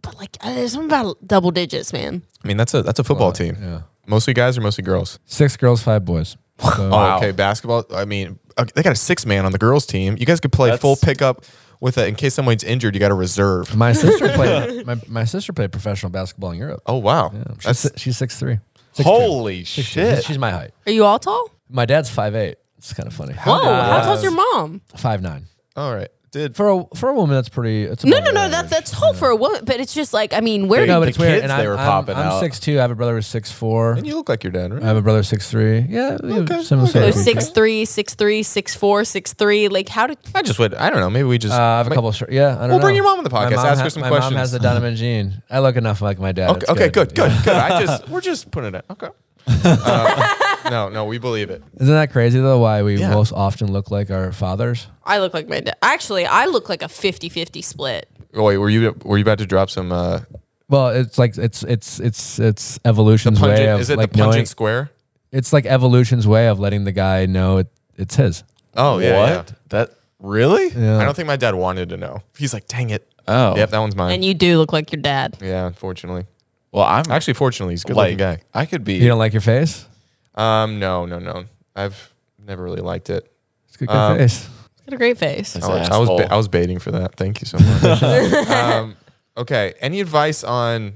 [0.00, 2.22] but like uh, there's something about double digits, man.
[2.42, 3.58] I mean, that's a that's a football team.
[3.60, 3.82] Yeah.
[4.06, 5.18] Mostly guys or mostly girls?
[5.26, 6.36] Six girls, five boys.
[6.60, 7.16] So, Oh, Wow.
[7.18, 7.32] okay.
[7.32, 7.84] Basketball.
[7.94, 10.16] I mean, okay, they got a six man on the girls team.
[10.18, 11.44] You guys could play That's- full pickup
[11.80, 12.94] with it in case someone's injured.
[12.94, 13.76] You got a reserve.
[13.76, 14.86] My sister played.
[14.86, 16.80] My, my sister played professional basketball in Europe.
[16.86, 18.58] Oh wow, Yeah, she's, that's si- she's six three.
[19.02, 20.24] Holy shit.
[20.24, 20.70] She's my height.
[20.86, 21.50] Are you all tall?
[21.68, 22.56] My dad's five eight.
[22.78, 23.32] It's kind of funny.
[23.34, 24.82] Whoa, how tall's your mom?
[24.96, 25.46] Five nine.
[25.76, 26.08] all right.
[26.34, 27.84] Did For a for a woman, that's pretty.
[27.84, 28.40] It's No, no, no.
[28.40, 28.50] average.
[28.50, 31.04] That's that's tall for a woman, but it's just like I mean, where no, but
[31.04, 31.34] the it's weird.
[31.34, 32.40] kids And they I'm, were I'm, popping I'm out.
[32.40, 32.76] six two.
[32.78, 33.92] I have a brother who's six four.
[33.92, 34.82] and you look like your dad, right?
[34.82, 35.78] I have a brother six three.
[35.88, 36.92] Yeah, we have Okay, similar okay.
[36.92, 37.50] so size six features.
[37.50, 39.68] three, six three, six four, six three?
[39.68, 40.18] Like how did?
[40.34, 40.74] I just would.
[40.74, 41.08] I don't know.
[41.08, 41.54] Maybe we just.
[41.54, 42.08] Uh, I have a couple.
[42.08, 42.82] Of, short- yeah, I don't We'll know.
[42.84, 44.38] bring your mom on the My podcast, mom ask her ha- some my mom questions.
[44.40, 45.40] has the Donovan gene.
[45.48, 46.50] I look enough like my dad.
[46.50, 47.42] okay, It's okay, good, good, Yeah.
[47.44, 47.54] good.
[47.54, 48.84] I just we're just putting it.
[48.90, 49.08] Okay.
[49.46, 51.62] Uh, no, no, we believe it.
[51.78, 52.58] Isn't that crazy though?
[52.58, 53.10] Why we Yeah.
[53.12, 54.86] most often look like our fathers?
[55.04, 55.76] I look like my dad.
[55.82, 58.08] Actually, I look like a 50-50 split.
[58.34, 59.92] Oh, wait, were you were you about to drop some?
[59.92, 60.20] Uh,
[60.68, 64.18] Well, it's like it's it's it's it's evolution's pungent, way of is it like the
[64.18, 64.46] Punnett knowing.
[64.46, 64.90] square?
[65.30, 67.66] It's like evolution's way of letting the guy know it,
[67.96, 68.42] it's his.
[68.76, 69.28] Oh yeah, what?
[69.28, 69.44] yeah.
[69.68, 70.68] That really?
[70.70, 70.98] Yeah.
[70.98, 72.22] I don't think my dad wanted to know.
[72.38, 73.06] He's like, dang it.
[73.28, 73.56] Oh.
[73.56, 74.12] Yep, that one's mine.
[74.14, 75.36] And you do look like your dad.
[75.40, 76.26] yeah, unfortunately.
[76.74, 78.42] Well, I'm Actually, fortunately, he's a good like looking guy.
[78.52, 79.86] I could be You don't like your face?
[80.34, 81.44] Um, no, no, no.
[81.76, 82.12] I've
[82.44, 83.32] never really liked it.
[83.68, 84.42] It's a good, good Um, face.
[84.42, 85.54] He's got a great face.
[85.54, 87.14] I was, I was, ba- I was baiting for that.
[87.14, 88.02] Thank you so much.
[88.50, 88.96] um,
[89.36, 89.74] okay.
[89.80, 90.94] Any advice on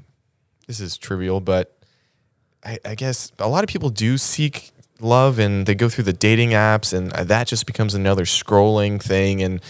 [0.67, 1.79] this is trivial, but
[2.65, 6.13] I, I guess a lot of people do seek love and they go through the
[6.13, 9.43] dating apps and that just becomes another scrolling thing.
[9.43, 9.61] And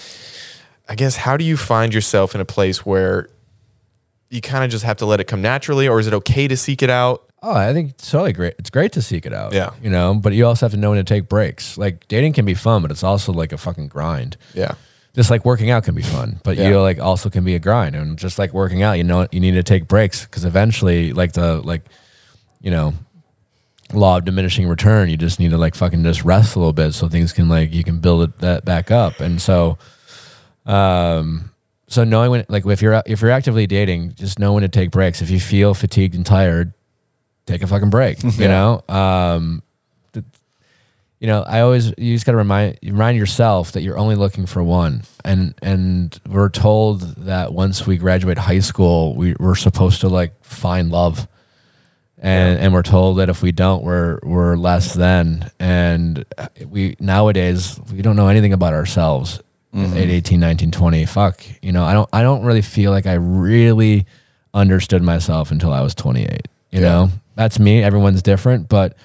[0.89, 3.29] I guess how do you find yourself in a place where
[4.31, 6.57] you kind of just have to let it come naturally, or is it okay to
[6.57, 7.25] seek it out?
[7.43, 8.55] Oh, I think it's totally great.
[8.59, 9.53] It's great to seek it out.
[9.53, 9.71] Yeah.
[9.81, 11.79] You know, but you also have to know when to take breaks.
[11.79, 14.37] Like dating can be fun, but it's also like a fucking grind.
[14.55, 14.75] Yeah.
[15.15, 16.69] Just like working out can be fun, but Yeah.
[16.69, 17.95] you like also can be a grind.
[17.97, 21.33] And just like working out, you know, you need to take breaks because eventually, like
[21.33, 21.83] the like,
[22.61, 22.95] you know,
[23.93, 26.93] law of diminishing return, you just need to like fucking just rest a little bit
[26.93, 29.21] so things can like you can build it that back up.
[29.21, 29.79] And so,
[30.67, 31.51] um,
[31.89, 34.90] so knowing when like if you're if you're actively dating, just know when to take
[34.90, 35.23] breaks.
[35.23, 36.74] If you feel fatigued and tired,
[37.47, 38.19] take a fucking break.
[38.39, 39.62] You know, um,
[41.20, 44.47] you know, I always you just got to remind remind yourself that you're only looking
[44.47, 50.02] for one, and and we're told that once we graduate high school, we we're supposed
[50.02, 51.27] to like find love,
[52.19, 56.24] and and we're told that if we don't, we're we're less than, and
[56.65, 59.43] we nowadays we don't know anything about ourselves.
[59.74, 61.05] At 18, 19, 20.
[61.07, 61.45] Fuck.
[61.62, 64.07] You know, I don't I don't really feel like I really
[64.55, 66.49] understood myself until I was 28.
[66.70, 67.11] You know?
[67.35, 67.82] That's me.
[67.82, 68.97] Everyone's different, but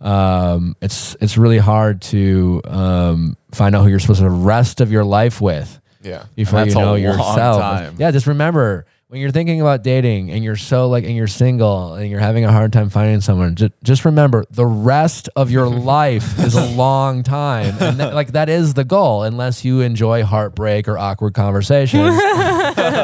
[0.00, 4.80] um, it's it's really hard to um, find out who you're supposed to the rest
[4.80, 6.24] of your life with Yeah.
[6.34, 7.94] before you know yourself.
[7.98, 11.94] Yeah, just remember when you're thinking about dating and you're so like and you're single
[11.94, 15.68] and you're having a hard time finding someone, just, just remember the rest of your
[15.68, 20.24] life is a long time, and that, like that is the goal, unless you enjoy
[20.24, 22.16] heartbreak or awkward conversations.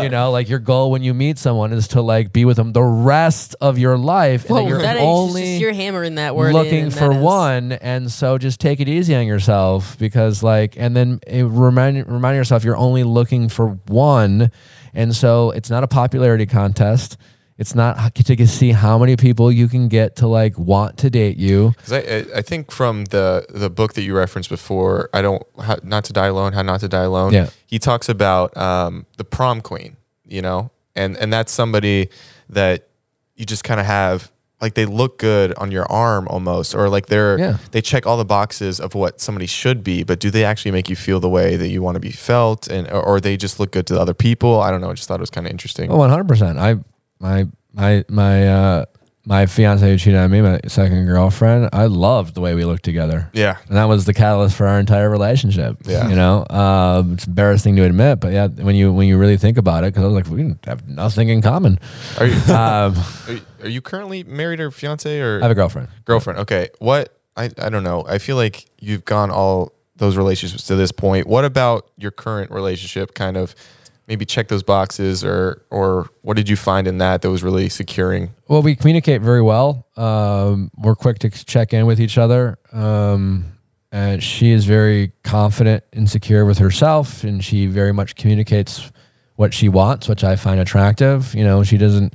[0.03, 2.73] you know, like your goal when you meet someone is to like be with them
[2.73, 6.17] the rest of your life, and Whoa, that you're that is only just you're hammering
[6.17, 6.53] that word.
[6.53, 10.97] looking and for one and so just take it easy on yourself because like and
[10.97, 14.51] then remind remind yourself you're only looking for one
[14.95, 17.17] and so it's not a popularity contest
[17.63, 21.37] it's not to see how many people you can get to like want to date
[21.37, 21.75] you.
[21.77, 25.77] Because I I think from the the book that you referenced before, I don't how,
[25.85, 27.33] not to die alone, how not to die alone.
[27.33, 27.51] Yeah.
[27.67, 29.97] he talks about um, the prom queen,
[30.27, 32.09] you know, and and that's somebody
[32.49, 32.89] that
[33.37, 34.32] you just kind of have
[34.63, 37.57] like they look good on your arm almost, or like they're Yeah.
[37.73, 40.89] they check all the boxes of what somebody should be, but do they actually make
[40.89, 43.59] you feel the way that you want to be felt, and or, or they just
[43.61, 44.61] look good to other people?
[44.61, 44.91] I don't know.
[44.91, 45.91] I just thought it was kind of interesting.
[45.91, 46.77] oh 100% i
[47.21, 48.85] my my my uh
[49.25, 52.83] my fiance who cheated on me my second girlfriend i loved the way we looked
[52.85, 55.77] together Yeah, and that was the catalyst for our entire relationship.
[55.85, 56.09] Yeah.
[56.09, 59.59] you know, um, it's embarrassing to admit, but yeah, when you when you really think
[59.59, 61.79] about it, because I was like, we have nothing in common.
[62.19, 62.95] are you Um,
[63.29, 65.89] are you, are you currently married or fiance or I have a girlfriend.
[66.05, 70.65] girlfriend okay what I, I don't know i feel like you've gone all those relationships
[70.67, 73.55] to this point what about your current relationship kind of
[74.09, 77.69] maybe check those boxes or or what did you find in that that was really
[77.69, 79.87] securing Well, we communicate very well.
[79.97, 82.59] Um, we're quick to check in with each other.
[82.73, 83.53] Um,
[83.91, 88.91] and she is very confident and secure with herself, and she very much communicates
[89.37, 91.35] what she wants, which I find attractive.
[91.35, 92.15] You know, she doesn't.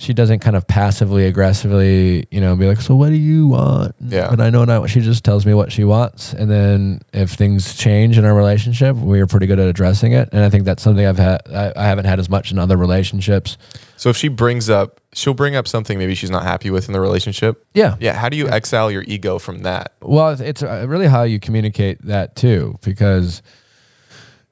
[0.00, 3.94] She doesn't kind of passively aggressively, you know, be like, "So what do you want?"
[4.00, 4.30] Yeah.
[4.30, 7.76] But I know not she just tells me what she wants, and then if things
[7.76, 10.30] change in our relationship, we are pretty good at addressing it.
[10.32, 11.42] And I think that's something I've had.
[11.54, 13.58] I, I haven't had as much in other relationships.
[13.98, 16.94] So if she brings up, she'll bring up something maybe she's not happy with in
[16.94, 17.66] the relationship.
[17.74, 17.96] Yeah.
[18.00, 18.14] Yeah.
[18.14, 19.92] How do you exile your ego from that?
[20.00, 23.42] Well, it's- it's uh, really how you communicate that too, because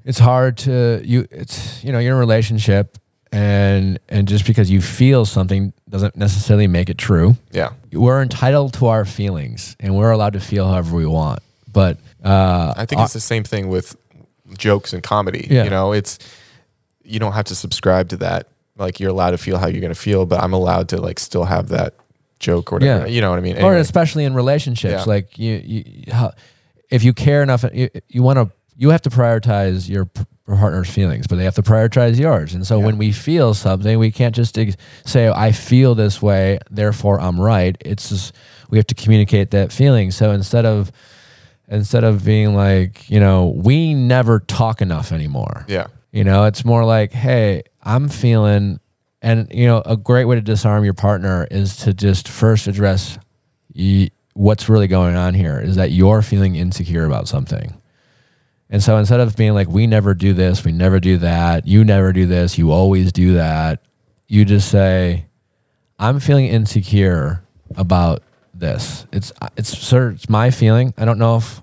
[0.04, 1.26] it's hard to you.
[1.30, 2.98] It's you know you're in a relationship,
[3.32, 7.36] and and just because you feel something doesn't necessarily make it true.
[7.52, 7.70] Yeah.
[7.92, 11.40] We're entitled to our feelings, and we're allowed to feel however we want.
[11.72, 13.96] But uh, I think it's the same thing with
[14.56, 15.46] jokes and comedy.
[15.50, 15.64] Yeah.
[15.64, 16.18] You know, it's
[17.04, 18.48] you don't have to subscribe to that.
[18.76, 21.44] Like you're allowed to feel how you're gonna feel, but I'm allowed to like still
[21.44, 21.94] have that
[22.38, 23.06] joke or whatever.
[23.06, 23.12] Yeah.
[23.12, 23.60] You know what I mean?
[23.62, 25.04] or especially in relationships, Yeah.
[25.04, 26.32] like you, you how,
[26.90, 30.24] if you care enough, you, you want to, you have to prioritize your p-
[30.56, 32.54] partner's feelings, but they have to prioritize yours.
[32.54, 32.86] And so Yeah.
[32.86, 37.40] when we feel something, we can't just ex- say, "I feel this way, therefore I'm
[37.40, 38.34] right." It's just
[38.70, 40.10] we have to communicate that feeling.
[40.10, 40.90] So instead of
[41.70, 45.66] instead of being like, you know, we never talk enough anymore.
[45.68, 45.86] yeah.
[46.12, 48.80] You know, it's more like, hey, I'm feeling,
[49.20, 53.18] and you know, a great way to disarm your partner is to just first address
[53.76, 55.60] y- what's really going on here.
[55.60, 57.74] Is that you're feeling insecure about something,
[58.70, 61.84] and so instead of being like, we never do this, we never do that, you
[61.84, 63.80] never do this, you always do that,
[64.26, 65.26] you just say,
[65.98, 67.42] I'm feeling insecure
[67.76, 68.22] about
[68.54, 69.06] this.
[69.12, 70.92] It's uh, it's sir, it's my feeling.
[70.96, 71.60] I don't know if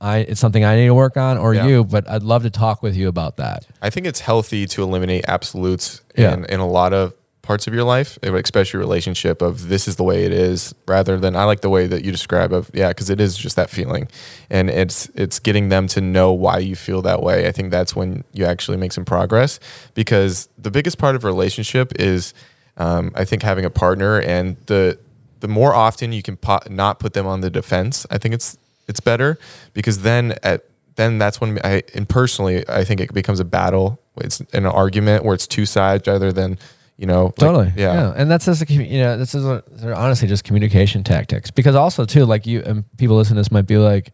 [0.00, 1.66] I it's something I need to work on or Yeah.
[1.66, 3.66] you, but I'd love to talk with you about that.
[3.82, 6.34] I think it's healthy to eliminate absolutes Yeah.
[6.34, 7.14] in, in a lot of
[7.48, 11.34] parts of your life, especially relationship of this is the way it is, rather than
[11.34, 14.06] I like the way that you describe of yeah, because it is just that feeling,
[14.50, 17.48] and it's it's getting them to know why you feel that way.
[17.48, 19.60] I think that's when you actually make some progress
[19.94, 22.34] because the biggest part of relationship is
[22.76, 24.98] um, I think having a partner and the
[25.40, 28.58] the more often you can po- not put them on the defense, I think it's
[28.88, 29.38] it's better
[29.72, 30.66] because then at
[30.96, 33.98] then that's when I and personally I think it becomes a battle.
[34.18, 36.58] It's an argument where it's two sides rather than
[36.98, 37.72] you know like- Totally.
[37.76, 38.12] yeah.
[38.16, 39.62] And that's just a, you know, this is a,
[39.94, 41.50] honestly just communication tactics.
[41.50, 44.10] Because also too, like you and people listening to this might be like,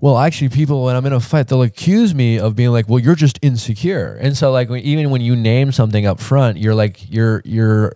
[0.00, 2.98] well, actually, people when I'm in a fight, they'll accuse me of being like, well,
[2.98, 4.16] you're just insecure.
[4.20, 7.92] And so like when, even when you name something up front, you're like you're you're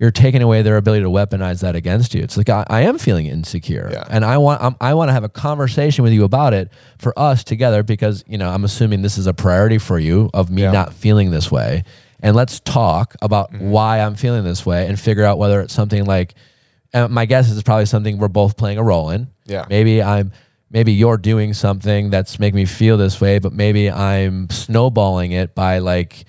[0.00, 2.22] you're taking away their ability to weaponize that against you.
[2.22, 4.04] It's like I, I am feeling insecure, Yeah.
[4.10, 7.16] and I want I'm, I want to have a conversation with you about it for
[7.16, 10.62] us together because you know I'm assuming this is a priority for you of me
[10.62, 10.72] Yeah.
[10.72, 11.84] not feeling this way,
[12.24, 16.04] and let's talk about why I'm feeling this way and figure out whether it's something
[16.04, 16.34] like.
[16.92, 19.28] Uh, my guess is it's probably something we're both playing a role in.
[19.46, 19.66] Yeah.
[19.68, 20.30] Maybe I'm
[20.70, 25.54] maybe you're doing something that's making me feel this way, but maybe I'm snowballing it
[25.54, 26.24] by like,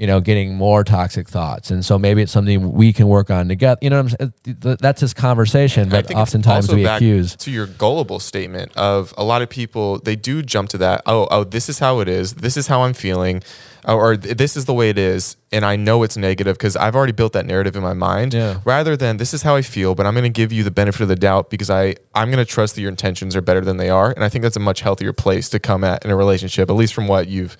[0.00, 1.70] you know, getting more toxic thoughts.
[1.70, 3.78] And so maybe it's something we can work on together.
[3.82, 4.76] You know what I'm saying?
[4.80, 7.36] That's his conversation, but oftentimes we accuse.
[7.36, 11.28] to your gullible statement of a lot of people they do jump to that oh
[11.30, 13.42] oh this is how it is this is how I'm feeling
[13.86, 16.76] uh, or, or this is the way it is and I know it's negative because
[16.76, 18.60] I've already built that narrative in my mind Yeah.
[18.64, 21.02] rather than this is how I feel but I'm going to give you the benefit
[21.02, 23.76] of the doubt because I I'm going to trust that your intentions are better than
[23.76, 26.16] they are and I think that's a much healthier place to come at in a
[26.16, 27.56] relationship at least from what you've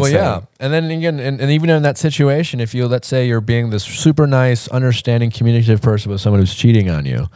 [0.00, 3.26] Well, yeah, and then again, and, and even in that situation, if you let's say
[3.26, 7.28] you're being this super nice, understanding, communicative person with someone who's cheating on you,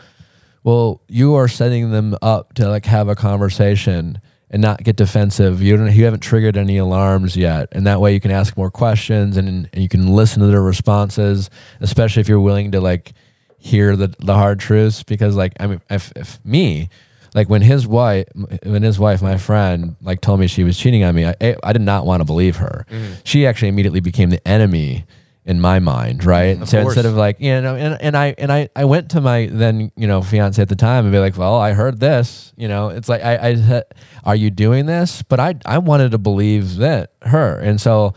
[0.64, 4.20] well, you are setting them up to like have a conversation
[4.50, 5.62] and not get defensive.
[5.62, 8.70] You don't, you haven't triggered any alarms yet, and that way you can ask more
[8.70, 13.12] questions and, and you can listen to their responses, especially if you're willing to like
[13.58, 15.02] hear the the hard truths.
[15.02, 16.88] Because like I mean, if, if me,
[17.34, 18.26] like when his wife,
[18.62, 21.72] when his wife, my friend, like told me she was cheating on me, I, I
[21.72, 22.86] did not want to believe her.
[23.24, 25.06] She actually immediately became the enemy
[25.48, 26.58] in my mind, right?
[26.68, 26.94] so course.
[26.94, 29.90] instead of like, you know, and, and I and I I went to my then
[29.96, 32.90] you know fiance at the time and be like, well, I heard this, you know,
[32.90, 33.82] it's like I I
[34.24, 35.22] are you doing this?
[35.22, 38.14] But I I wanted to believe that her, and so.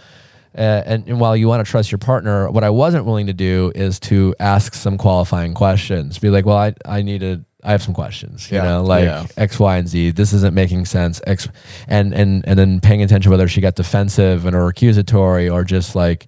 [0.54, 3.34] Uh, and, and while you want to trust your partner, what I wasn't willing to
[3.34, 6.20] do is to ask some qualifying questions.
[6.20, 8.64] Be like, well, I, I needed, I have some questions, you Yeah.
[8.64, 9.26] know, like Yeah.
[9.38, 10.12] X, Y, and Z.
[10.12, 11.22] This isn't making sense.
[11.28, 11.48] X,
[11.88, 15.96] and and and then paying attention whether she got defensive and or accusatory or just
[15.96, 16.28] like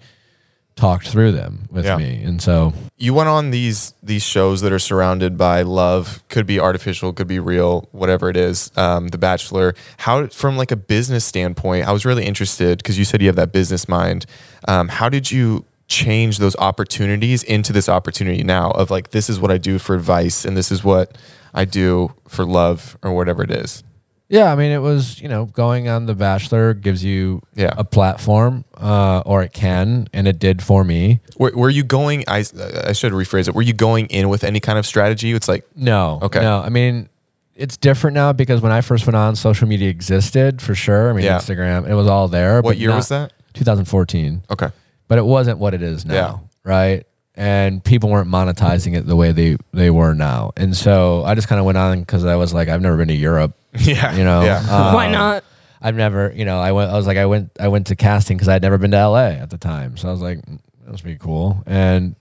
[0.76, 1.98] talked through them with Yeah.
[1.98, 2.24] me.
[2.24, 6.60] And so, you went on these these shows that are surrounded by love could be
[6.60, 11.24] artificial could be real whatever it is um, the bachelor how from like a business
[11.26, 14.26] standpoint i was really interested because you said you have that business mind
[14.68, 19.40] um, how did you change those opportunities into this opportunity now of like this is
[19.40, 21.18] what i do for advice and this is what
[21.54, 23.84] i do for love or whatever it is
[24.30, 27.74] Yeah, I mean, it was you know going on The Bachelor gives you Yeah.
[27.78, 31.20] a platform, uh, or it can, and it did for me.
[31.38, 32.24] Were, were you going?
[32.28, 32.40] I
[32.90, 33.54] I should rephrase it.
[33.54, 35.30] Were you going in with any kind of strategy?
[35.36, 36.42] It's like No, Okay.
[36.42, 36.62] no.
[36.66, 37.10] I mean,
[37.54, 41.12] it's different now because when I first went on, social media existed for sure.
[41.12, 41.38] I mean, Yeah.
[41.38, 42.62] Instagram, it was all there.
[42.62, 43.34] what year not- was that?
[43.54, 44.42] 2014.
[44.50, 44.70] Okay.
[45.14, 46.38] But it wasn't what it is now, Yeah.
[46.72, 47.06] right?
[47.35, 51.48] And people weren't monetizing it the way they they were now, and so I just
[51.48, 54.15] kind of went on because I was like, I've never been to Europe, Yeah.
[54.15, 54.41] you know.
[54.44, 54.57] Yeah.
[54.60, 55.44] um, Why not?
[55.81, 56.91] I've never, you know, I went.
[56.91, 59.30] I was like, I went, I went to casting because I'd never been to LA
[59.44, 61.61] at the time, so I was like, "Mm, that must be cool.
[61.65, 62.15] And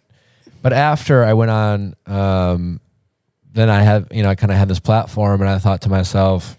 [0.62, 2.80] but after I went on, um,
[3.52, 5.88] then I had, you know, I kind of had this platform, and I thought to
[5.90, 6.56] myself,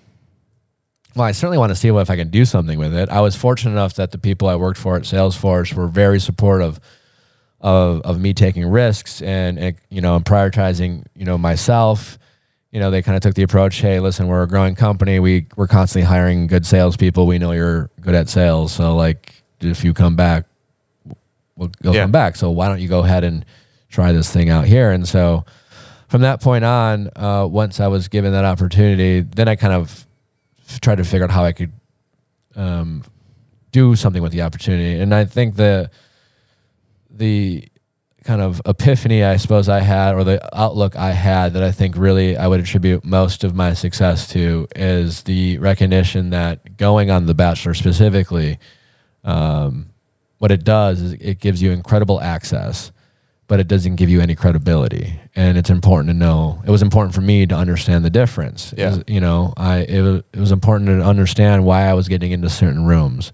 [1.15, 3.09] well, I certainly want to see what if I can do something with it.
[3.09, 6.79] I was fortunate enough that the people I worked for at Salesforce were very supportive
[7.61, 12.17] of of me taking risks and, and you know and prioritizing you know myself.
[12.71, 15.19] You know, they kind of took the approach, hey, listen, we're a growing company.
[15.19, 17.27] We we're constantly hiring good salespeople.
[17.27, 20.45] We know you're good at sales, so like if you come back,
[21.55, 22.01] we'll go Yeah.
[22.01, 22.35] come back.
[22.35, 23.45] So why don't you go ahead and
[23.89, 24.89] try this thing out here?
[24.91, 25.45] And so
[26.07, 30.05] from that point on, uh, once I was given that opportunity, then I kind of
[30.81, 31.71] tried to figure out how I could
[32.55, 33.03] um,
[33.71, 34.99] do something with the opportunity.
[34.99, 35.89] And I think the
[37.09, 37.67] the
[38.23, 41.97] kind of epiphany I suppose I had, or the outlook I had, that I think
[41.97, 47.25] really I would attribute most of my success to, is the recognition that going on
[47.25, 48.59] The Bachelor specifically,
[49.23, 49.89] um,
[50.37, 52.91] what it does is it gives you incredible access.
[53.47, 56.61] But it doesn't give you any credibility, and it's important to know.
[56.65, 58.73] It was important for me to understand the difference.
[58.77, 58.91] Yeah.
[58.91, 62.31] Is- you know, I it was, it was important to understand why I was getting
[62.31, 63.31] into certain rooms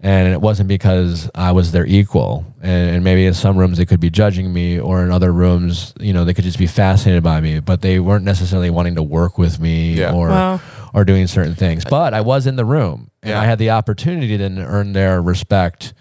[0.00, 2.44] and it wasn't because I was their equal.
[2.60, 5.94] And, and maybe in some rooms they could be judging me, or in other rooms,
[5.98, 9.02] you know, they could just be fascinated by me, but they weren't necessarily wanting to
[9.02, 10.12] work with me Yeah.
[10.12, 10.60] or Wow.
[10.92, 11.84] or doing certain things.
[11.88, 13.40] But I was in the room, and Yeah.
[13.40, 15.94] I had the opportunity to earn their respect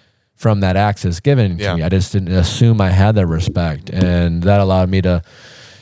[0.43, 1.71] from that access given Yeah.
[1.71, 1.83] to me.
[1.83, 5.23] I just didn't assume I had their respect, and that allowed me to,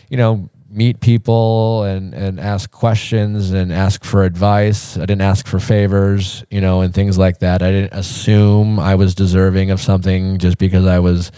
[0.09, 0.49] you know.
[0.73, 4.95] Meet people and, and ask questions and ask for advice.
[4.95, 7.61] I didn't ask for favors, you know, and things like that.
[7.61, 11.29] I didn't assume I was deserving of something just because I was,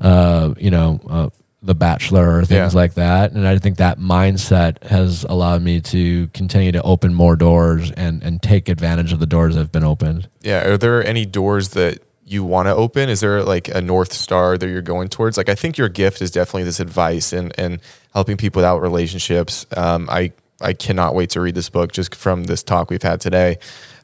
[0.00, 1.28] uh, you know, uh,
[1.62, 2.80] the bachelor or things Yeah.
[2.80, 3.32] like that.
[3.32, 8.22] And I think that mindset has allowed me to continue to open more doors and,
[8.22, 10.28] and take advantage of the doors that have been opened.
[10.40, 10.66] Yeah.
[10.66, 11.98] Are there any doors that
[12.30, 13.08] you want to open?
[13.08, 15.36] Is there like a north star that you're going towards?
[15.36, 17.80] Like I think your gift is definitely this advice and and
[18.14, 19.66] helping people without relationships.
[19.76, 23.20] Um, I I cannot wait to read this book just from this talk we've had
[23.20, 23.58] today.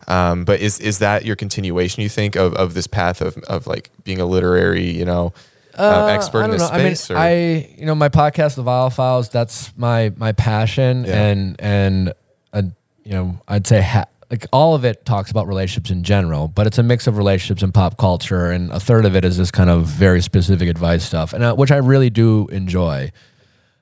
[0.07, 2.03] Um, but is is that your continuation?
[2.03, 5.33] You think of of this path of of like being a literary, you know,
[5.79, 6.69] uh, expert I in this know.
[6.69, 7.17] I mean, space?
[7.17, 9.29] I you know my podcast, The Viall Files.
[9.31, 11.25] That's my my passion, Yeah.
[11.27, 12.13] and and
[12.53, 12.63] uh,
[13.05, 16.67] you know I'd say ha- like all of it talks about relationships in general, but
[16.67, 19.51] it's a mix of relationships and pop culture, and a third of it is this
[19.51, 23.13] kind of very specific advice stuff, and uh, which I really do enjoy.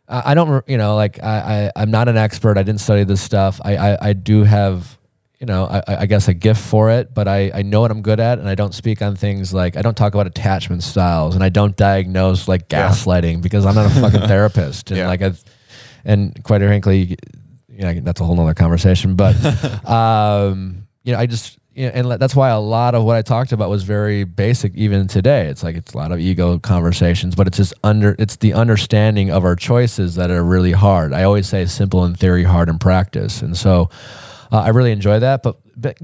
[0.08, 2.58] I I don't, you know, like I, I, I'm not an expert.
[2.58, 3.60] I didn't study this stuff.
[3.64, 4.98] I, I, I do have,
[5.40, 8.02] you know, I, I guess a gift for it, but I, I know what I'm
[8.02, 11.34] good at, and I don't speak on things like I don't talk about attachment styles,
[11.34, 12.88] and I don't diagnose like Yeah.
[12.90, 15.08] gaslighting because I'm not a fucking therapist, and Yeah.
[15.08, 15.32] like I,
[16.04, 17.16] and quite frankly,
[17.72, 19.16] you know, that's a whole nother conversation.
[19.16, 19.34] But,
[19.88, 21.58] um, you know, I just.
[21.74, 24.74] You know, and that's why a lot of what I talked about was very basic
[24.74, 25.46] even today.
[25.46, 29.30] It's like it's a lot of ego conversations, but it's just under it's the understanding
[29.30, 31.14] of our choices that are really hard.
[31.14, 33.40] I always say simple in theory, hard in practice.
[33.40, 33.88] And so
[34.52, 35.42] uh, I really enjoy that.
[35.42, 35.56] But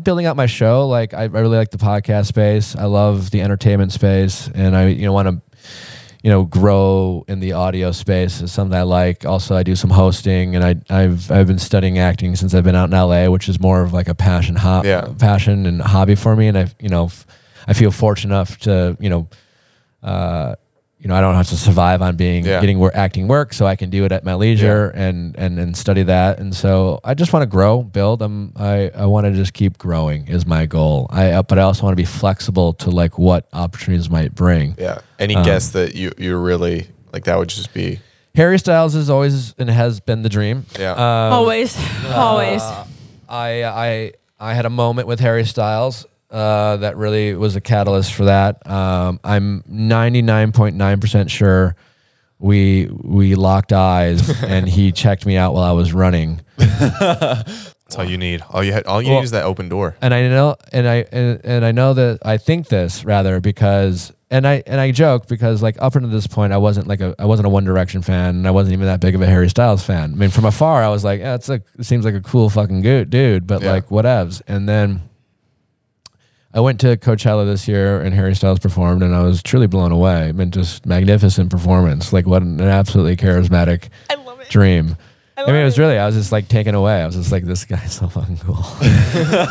[0.02, 2.74] building out my show, like I, I really like the podcast space.
[2.74, 5.58] I love the entertainment space, and I you know want to
[6.22, 9.24] you know grow in the audio space is something I like.
[9.24, 12.74] Also, I do some hosting, and I I've I've been studying acting since I've been
[12.74, 15.08] out in LA, which is more of like a passion ho- Yeah.
[15.18, 16.48] passion and hobby for me.
[16.48, 17.26] And I you know f-
[17.66, 19.28] I feel fortunate enough to you know.
[20.02, 20.54] Uh,
[21.00, 22.60] you know, I don't have to survive on being Yeah.
[22.60, 25.76] getting work, acting work, so I can do it at my leisure and and and
[25.76, 26.40] study that.
[26.40, 28.20] And so I just want to grow, build.
[28.20, 31.06] I'm I I want to just keep growing is my goal.
[31.10, 34.74] I uh, but I also want to be flexible to like what opportunities might bring.
[34.78, 34.98] yeah.
[35.18, 38.00] Any Um, guess that you you're really like that would just be
[38.34, 40.66] Harry Styles is always and has been the dream.
[40.78, 40.92] yeah.
[40.92, 41.76] Um, always,
[42.12, 42.62] always.
[43.28, 48.12] I I I had a moment with Harry Styles uh, that really was a catalyst
[48.12, 48.68] for that.
[48.70, 51.76] Um, I'm 99.9% sure
[52.40, 56.40] we we locked eyes and he checked me out while I was running.
[56.56, 58.42] That's all you need.
[58.50, 59.96] All you had, all you Well- need is that open door.
[60.00, 64.12] And I know and I and, and I know that I think this rather because
[64.30, 67.14] and I and I joke because like up until this point, I wasn't like a
[67.18, 69.48] I wasn't a One Direction fan, and I wasn't even that big of a Harry
[69.48, 70.12] Styles fan.
[70.12, 72.50] I mean, from afar, I was like, yeah, it's a it seems like a cool
[72.50, 73.72] fucking dude, but Yeah.
[73.72, 74.42] like whatevs.
[74.46, 75.00] And then
[76.54, 79.92] I went to Coachella this year, and Harry Styles performed, and I was truly blown
[79.92, 80.28] away.
[80.28, 82.12] I mean, just magnificent performance.
[82.12, 84.48] Like what an absolutely charismatic I love it.
[84.48, 84.96] dream.
[85.36, 87.00] I, mean, it was really, I was just like taken away.
[87.00, 88.56] I was just like, this guy's so fucking cool.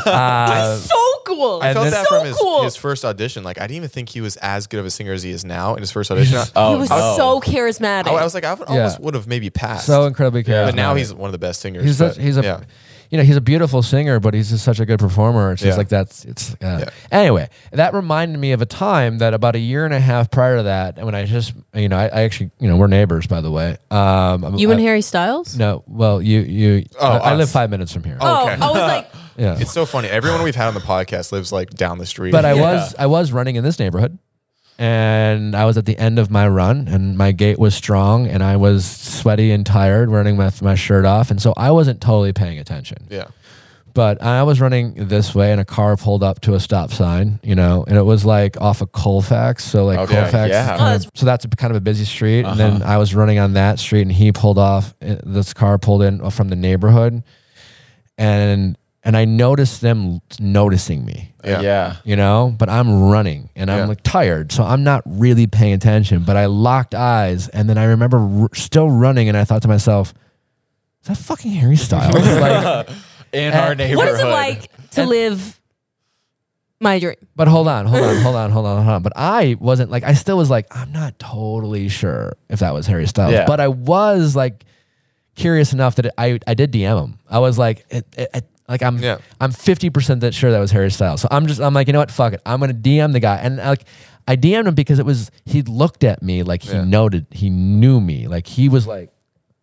[0.06, 0.96] uh, so
[1.26, 1.60] cool.
[1.62, 2.64] I felt then- that so from his, cool.
[2.64, 3.44] his first audition.
[3.46, 5.46] Like, I didn't even think he was as good of a singer as he is
[5.46, 6.40] now in his first audition.
[6.58, 7.16] Oh, he was no.
[7.16, 8.08] so charismatic.
[8.08, 9.86] I, I was like, I would- almost would have maybe passed.
[9.86, 10.66] so incredibly charismatic.
[10.68, 11.86] but now he's one of the best singers.
[11.86, 12.64] he's but, a, he's a yeah.
[13.10, 15.76] You know he's a beautiful singer but he's just such a good performer it's just
[15.76, 15.78] Yeah.
[15.78, 16.90] like that's it's uh, Yeah.
[17.12, 20.58] anyway that reminded me of a time that about a year and a half prior
[20.58, 23.42] to that when i just you know i, I actually you know we're neighbors by
[23.42, 25.58] the way um you I- and Harry Styles?
[25.58, 28.54] no well you you Oh, I, I live five minutes from here Oh, Okay.
[28.62, 29.08] I was like,
[29.38, 30.08] yeah It's so funny.
[30.08, 32.32] Everyone we've had on the podcast lives like down the street.
[32.32, 32.62] but i Yeah.
[32.62, 34.18] was i was running in this neighborhood
[34.78, 38.44] and I was at the end of my run, and my gait was strong, and
[38.44, 42.34] I was sweaty and tired, running with my shirt off, and so I wasn't totally
[42.34, 43.08] paying attention.
[43.10, 43.26] yeah.
[43.94, 47.40] But I was running this way, and a car pulled up to a stop sign,
[47.42, 49.64] you know, and it was like off of Colfax.
[49.64, 50.66] So like Okay, Colfax, yeah.
[50.66, 52.46] Oh, kind that's- of, so that's a, kind of a busy street.
[52.46, 52.94] And then Uh-huh.
[52.94, 54.94] I was running on that street, and he pulled off.
[55.02, 57.24] uh, This car pulled in from the neighborhood,
[58.20, 58.78] and
[59.08, 61.62] and I noticed them noticing me Yeah.
[61.62, 61.96] yeah.
[62.04, 63.86] you know but i'm running and i'm Yeah.
[63.94, 67.86] like tired so i'm not really paying attention but i locked eyes and then i
[67.86, 70.14] remember r- still running and i thought to myself
[71.04, 72.90] is that fucking harry styles like
[73.32, 73.98] In Uh, our neighborhood.
[73.98, 74.62] what is it like
[74.92, 75.60] to And- live
[76.80, 77.16] my dream?
[77.36, 80.04] but hold on hold on hold on hold on hold on but i wasn't like
[80.04, 83.46] i still was like i'm not totally sure if that was harry styles Yeah.
[83.48, 84.66] but i was like
[85.36, 88.82] curious enough that i i did dm him i was like it, it, it- like
[88.84, 89.18] i'm Yeah.
[89.42, 92.00] i'm 50% that sure that was harry styles so i'm just i'm like you know
[92.00, 93.86] what fuck it i'm gonna dm the guy and uh, like
[94.28, 96.84] i dm'd him because it was he looked at me like he Yeah.
[96.84, 99.10] noted he knew me like he was like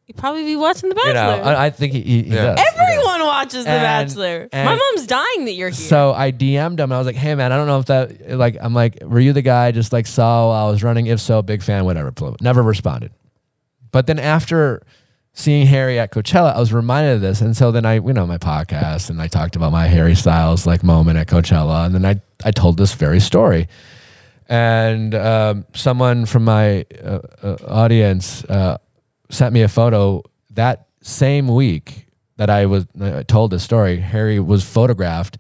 [0.07, 1.43] You'd probably be watching The you Bachelor.
[1.45, 2.55] know i, I think he, he, he Yeah.
[2.55, 2.85] does you know.
[2.93, 4.49] Everyone watches The And- Bachelor.
[4.53, 5.75] and- My mom's dying that you're here.
[5.89, 6.93] So I DM'd him.
[6.93, 9.33] I was like, "Hey man, I don't know if that like I'm like, were you
[9.33, 11.07] the guy just like saw while I was running?
[11.07, 12.13] If so, big fan, whatever."
[12.43, 13.13] Never responded.
[13.93, 14.83] But then after
[15.35, 18.29] seeing Harry at Coachella, I was reminded of this, and so then I went on
[18.29, 22.07] my podcast and I talked about my Harry Styles like moment at Coachella, and then
[22.07, 23.69] I I told this very story.
[24.49, 28.79] And um, someone from my uh, uh, audience uh,
[29.31, 32.07] sent me a photo that same week
[32.37, 32.87] that I was
[33.27, 33.99] told this story.
[33.99, 35.39] Harry was photographed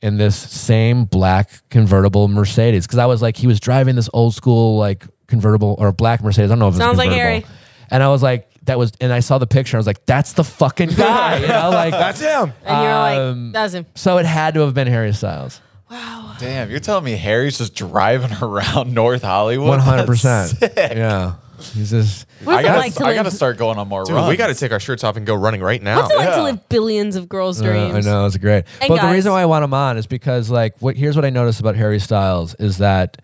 [0.00, 4.34] in this same black convertible Mercedes because I was like, he was driving this old
[4.34, 6.50] school like convertible or black Mercedes.
[6.50, 7.10] I don't know if it's Sounds like.
[7.10, 7.44] Harry.
[7.90, 9.76] And I was like, that was, and I saw the picture.
[9.76, 11.38] I was like, that's the fucking guy.
[11.40, 12.52] You know, like That's him.
[12.64, 12.92] and you're
[13.30, 13.86] um, like, that's him.
[13.94, 15.60] So it had to have been Harry Styles.
[15.90, 16.36] Wow.
[16.38, 19.68] Damn, you're telling me Harry's just driving around North Hollywood?
[19.68, 20.54] One hundred percent.
[20.76, 21.34] Yeah,
[21.74, 22.26] he's just.
[22.44, 24.28] What's I it gotta, like to I gotta start going on more Dude, runs.
[24.28, 26.00] we got to take our shirts off and go running right now.
[26.00, 26.36] What's it like Yeah.
[26.36, 28.06] to live billions of girls' Uh, dreams?
[28.06, 28.64] I know it's great.
[28.80, 29.12] And but the guys.
[29.14, 31.76] reason why I want him on is because like what here's what I noticed about
[31.76, 33.18] Harry Styles is that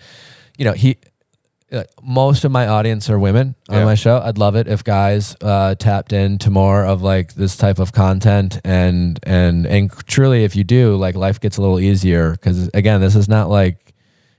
[0.58, 0.97] you know he
[2.02, 3.84] most of my audience are women on Yeah.
[3.84, 4.20] my show.
[4.24, 8.58] I'd love it if guys uh, tapped into more of like this type of content
[8.64, 13.00] and and and truly if you do like life gets a little easier because again
[13.02, 13.92] this is not like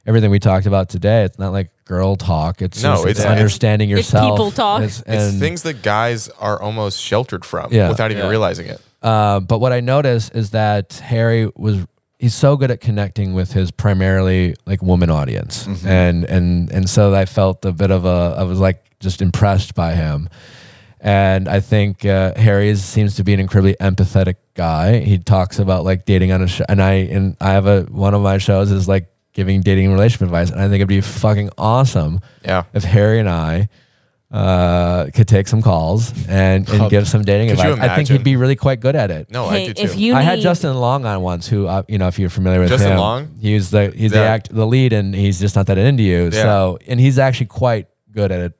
[0.07, 1.23] everything we talked about today.
[1.23, 2.63] It's not like girl talk.
[2.63, 4.31] It's No, just, it's, it's- understanding It's yourself.
[4.33, 4.81] people talk.
[4.81, 7.89] It's, It's and- things that guys are almost sheltered from Yeah.
[7.89, 8.29] without even Yeah.
[8.29, 8.81] realizing it.
[9.03, 11.85] Uh, but what I noticed is that Harry was
[12.19, 17.15] he's so good at connecting with his primarily like woman audience, and and and so
[17.15, 20.29] I felt a bit of a I was like just impressed by him,
[20.99, 24.99] and I think uh, Harry seems to be an incredibly empathetic guy.
[24.99, 28.13] He talks about like dating on a show, and I and I have a one
[28.13, 31.01] of my shows is like giving dating and relationship advice, and I think it'd be
[31.01, 32.63] fucking awesome Yeah.
[32.73, 33.69] if Harry and I
[34.31, 37.79] uh, could take some calls and, and give some dating Could you advice.
[37.89, 38.17] I think imagine?
[38.17, 39.31] he'd be really quite good at it.
[39.31, 39.83] No, I hey, do too.
[39.83, 42.29] if you I had need- Justin Long on once, who uh, you know, if you're
[42.29, 43.35] familiar with Justin him, Long?
[43.41, 44.23] he's the he's the Yeah.
[44.25, 46.25] act the lead, and he's just not that into you.
[46.25, 46.29] Yeah.
[46.43, 48.53] So, and he's actually quite good at it.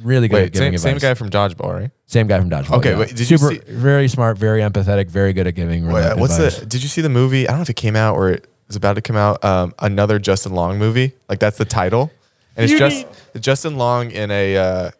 [0.00, 1.10] Really good at Wait, giving same, same advice.
[1.10, 1.90] guy from Dodgeball, right?
[2.06, 2.78] Same guy from Dodgeball.
[2.78, 2.98] Okay, yeah.
[2.98, 5.86] wait, did you super, see- very smart, very empathetic, very good at giving.
[5.86, 6.58] Wait, rela- what's advice.
[6.60, 6.66] the?
[6.66, 7.46] Did you see the movie?
[7.46, 9.44] I don't know if it came out or it was about to come out.
[9.44, 11.12] Um, another Justin Long movie.
[11.28, 12.10] Like that's the title,
[12.56, 14.56] and it's You just need- Justin Long in a.
[14.56, 14.90] Uh,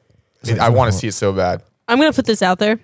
[0.45, 1.63] it I want to see it so bad.
[1.89, 2.79] I'm gonna put this out there.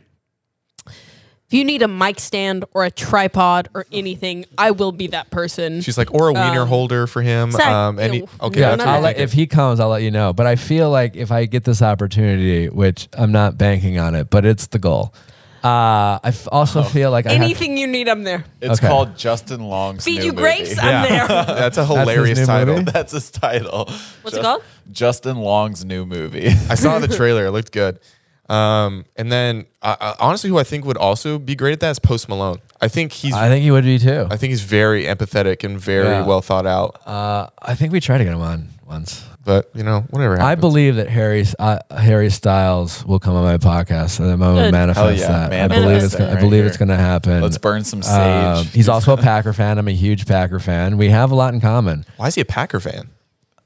[0.87, 5.31] If you need a mic stand or a tripod or anything, I will be that
[5.31, 5.81] person.
[5.81, 7.53] She's like, or a wiener Um, holder for him.
[7.53, 8.29] Zach, Um, and he, ew.
[8.43, 10.35] okay, No, that's I'll let, if he comes, I'll let you know.
[10.35, 14.29] But I feel like if I get this opportunity, which I'm not banking on it,
[14.29, 15.15] but it's the goal.
[15.69, 18.45] Hey, Uh, I f- also feel like I have, Anything you need, I'm there.
[18.61, 18.89] It's Okay.
[18.89, 20.81] called Justin Long's Feed new you grapes, movie.
[20.81, 21.27] I'm there.
[21.47, 22.77] That's a hilarious new title.
[22.79, 22.91] movie?
[22.93, 23.89] That's his title.
[24.23, 24.63] What's it called?
[24.91, 26.49] Justin Long's new movie.
[26.71, 27.47] I saw the trailer.
[27.47, 27.99] It looked good.
[28.49, 31.91] Um, and then uh, uh, honestly, who I think would also be great at that
[31.91, 32.59] is Post Malone.
[32.81, 33.35] I think he's.
[33.35, 34.27] I think he would be too.
[34.31, 36.25] I think he's very empathetic and very Yeah.
[36.27, 37.07] well thought out.
[37.07, 39.23] Uh, I think we tried to get him on once.
[39.49, 40.39] But you know, whatever.
[40.39, 44.65] I believe that Harry uh, Harry Styles will come on my podcast, and I'm gonna
[44.65, 44.73] Good.
[44.73, 45.47] manifest yeah, that.
[45.47, 46.67] I manifest believe it's gonna, I right believe here.
[46.67, 47.41] it's going to happen.
[47.41, 48.15] Let's burn some sage.
[48.15, 49.79] Um, he's also a Packer fan.
[49.79, 50.99] I'm a huge Packer fan.
[50.99, 52.05] We have a lot in common.
[52.19, 53.09] Why is he a Packer fan?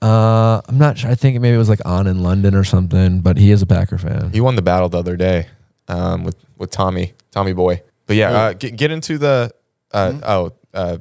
[0.00, 1.10] Uh, I'm not sure.
[1.10, 3.66] I think maybe it was like on in London or something, but he is a
[3.66, 4.30] Packer fan.
[4.32, 5.48] He won the battle the other day
[5.88, 7.82] um, with with Tommy Tommy Boy.
[8.06, 9.50] But yeah, uh, get, get into the
[9.90, 10.98] uh, oh uh,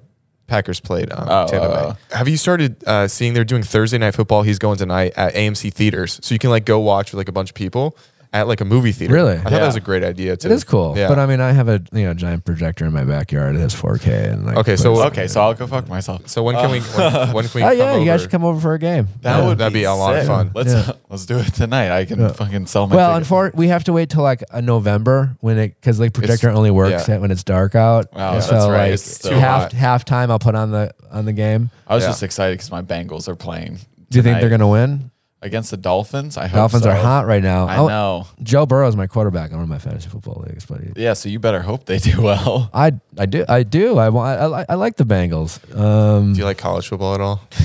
[0.51, 2.17] Packers played um, Oh, Tampa oh, Bay.
[2.17, 4.41] Have you started uh, seeing they're doing Thursday night football?
[4.41, 7.31] He's going tonight at AMC theaters, so you can like go watch with like a
[7.31, 7.95] bunch of people
[8.33, 9.13] at like a movie theater.
[9.13, 9.33] Really?
[9.33, 10.37] I thought that was a great idea.
[10.37, 10.47] Too.
[10.47, 11.09] It is cool, Yeah.
[11.09, 13.55] but I mean, I have a you know giant projector in my backyard.
[13.55, 14.57] It has 4K and like.
[14.57, 16.27] Okay, so- okay, so I'll go fuck myself.
[16.29, 17.63] so when can we when, uh, when can we?
[17.65, 19.07] oh come yeah, you guys should come over for a game.
[19.21, 19.47] That Yeah.
[19.47, 20.51] would That'd be a lot of fun.
[20.55, 20.93] Let's Yeah.
[21.09, 21.91] let's do it tonight.
[21.91, 22.29] I can Yeah.
[22.31, 22.95] fucking sell my.
[22.95, 23.27] Well, ticket.
[23.27, 26.71] unfor- we have to wait till like a November when it because like projector only
[26.71, 27.17] works yeah.
[27.17, 28.13] when it's dark out.
[28.13, 28.77] Wow, And that's so right.
[28.85, 30.05] like It's still half hot.
[30.05, 31.69] halftime, I'll put on the on the game.
[31.85, 33.79] I was just excited because my Bengals are playing.
[34.09, 35.10] Do you think they're gonna win?
[35.41, 36.38] Against the Dolphins?
[36.38, 36.89] I hope Dolphins so.
[36.91, 37.65] are hot right now.
[37.68, 38.27] I Oh, know.
[38.43, 41.13] Joe Burrow is my quarterback on one of my fantasy football leagues, but he- Yeah,
[41.13, 42.69] so you better hope they do well.
[42.73, 45.59] I I do I do I want I, I like the Bengals.
[45.76, 47.41] Um, Do you like college football at all?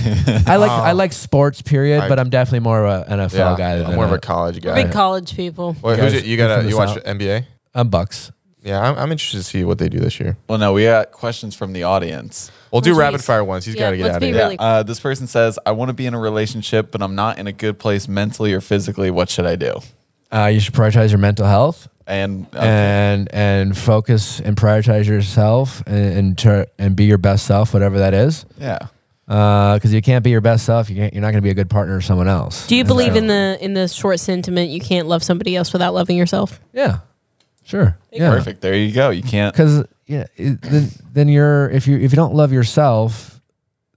[0.46, 3.78] I like I like sports period, I- but I'm definitely more of an NFL guy
[3.82, 4.82] I'm more of a, a college We're guy.
[4.84, 5.76] big college people.
[5.82, 6.26] Wait, You who's guys- it?
[6.26, 7.04] You got from you watch South?
[7.04, 7.44] NBA?
[7.74, 8.32] I'm Bucks.
[8.62, 10.36] Yeah, I'm, I'm interested to see what they do this year.
[10.48, 12.50] Well, no, we got questions from the audience.
[12.76, 12.98] We'll do Jeez.
[12.98, 13.64] rapid fire ones.
[13.64, 14.44] He's Yeah, got to get let's out be of here.
[14.44, 17.38] really- Uh, this person says, "I want to be in a relationship, but I'm not
[17.38, 19.10] in a good place mentally or physically.
[19.10, 19.80] What should I do?"
[20.32, 25.82] Uh, you should prioritize your mental health And uh, and and focus and prioritize yourself
[25.86, 28.44] and and, tr- and be your best self, whatever that is.
[28.60, 28.78] yeah,
[29.26, 31.54] Because you can't be your best self, you can't, you're not going to be a
[31.54, 32.66] good partner to someone else.
[32.66, 35.56] Do you And believe so- in the in the short sentiment you can't love somebody
[35.56, 36.60] else without loving yourself?
[36.72, 36.98] Yeah,
[37.64, 37.96] sure.
[38.12, 38.30] Yeah.
[38.30, 38.60] perfect.
[38.60, 39.10] There you go.
[39.10, 39.52] You can't.
[39.54, 43.40] because yeah, it, then then you're if you if you don't love yourself,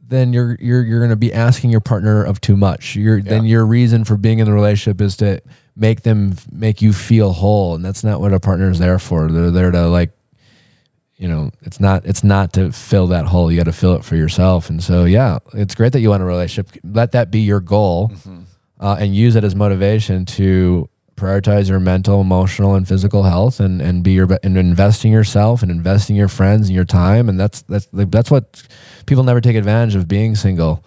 [0.02, 2.96] then you're you're you're going to be asking your partner of too much.
[2.96, 5.40] You're then your reason for being in the relationship is to
[5.76, 9.32] make them make you feel whole, and that's not what a partner is there for.
[9.32, 10.12] They're there to like,
[11.16, 13.52] you know, it's not it's not to fill that hole.
[13.52, 14.72] You got to fill it for yourself.
[14.72, 16.76] And so yeah, it's great that you want a relationship.
[16.84, 18.12] Let that be your goal,
[18.80, 20.89] uh, and use it as motivation to
[21.20, 25.72] prioritize your mental, emotional, and physical health, and and be your and investing yourself and
[25.72, 28.64] investing your friends and your time, and that's that's like, that's what
[29.06, 30.84] people never take advantage of being single.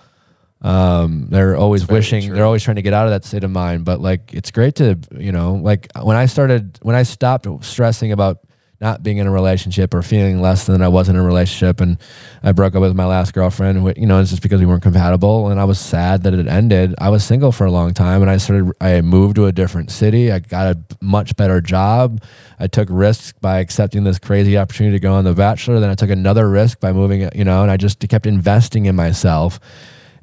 [0.63, 2.35] Um, they're always wishing, true.
[2.35, 3.85] they're always trying to get out of that state of mind.
[3.85, 8.13] But like, it's great to you know, like when I started, when I stopped stressing
[8.13, 8.39] about
[8.83, 11.97] not being in a relationship or feeling less than I was in a relationship, and
[12.43, 13.97] I broke up with my last girlfriend.
[13.97, 16.95] You know, it's just because we weren't compatible, and I was sad that it ended.
[16.99, 18.73] I was single for a long time, and I started.
[18.81, 20.33] I moved to a different city.
[20.33, 22.21] I got a much better job.
[22.59, 25.81] I took risks by accepting this crazy opportunity to go on The Bachelor.
[25.81, 27.31] Then I took another risk by moving.
[27.35, 29.61] You know, and I just kept investing in myself.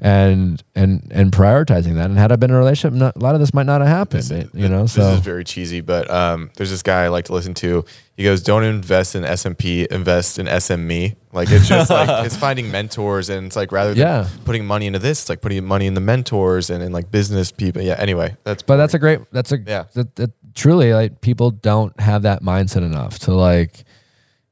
[0.02, 3.36] And and and prioritizing that, and had I been in a relationship, not, a lot
[3.36, 4.32] of this might not have happened.
[4.32, 7.26] it- you know, this so is very cheesy, but um, there's this guy I like
[7.26, 7.84] to listen to.
[8.16, 12.08] He goes, "Don't invest in S and P, invest in SME." Like it's just like
[12.26, 14.28] it's finding mentors, and it's like rather than Yeah.
[14.46, 17.52] putting money into this, it's like putting money in the mentors and in like business
[17.52, 17.82] people.
[17.82, 17.96] Yeah.
[18.00, 19.20] Anyway, that's But that's a great.
[19.34, 19.84] That's a Yeah.
[19.96, 23.84] That, that truly like people don't have that mindset enough to like,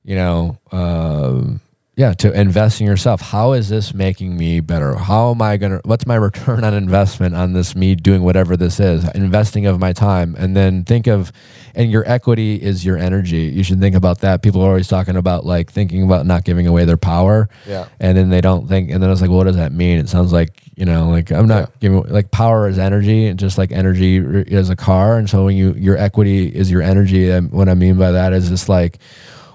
[0.03, 1.61] you know, um,
[1.97, 3.21] yeah, to invest in yourself.
[3.21, 4.93] How is this making me better?
[4.95, 5.81] How am I gonna?
[5.83, 7.75] What's my return on investment on this?
[7.75, 11.31] Me doing whatever this is, investing of my time, and then think of,
[11.73, 13.45] and your equity is your energy.
[13.45, 14.43] You should think about that.
[14.43, 17.87] People are always talking about like thinking about not giving away their power yeah.
[17.99, 20.07] and then they don't think and then it's like well, what does that mean it
[20.09, 21.75] sounds like you know like i'm not Yeah.
[21.79, 25.55] giving like power is energy and just like energy is a car and so when
[25.55, 28.99] you your equity is your energy and what i mean by that is just like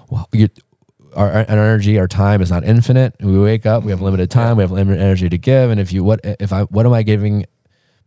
[0.09, 0.49] well, you,
[1.15, 3.15] our, our energy our time is not infinite.
[3.19, 5.69] We wake up we have limited time we have limited energy to give.
[5.69, 7.45] And if you what if i what am i giving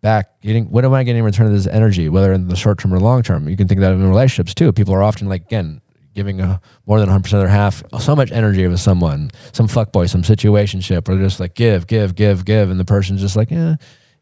[0.01, 0.41] back?
[0.41, 2.93] Getting what am i getting in return of this energy whether in the short term
[2.93, 3.49] or long term?
[3.49, 4.73] You can think that in relationships too.
[4.73, 5.81] People are often like again
[6.15, 10.09] giving a, more than 100% of their half so much energy to someone some fuckboy
[10.09, 12.70] some situationship or just like give give give give.
[12.70, 13.77] And the person's just like yeah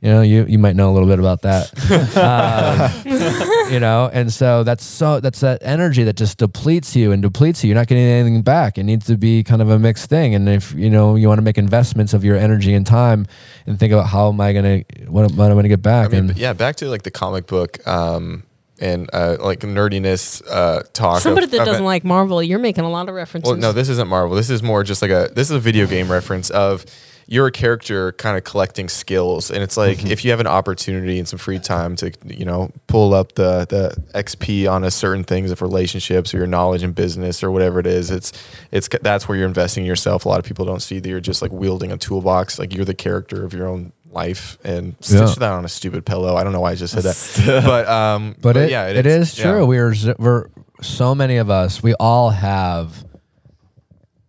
[0.04, 1.72] you know you you might know a little bit about that
[3.08, 7.22] um, you know and so that's so that's that energy that just depletes you and
[7.22, 10.10] depletes you you're not getting anything back it needs to be kind of a mixed
[10.10, 13.26] thing and if you know you want to make investments of your energy and time
[13.66, 16.08] and think about how am i going to what, am- i going to get back
[16.08, 18.42] I mean, and yeah, back to like the comic book um,
[18.78, 21.22] and uh, like nerdiness uh, talk.
[21.22, 21.86] Somebody of- that doesn't it.
[21.86, 23.50] like Marvel, you're making a lot of references.
[23.50, 24.36] Well, no, this isn't Marvel.
[24.36, 26.84] This is more just like a this is a video game reference of
[27.26, 31.18] you're a character kind of collecting skills, and it's like if you have an opportunity
[31.18, 35.24] and some free time to you know pull up the the XP on a certain
[35.24, 38.32] things of relationships or your knowledge in business or whatever it is, it's
[38.70, 40.24] it's that's where you're investing in yourself.
[40.24, 42.84] A lot of people don't see that you're just like wielding a toolbox, like you're
[42.84, 45.34] the character of your own life and stitch Yeah.
[45.38, 46.36] that on a stupid pillow.
[46.36, 49.32] I don't know why I just said that, but um, But, it, yeah, it it's-
[49.32, 49.50] is yeah.
[49.50, 49.66] true.
[49.66, 50.46] We're we're
[50.82, 51.82] so many of us.
[51.82, 53.04] We all have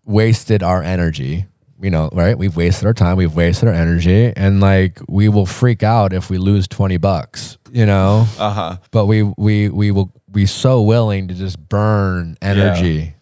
[0.05, 1.45] wasted our energy.
[1.85, 2.35] You know, right?
[2.35, 3.15] We've wasted our time.
[3.15, 7.59] We've wasted our energy, and like we will freak out if we lose twenty bucks.
[7.71, 8.77] You know, Uh huh.
[8.89, 13.13] but we we we will be so willing to just burn energy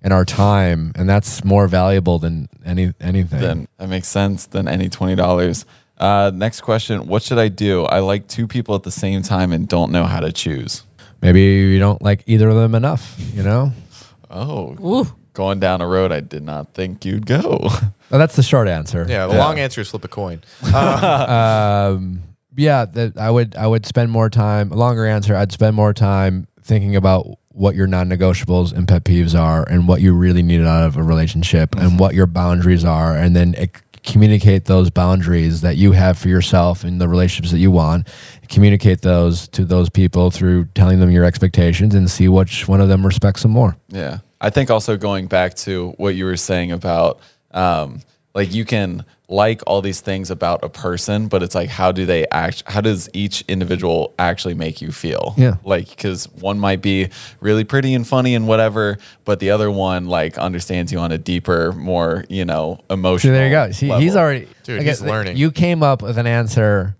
[0.00, 3.40] and our time, and that's more valuable than any anything.
[3.40, 5.66] Then that makes sense than any twenty dollars.
[5.98, 7.84] Uh, next question: What should I do?
[7.84, 10.84] I like two people at the same time and don't know how to choose.
[11.20, 13.16] Maybe you don't like either of them enough.
[13.34, 13.72] You know.
[14.30, 15.16] Oh, Ooh.
[15.34, 17.58] Going down a road I did not think you'd go.
[17.60, 19.04] Well, that's the short answer.
[19.08, 20.40] Yeah, the long answer is flip a coin.
[20.74, 22.22] um,
[22.56, 24.72] yeah, that I would I would spend more time.
[24.72, 29.38] A longer answer, I'd spend more time thinking about what your non-negotiables and pet peeves
[29.38, 33.16] are, and what you really need out of a relationship, and what your boundaries are,
[33.16, 37.58] and then ec- communicate those boundaries that you have for yourself and the relationships that
[37.58, 38.06] you want.
[38.48, 42.88] Communicate those to those people through telling them your expectations, and see which one of
[42.88, 43.76] them respects them more.
[43.88, 44.18] Yeah.
[44.40, 47.20] I think also going back to what you were saying about
[47.52, 48.00] um,
[48.34, 52.04] like you can like all these things about a person, but it's like how do
[52.04, 55.34] they act how does each individual actually make you feel?
[55.36, 55.56] Yeah.
[55.64, 57.08] Like cuz one might be
[57.40, 61.18] really pretty and funny and whatever, but the other one like understands you on a
[61.18, 63.34] deeper, more, you know, See, emotional.
[63.34, 63.72] there you go.
[63.72, 65.36] See, he's already Dude, again, he's learning.
[65.36, 66.94] You came up with an answer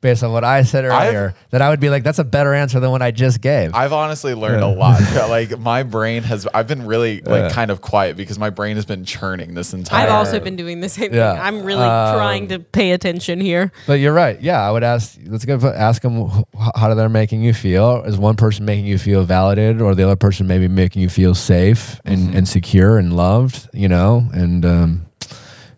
[0.00, 2.80] based on what I said earlier that I would be like, that's a better answer
[2.80, 3.74] than what I just gave.
[3.74, 5.00] I've honestly learned a lot.
[5.28, 8.86] like my brain has I've been really like kind of quiet because my brain has
[8.86, 11.34] been churning this entire I've also been doing the same Yeah.
[11.34, 11.42] thing.
[11.42, 13.72] I'm really Um, trying to pay attention here.
[13.86, 14.40] But you're right.
[14.40, 15.18] Yeah, I would ask.
[15.26, 15.58] Let's go.
[15.68, 18.02] Ask them wh- how they're making you feel.
[18.04, 21.34] Is one person making you feel validated, or the other person maybe making you feel
[21.34, 23.68] safe and, and secure and loved?
[23.74, 25.06] You know, and um,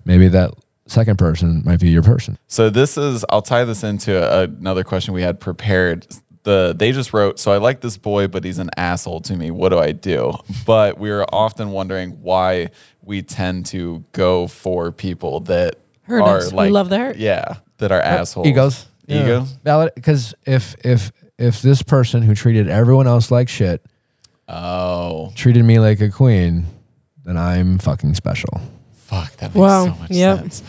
[0.05, 0.53] maybe that
[0.93, 2.39] second person might be your person.
[2.47, 6.07] So this is I'll tie this into a, another question we had prepared.
[6.45, 9.51] The they just wrote, so I like this boy, but he's an asshole to me.
[9.51, 10.35] What do I do?
[10.67, 12.71] But we are often wondering why
[13.01, 16.51] we tend to go for people that Hurt are us.
[16.51, 17.17] We like love to hurt.
[17.17, 18.47] Yeah, that are uh, assholes.
[18.47, 18.87] Egos.
[19.07, 19.47] Ego.
[19.65, 19.93] Valid.
[19.95, 23.85] Because if if if this person who treated everyone else like shit
[24.49, 26.67] Oh, treated me like a queen,
[27.25, 28.61] then I'm fucking special.
[29.13, 29.37] Fuck!
[29.37, 29.85] That makes Wow.
[29.87, 30.39] so much Yep.
[30.39, 30.63] sense.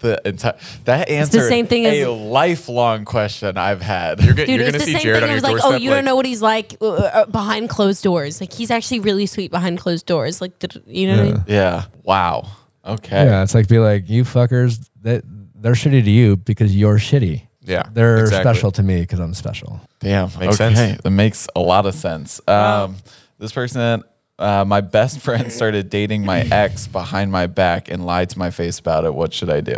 [0.00, 0.54] The entire
[0.84, 4.20] that answer the answer same thing a as- lifelong question I've had.
[4.22, 5.30] You're, Dude, you're it's gonna the see same Jared thing.
[5.30, 5.72] on your like, doorstep.
[5.72, 8.38] oh, you like, don't know what he's like uh, uh, behind closed doors.
[8.40, 10.42] Like he's actually really sweet behind closed doors.
[10.42, 10.52] Like,
[10.86, 11.44] you know what I mean?
[11.48, 11.84] yeah.
[12.02, 12.46] Wow.
[12.84, 13.24] Okay.
[13.24, 14.86] Yeah, it's like be like you fuckers.
[15.00, 15.24] That
[15.54, 17.42] they're shitty to you because you're shitty.
[17.62, 18.52] Yeah, They're exactly.
[18.52, 19.80] special to me because I'm special.
[19.98, 20.26] Damn.
[20.38, 20.74] Makes okay.
[20.74, 21.00] sense.
[21.02, 22.40] That makes a lot of sense.
[22.46, 22.96] Um,
[23.40, 24.04] this person,
[24.38, 28.50] uh, my best friend started dating my ex behind my back and lied to my
[28.50, 29.14] face about it.
[29.14, 29.76] What should I do?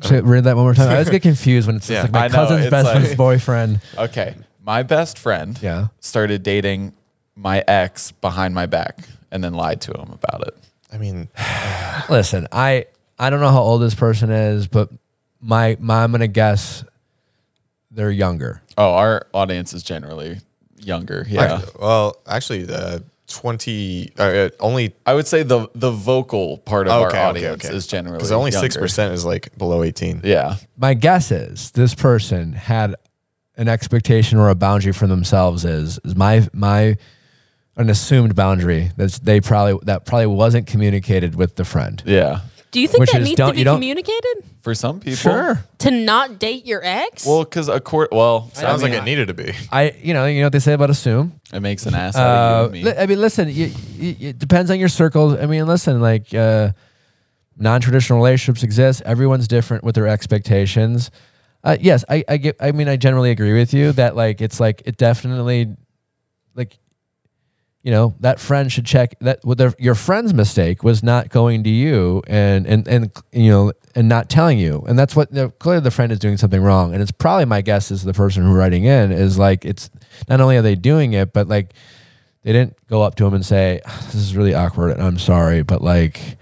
[0.00, 0.88] Say, read that one more time.
[0.88, 2.96] I always get confused when it's Yeah, like my I know, cousin's it's best like-
[2.98, 3.80] friend's boyfriend.
[3.98, 4.34] Okay.
[4.64, 5.88] My best friend Yeah.
[6.00, 6.92] started dating
[7.34, 10.56] my ex behind my back and then lied to him about it.
[10.92, 11.28] I mean,
[12.10, 12.86] Listen, I
[13.18, 14.88] I don't know how old this person is, but
[15.40, 16.84] my, my I'm gonna guess
[17.90, 18.62] they're younger.
[18.78, 20.38] Oh, our audience is generally
[20.78, 21.24] younger.
[21.28, 21.60] Yeah.
[21.62, 23.00] I- well, actually, uh,
[23.32, 27.74] twenty uh, only I would say the the vocal part of okay, our audience okay.
[27.74, 28.66] is generally because only younger.
[28.66, 30.20] six percent is like below eighteen.
[30.22, 30.56] Yeah.
[30.76, 32.94] My guess is this person had
[33.56, 35.64] an expectation or a boundary for themselves.
[35.64, 36.96] Is is my my
[37.76, 42.02] an assumed boundary that they probably that probably wasn't communicated with the friend.
[42.04, 42.40] Yeah.
[42.72, 44.44] Do you think Which that is needs don't- to be you don't- communicated?
[44.62, 45.16] For some people.
[45.16, 45.64] Sure.
[45.78, 47.26] To not date your ex?
[47.26, 48.10] Well, because a court.
[48.12, 49.52] Well, Sounds I mean, like it needed to be.
[49.72, 51.40] I you know you know what they say about assume.
[51.52, 52.92] It makes an ass out Uh, of you and me.
[52.92, 55.36] li- I mean, listen, you, you, it depends on your circles.
[55.38, 56.70] I mean, listen, like uh,
[57.56, 59.02] non-traditional relationships exist.
[59.04, 61.10] Everyone's different with their expectations.
[61.64, 62.56] Uh, yes, I, I get.
[62.60, 65.74] I mean, I generally agree with you that like it's like it definitely,
[66.54, 66.78] like,
[67.82, 69.40] you know, that friend should check that.
[69.42, 73.72] What their, your friend's mistake was not going to you and and and you know
[73.94, 76.92] and not telling you, and that's what know, clearly the friend is doing something wrong,
[76.92, 79.90] and it's probably my guess is the person who writing in is like it's
[80.28, 81.72] not only are they doing it, but like
[82.44, 85.18] they didn't go up to him and say, ah, "This is really awkward, and I'm
[85.18, 86.36] sorry, but like,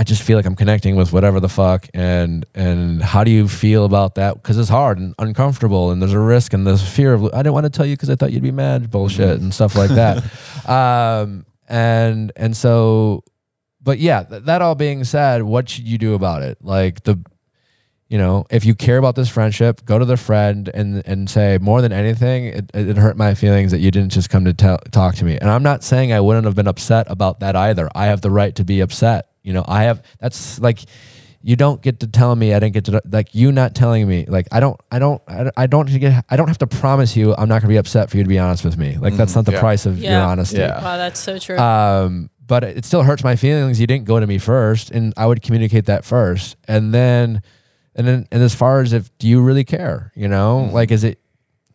[0.00, 3.46] I just feel like I'm connecting with whatever the fuck and and how do you
[3.46, 7.12] feel about that because it's hard and uncomfortable and there's a risk and there's fear
[7.12, 9.52] of I didn't want to tell you because I thought you'd be mad bullshit and
[9.52, 10.24] stuff like that
[10.66, 13.24] um and and so
[13.82, 17.22] but yeah th- that all being said what should you do about it like the
[18.08, 21.58] you know, if you care about this friendship, go to the friend and and say
[21.60, 24.78] more than anything, it, it hurt my feelings that you didn't just come to tell,
[24.90, 25.38] talk to me.
[25.38, 27.88] And I'm not saying I wouldn't have been upset about that either.
[27.94, 29.29] I have the right to be upset.
[29.42, 30.02] You know, I have.
[30.20, 30.80] That's like
[31.42, 34.26] you don't get to tell me I didn't get to like you not telling me
[34.28, 37.16] like I don't I don't I don't- I don't get I don't have to promise
[37.16, 38.98] you I'm not gonna be upset for you to be honest with me.
[38.98, 39.60] Like that's not the Yeah.
[39.60, 40.58] price of your honesty.
[40.58, 40.82] Yeah.
[40.82, 41.56] Wow, that's so true.
[41.58, 43.80] Um, but it still hurts my feelings.
[43.80, 47.42] You didn't go to me first, and I would communicate that first, and then,
[47.94, 50.12] and then, and as far as if do you really care?
[50.16, 51.20] You know, like is it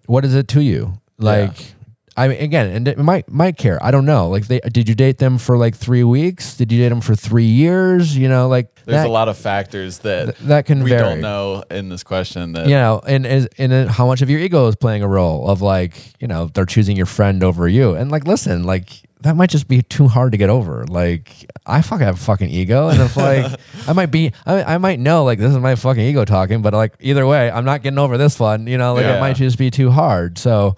[0.06, 0.94] what is it to you?
[1.18, 1.75] Like,
[2.18, 3.78] I mean, again, and it might might care.
[3.84, 4.30] I don't know.
[4.30, 6.56] Like, they did you date them for like three weeks?
[6.56, 8.16] Did you date them for three years?
[8.18, 11.02] You know, like There's that, a lot of factors that that can we vary.
[11.02, 12.54] don't know in this question.
[12.54, 15.50] That You know, and is and how much of your ego is playing a role
[15.50, 17.96] of like, you know, they're choosing your friend over you.
[17.96, 18.90] And like, listen, like
[19.22, 20.86] that might just be too hard to get over.
[20.88, 24.78] Like, I fucking have a fucking ego, and if like I might be, I, I
[24.78, 27.82] might know like this is my fucking ego talking, but like either way, I'm not
[27.82, 28.68] getting over this one.
[28.68, 29.18] You know, like Yeah.
[29.18, 30.38] it might just be too hard.
[30.38, 30.76] So,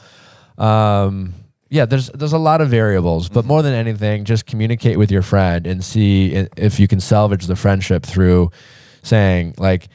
[0.57, 1.33] um,
[1.69, 5.21] yeah, there's there's a lot of variables, but more than anything, just communicate with your
[5.21, 8.51] friend and see if you can salvage the friendship through
[9.03, 9.87] saying like.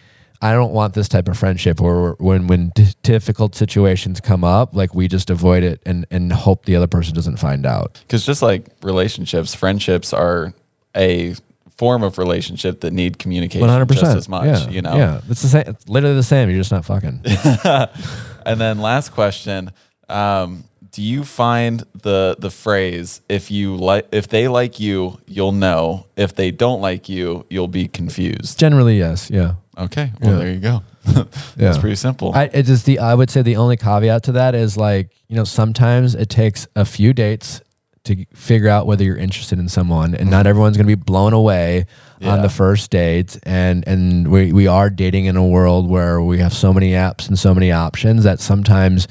[0.44, 4.74] I don't want this type of friendship where when when d- difficult situations come up,
[4.74, 8.00] like we just avoid it and and hope the other person doesn't find out.
[8.02, 10.52] because just like relationships, friendships are
[10.96, 11.36] a
[11.78, 14.46] form of relationship that need communication One hundred just as much.
[14.46, 14.96] Yeah, You know.
[14.96, 15.62] yeah, it's the same.
[15.68, 16.48] It's literally the same.
[16.50, 17.22] You're just not fucking.
[18.44, 19.70] And then last question:
[20.12, 25.52] um, Do you find the the phrase "if you like if they like you, you'll
[25.52, 28.58] know; if they don't like you, you'll be confused"?
[28.58, 29.30] Generally, yes.
[29.30, 29.54] Yeah.
[29.78, 30.38] Okay, well Yeah.
[30.38, 30.82] there you go.
[31.14, 31.24] Yeah.
[31.56, 32.32] That's pretty simple.
[32.34, 35.36] I it just the I would say the only caveat to that is like you
[35.36, 37.60] know sometimes it takes a few dates
[38.04, 41.32] to figure out whether you're interested in someone, and not everyone's going to be blown
[41.32, 41.86] away
[42.22, 43.38] on the first date.
[43.44, 47.28] And and we we are dating in a world where we have so many apps
[47.28, 49.06] and so many options that sometimes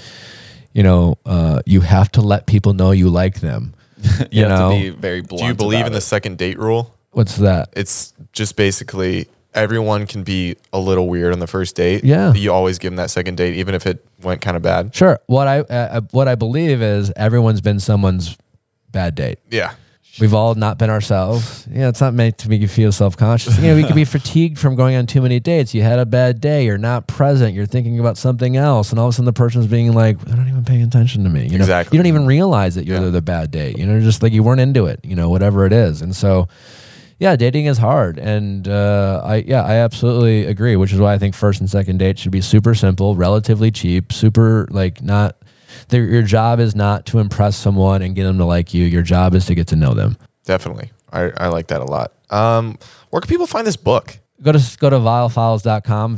[0.73, 3.73] you know uh, you have to let people know you like them.
[4.03, 5.41] you, you have know, to be very blunt.
[5.41, 6.95] Do you believe about in the second date rule?
[7.11, 7.69] What's that?
[7.73, 12.03] It's just basically everyone can be a little weird on the first date.
[12.03, 12.31] Yeah.
[12.31, 14.95] but You always give them that second date, even if it went kind of bad.
[14.95, 15.19] Sure.
[15.27, 18.38] What I uh, what I believe is everyone's been someone's
[18.91, 19.39] bad date.
[19.49, 19.73] Yeah.
[20.20, 21.66] We've all not been ourselves.
[21.72, 23.58] Yeah, it's not meant to make you feel self conscious.
[23.58, 25.74] You know, we could be fatigued from going on too many dates.
[25.74, 26.66] You had a bad day.
[26.66, 27.54] You're not present.
[27.56, 30.36] You're thinking about something else, and all of a sudden the person's being like, "They're
[30.36, 31.96] not even paying attention to me." You know, Exactly.
[31.98, 33.10] you don't even realize that you're Yeah.
[33.10, 33.78] the bad date.
[33.78, 35.00] You know, just like you weren't into it.
[35.04, 36.48] You know, whatever it is, and so.
[37.20, 40.76] Yeah, dating is hard, and uh, I yeah I absolutely agree.
[40.76, 44.12] Which is why I think first and second dates should be super simple, relatively cheap,
[44.12, 45.36] super like not.
[45.91, 48.85] Your job is not to impress someone and get them to like you.
[48.85, 50.18] Your job is to get to know them.
[50.45, 50.91] Definitely.
[51.11, 52.14] I, I like that a lot.
[52.30, 52.77] Um,
[53.10, 54.18] where can people find this book?
[54.41, 56.15] go to go to viallfiles.com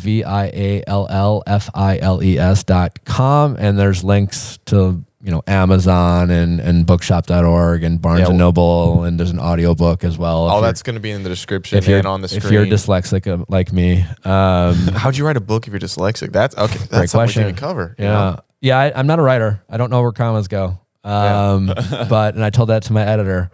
[1.33, 8.21] v-i-a-l-l-f-i-l-e-s dot com and there's links to you know amazon and and bookshop.org and barnes
[8.21, 11.23] Yeah, and noble and there's an audiobook as well All that's going to be in
[11.23, 12.43] the description if you're on the screen.
[12.45, 16.31] if you're dyslexic uh, like me um How'd you write a book if you're dyslexic?
[16.31, 16.77] That's okay.
[16.77, 17.95] That's great something we question didn't cover.
[17.99, 18.37] yeah?
[18.63, 21.67] Yeah I, i'm not a writer i don't know where commas go um
[22.09, 23.51] but and i told that to my editor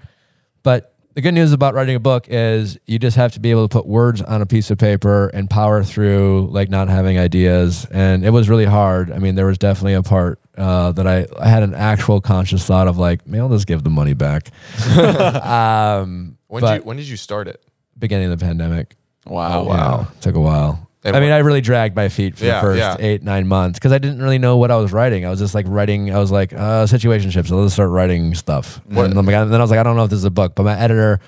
[0.64, 3.68] but the good news about writing a book is you just have to be able
[3.68, 7.86] to put words on a piece of paper and power through like not having ideas.
[7.91, 9.11] And it was really hard.
[9.11, 12.65] I mean, there was definitely a part uh, that I, I had an actual conscious
[12.65, 14.49] thought of like, maybe I'll just give the money back.
[14.98, 17.61] um, When did you when did you start it?
[17.98, 18.95] beginning of the pandemic.
[19.26, 19.65] Wow.
[19.68, 20.89] Yeah, took a while.
[21.05, 22.95] I mean, I really dragged my feet for Yeah, the first yeah.
[22.99, 25.26] eight, nine months because I didn't really know what I was writing.
[25.26, 27.47] I was just like writing, I was like, uh, situationships.
[27.47, 28.81] So let's start writing stuff.
[28.89, 30.30] And, I'm like- and then I was like, I don't know if this is a
[30.31, 31.21] book, but my editor,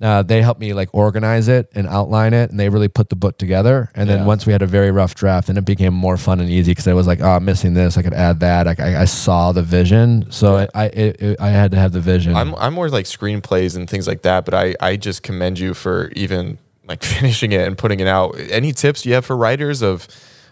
[0.00, 3.16] uh, they helped me like organize it and outline it, and they really put the
[3.16, 3.90] book together.
[3.94, 4.24] And then Yeah.
[4.26, 6.86] once we had a very rough draft, then it became more fun and easy because
[6.88, 7.96] I was like, oh, I'm missing this.
[7.98, 8.66] I could add that.
[8.66, 10.56] Like, I, I saw the vision, so.
[10.56, 12.34] I I, it, it- I had to have the vision.
[12.36, 15.72] I'm I'm more like screenplays and things like that, but I I just commend you
[15.74, 16.58] for even
[16.88, 18.36] like finishing it and putting it out.
[18.50, 20.06] Any tips you have for writers of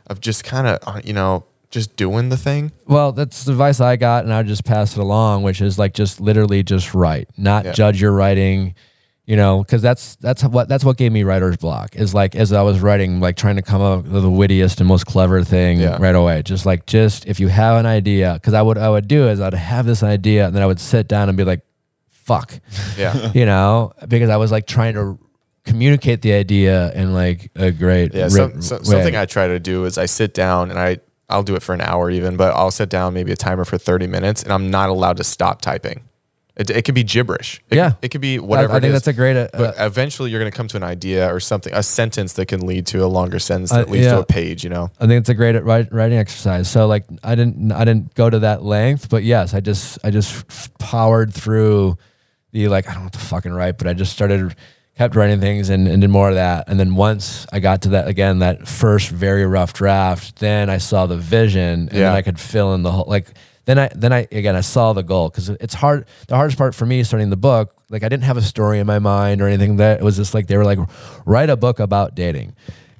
[0.06, 2.70] of just kind of uh, you know just doing the thing?
[2.86, 5.92] Well, that's the advice I got, and I just pass it along, which is like
[5.94, 7.72] just literally just write, not Yeah.
[7.72, 8.74] judge your writing.
[9.26, 11.96] You know, because that's that's what that's what gave me writer's block.
[11.96, 14.86] Is like as I was writing, like trying to come up with the wittiest and
[14.86, 15.96] most clever thing Yeah.
[15.98, 16.42] right away.
[16.42, 19.40] Just like just if you have an idea, because I would I would do is
[19.40, 21.62] I'd have this idea, and then I would sit down and be like,
[22.10, 22.60] "Fuck,"
[22.98, 23.32] Yeah.
[23.34, 25.18] you know, because I was like trying to
[25.64, 28.60] communicate the idea in like a great Yeah, some, way.
[28.60, 31.72] something I try to do is I sit down and I I'll do it for
[31.74, 34.70] an hour even, but I'll sit down maybe a timer for thirty minutes, and I'm
[34.70, 36.02] not allowed to stop typing.
[36.54, 37.62] It, it could be gibberish.
[37.70, 37.92] It Yeah.
[38.02, 38.74] it could be whatever.
[38.74, 39.02] I it think is.
[39.02, 41.72] that's a great, uh, But eventually, you're going to come to an idea or something,
[41.74, 44.62] a sentence that can lead to a longer sentence that Uh, leads to a page.
[44.62, 44.90] You know.
[45.00, 46.68] I think it's a great writing exercise.
[46.70, 50.10] So like I didn't I didn't go to that length, but yes, I just I
[50.10, 50.44] just
[50.78, 51.96] powered through
[52.52, 54.54] the like I don't know what to fucking write, but I just started
[54.96, 56.68] kept writing things and, and did more of that.
[56.68, 60.78] And then once I got to that again, that first very rough draft, then I
[60.78, 61.98] saw the vision and Yeah.
[62.10, 63.26] then I could fill in the whole like
[63.66, 66.06] then I then I again I saw the goal because it's hard.
[66.28, 68.86] The hardest part for me starting the book, like I didn't have a story in
[68.86, 69.76] my mind or anything.
[69.76, 70.78] That it was just like they were like
[71.24, 72.54] write a book about dating,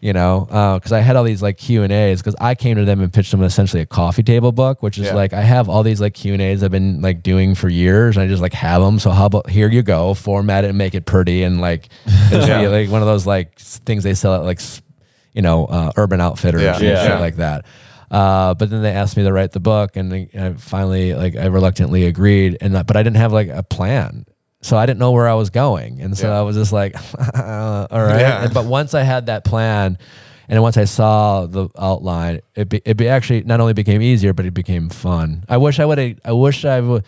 [0.05, 0.45] you know,
[0.79, 3.11] because I had all these like Q and A's because I came to them and
[3.11, 5.15] pitched them essentially a coffee table book, which is Yeah.
[5.15, 8.17] like I have all these like Q and A's I've been like doing for years,
[8.19, 8.99] and I just like have them.
[8.99, 11.89] So how about here you go, format it and make it pretty, and like
[12.31, 12.69] Yeah.
[12.69, 14.61] like one of those like things they sell at like
[15.33, 16.77] you know uh, Urban Outfitters Yeah.
[16.77, 17.65] and shit like that.
[18.11, 21.35] Uh, but then they asked me to write the book, and I I finally like
[21.35, 24.27] I reluctantly agreed, and that- but I didn't have like a plan,
[24.65, 26.39] so I didn't know where I was going, and so Yeah.
[26.39, 26.97] I was just like,
[27.35, 28.21] all right.
[28.21, 28.49] Yeah.
[28.49, 29.99] But once I had that plan,
[30.49, 34.33] and once I saw the outline, it be, it be actually not only became easier,
[34.33, 35.45] but it became fun.
[35.51, 36.19] I wish I would have.
[36.25, 37.05] I wish I would.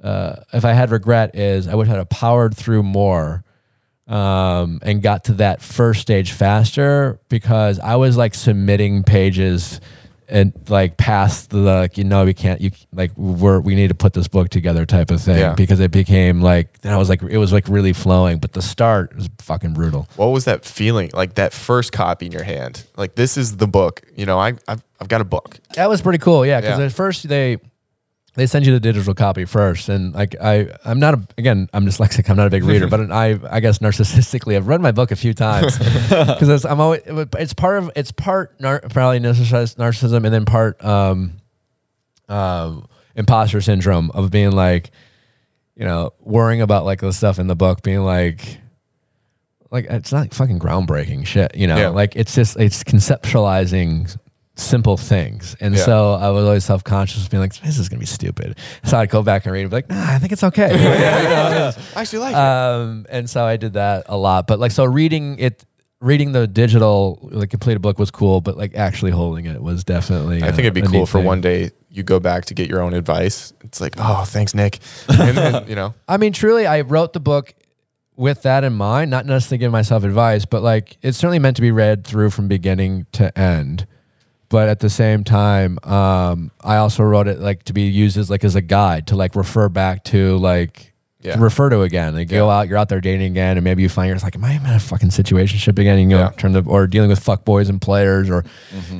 [0.00, 3.42] Uh, if I had regret, is I wish I would have powered through more
[4.06, 9.80] um, and got to that first stage faster because I was like submitting pages
[10.28, 13.94] and like past the like you know we can't you like we're we need to
[13.94, 15.54] put this book together type of thing Yeah.
[15.54, 18.62] because it became like then I was like it was like really flowing but the
[18.62, 20.08] start was fucking brutal.
[20.16, 21.10] What was that feeling?
[21.12, 22.84] Like that first copy in your hand.
[22.96, 24.02] Like this is the book.
[24.16, 25.58] You know, I I've, I've got a book.
[25.76, 26.60] That was pretty cool, yeah.
[26.60, 26.86] Because Yeah.
[26.86, 27.58] at first they
[28.36, 31.84] they send you the digital copy first, and like I I'm not a, again I'm
[31.86, 32.28] dyslexic.
[32.30, 35.16] I'm not a big reader, but I I guess narcissistically I've read my book a
[35.16, 40.32] few times because I'm always it's part of it's part nar- probably narciss- narcissism and
[40.32, 41.32] then part um
[42.28, 44.90] um imposter syndrome of being like
[45.74, 48.58] you know worrying about like the stuff in the book being like
[49.70, 51.88] like it's not fucking groundbreaking shit you know Yeah.
[51.88, 54.14] like it's just it's conceptualizing
[54.58, 55.84] simple things and Yeah.
[55.84, 59.10] so i was always self-conscious of being like this is gonna be stupid so i'd
[59.10, 60.70] go back and read and be like nah i think it's okay
[61.94, 62.38] I actually like it.
[62.38, 64.46] um, and so I did that a lot.
[64.46, 65.64] But like, so reading it,
[66.00, 70.42] reading the digital, like completed book was cool, but like actually holding it was definitely.
[70.42, 71.26] I a- think it'd be cool for thing.
[71.26, 73.52] one day you go back to get your own advice.
[73.62, 74.78] It's like, oh, thanks, Nick.
[75.08, 77.54] And then, you know, I mean, truly, I wrote the book
[78.16, 81.62] with that in mind, not necessarily giving myself advice, but like it's certainly meant to
[81.62, 83.86] be read through from beginning to end.
[84.48, 88.30] But at the same time, um, I also wrote it like to be used as
[88.30, 91.34] like as a guide to like refer back to like Yeah.
[91.34, 92.14] to refer to again.
[92.14, 94.44] Like go out, you're out there dating again, and maybe you find yourself like, am
[94.44, 95.98] I in a fucking situationship again?
[95.98, 96.30] And you go Yeah.
[96.30, 98.44] turn to or dealing with fuck boys and players, or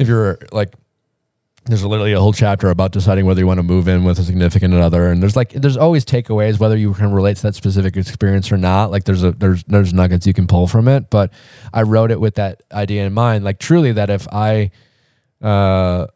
[0.00, 0.74] if you're like
[1.68, 4.22] there's literally a whole chapter about deciding whether you want to move in with a
[4.22, 7.96] significant other and there's like there's always takeaways whether you can relate to that specific
[7.96, 11.32] experience or not like there's a there's there's nuggets you can pull from it but
[11.74, 14.70] i wrote it with that idea in mind like truly that if i
[15.46, 16.06] uh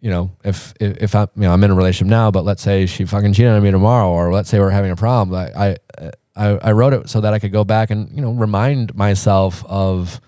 [0.00, 2.62] you know if if, if i'm you know i'm in a relationship now but let's
[2.62, 5.54] say she fucking cheated on me tomorrow or let's say we're having a problem like
[5.56, 5.76] i
[6.36, 9.64] i i wrote it so that i could go back and you know remind myself
[9.66, 10.20] of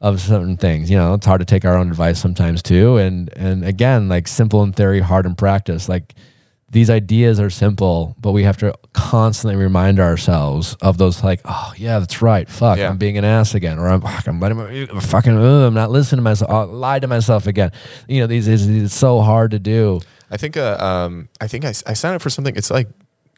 [0.00, 0.90] of certain things.
[0.90, 2.96] You know, it's hard to take our own advice sometimes too.
[2.96, 5.88] And and again, like simple in theory, hard in practice.
[5.88, 6.14] Like
[6.70, 11.22] these ideas are simple, but we have to constantly remind ourselves of those.
[11.24, 12.48] Like, oh yeah, that's right.
[12.48, 12.90] Fuck, Yeah.
[12.90, 15.74] I'm being an ass again, or I'm, fuck, I'm letting my, I'm fucking, ugh, I'm
[15.74, 16.50] not listening to myself.
[16.50, 17.72] I lied to myself again.
[18.08, 20.00] You know, these is it's so hard to do.
[20.30, 22.54] I think, uh, um, I think I, I signed up for something.
[22.54, 22.88] It's like,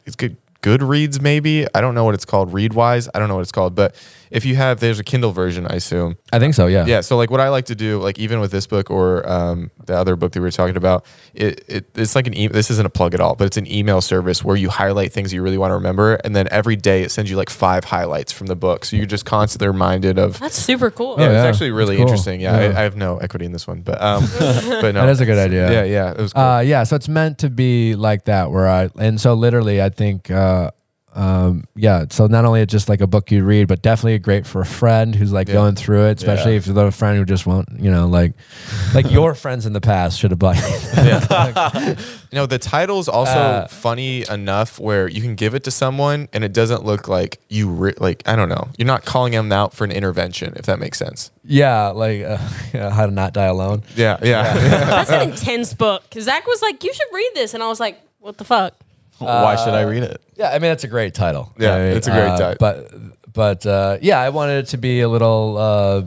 [0.05, 0.37] it's good.
[0.63, 1.67] Goodreads, maybe.
[1.75, 2.53] I don't know what it's called.
[2.53, 3.09] Readwise.
[3.13, 3.75] I don't know what it's called.
[3.75, 3.97] But
[4.33, 6.17] if you have, there's a Kindle version, I assume.
[6.33, 6.67] I think so.
[6.67, 6.87] Yeah.
[6.87, 7.03] Yeah.
[7.03, 9.95] So like what I like to do, like even with this book or um, the
[9.97, 11.05] other book that we were talking about,
[11.35, 13.71] it, it it's like an e- this isn't a plug at all, but it's an
[13.71, 17.03] email service where you highlight things you really want to remember, and then every day
[17.03, 20.39] it sends you like five highlights from the book, so you're just constantly reminded of.
[20.41, 21.17] That's super cool.
[21.19, 22.03] Yeah, Yeah, it's actually really cool.
[22.07, 22.41] interesting.
[22.41, 22.67] Yeah, Yeah.
[22.77, 25.27] I, I have no equity in this one, but um, but no, That is a
[25.27, 25.71] good idea.
[25.71, 26.43] Yeah, yeah, it was cool.
[26.43, 29.91] Uh, yeah, so it's meant to be like that, where I and so literally, I
[29.91, 30.71] think, uh,
[31.15, 32.07] um, yeah.
[32.11, 34.67] So not only it's just like a book you read, but definitely great for a
[34.67, 35.55] friend who's like Yeah.
[35.55, 36.59] going through it, especially Yeah.
[36.59, 38.33] if you're a friend who just won't, you know, like,
[38.95, 40.57] like your friends in the past should have bought.
[40.57, 41.97] you
[42.33, 46.45] know, the title's also Uh, funny enough where you can give it to someone and
[46.45, 49.75] it doesn't look like you re- like I don't know, you're not calling them out
[49.75, 51.31] for an intervention, if that makes sense.
[51.45, 52.39] yeah, like uh,
[52.73, 53.83] yeah, how to not die alone.
[53.97, 54.55] Yeah, yeah.
[54.55, 56.03] That's an intense book.
[56.09, 57.55] Because Zach was like, you should read this.
[57.55, 58.75] And I was like, what the fuck?
[59.19, 60.21] Why should I read it?
[60.37, 61.53] Yeah, I mean that's a great title.
[61.59, 62.57] Yeah, I mean, it's a great uh, title.
[62.59, 65.57] But but uh, yeah, I wanted it to be a little.
[65.59, 66.03] Uh,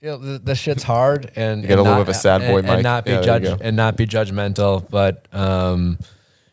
[0.00, 2.08] you know, the, the shit's hard, and You get a and little not- bit of
[2.10, 4.86] a sad boy and, and not be Yeah, judge and not be judgmental.
[4.90, 5.98] But um,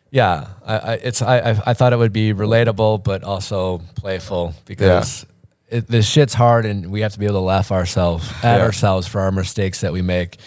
[0.10, 4.54] yeah, I, I it's I, I I thought it would be relatable, but also playful
[4.66, 5.26] because
[5.68, 8.64] it, this shit's hard, and we have to be able to laugh ourselves at Yeah.
[8.64, 10.38] ourselves for our mistakes that we make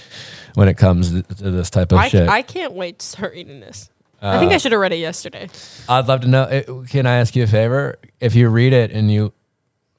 [0.55, 2.27] when it comes to, to this type of I, shit.
[2.29, 3.91] I can't wait to start reading this.
[4.31, 5.49] I think I should have read it yesterday.
[5.89, 6.45] I'd love to know.
[6.45, 7.97] eh, Can I ask you a favor?
[8.21, 9.33] If you read it and you,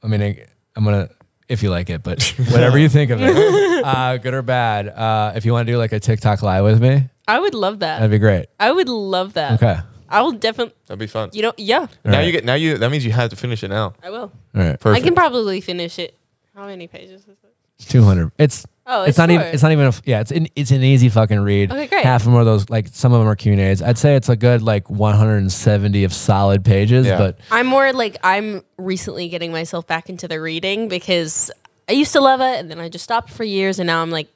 [0.04, 0.46] I mean, I-
[0.76, 1.10] I'm gonna
[1.48, 3.36] if you like it, but whatever you think of it,
[3.86, 4.90] uh, good or bad.
[4.90, 7.80] Uh, if you want to do like a TikTok live with me, I would love
[7.80, 8.00] that.
[8.00, 8.48] that'd be great.
[8.60, 9.62] I would love that.
[9.62, 9.80] Okay.
[10.10, 10.74] I will definitely.
[10.88, 11.30] That'd be fun.
[11.34, 12.26] You know, yeah, now right.
[12.26, 13.94] you get now you that means you have to finish it now.
[14.04, 14.20] I will.
[14.22, 14.80] All right.
[14.80, 15.02] Perfect.
[15.02, 16.16] I can probably finish it.
[16.56, 17.38] How many pages is it?
[17.80, 18.32] It's 200.
[18.38, 20.70] It's Oh, it's, it's not even it's not even a, f- yeah it's an, it's
[20.72, 21.72] an easy fucking read.
[21.72, 22.04] Okay, great.
[22.04, 23.82] Half of them are those like some of them are Q and A's.
[23.82, 27.18] I'd say it's a good like 170 of solid pages, Yeah.
[27.18, 31.50] but I'm more like I'm recently getting myself back into the reading because
[31.90, 34.12] I used to love it and then I just stopped for years and now I'm
[34.12, 34.28] like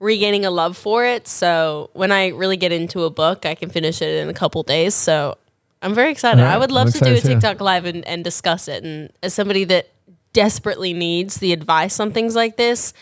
[0.00, 1.28] regaining a love for it.
[1.28, 4.62] So when I really get into a book, I can finish it in a couple
[4.62, 4.94] days.
[4.94, 5.36] So
[5.82, 6.40] I'm very excited.
[6.40, 7.28] All right, I would love I'm to do a too.
[7.28, 8.82] TikTok live and, and discuss it.
[8.84, 9.90] And as somebody that
[10.32, 12.94] desperately needs the advice on things like this,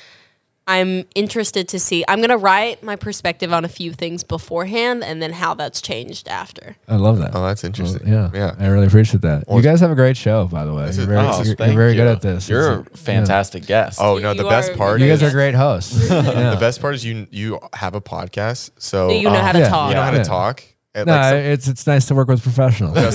[0.71, 2.05] I'm interested to see.
[2.07, 5.81] I'm going to write my perspective on a few things beforehand and then how that's
[5.81, 6.77] changed after.
[6.87, 7.33] I love that.
[7.35, 8.07] Oh, that's interesting.
[8.07, 8.55] yeah, Yeah.
[8.59, 9.49] I really appreciate that.
[9.49, 10.83] Well, you guys have a great show, by the way.
[10.83, 11.97] You're is- very, oh, you're, you're Thank very you.
[11.97, 12.49] good at this.
[12.49, 13.99] You're a It's- fantastic guest.
[14.01, 16.09] Oh You- no, the you best are part You guys are great hosts.
[16.11, 16.51] Yeah.
[16.55, 19.59] the best part is you you have a podcast, so You know um, how to
[19.59, 19.69] Yeah.
[19.69, 19.89] talk.
[19.91, 20.19] You know how Yeah.
[20.23, 20.63] to talk.
[20.95, 22.97] And, No, like, some- it's it's nice to work with professionals.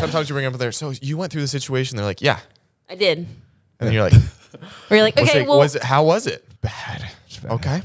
[0.00, 0.72] sometimes you bring up there.
[0.72, 1.96] So you went through the situation.
[1.96, 2.40] They're like, yeah,
[2.88, 3.18] I did.
[3.18, 3.28] and
[3.80, 4.12] then you're like,
[4.88, 6.43] Where you're like, was okay, it, well, was it, how was it?
[6.64, 7.10] Bad.
[7.44, 7.82] Okay.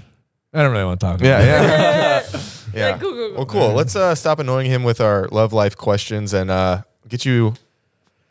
[0.53, 1.21] I don't really want to talk.
[1.21, 2.41] Yeah, About yeah, yeah.
[2.73, 3.35] Yeah, cool, cool, cool.
[3.35, 3.73] Well, cool.
[3.73, 7.55] Let's uh, stop annoying him with our love life questions and uh, get you.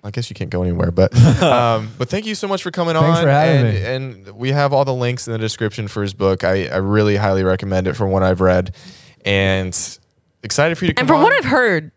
[0.03, 2.95] I guess you can't go anywhere, but um, but thank you so much for coming
[2.95, 3.25] Thanks on.
[3.25, 4.27] for having and, me.
[4.27, 6.45] and we have all the links in the description for his book.
[6.45, 8.75] I, I really highly recommend it from what I've read,
[9.25, 9.77] and
[10.43, 11.03] excited for you to come.
[11.03, 11.25] and from on.
[11.25, 11.91] what I've heard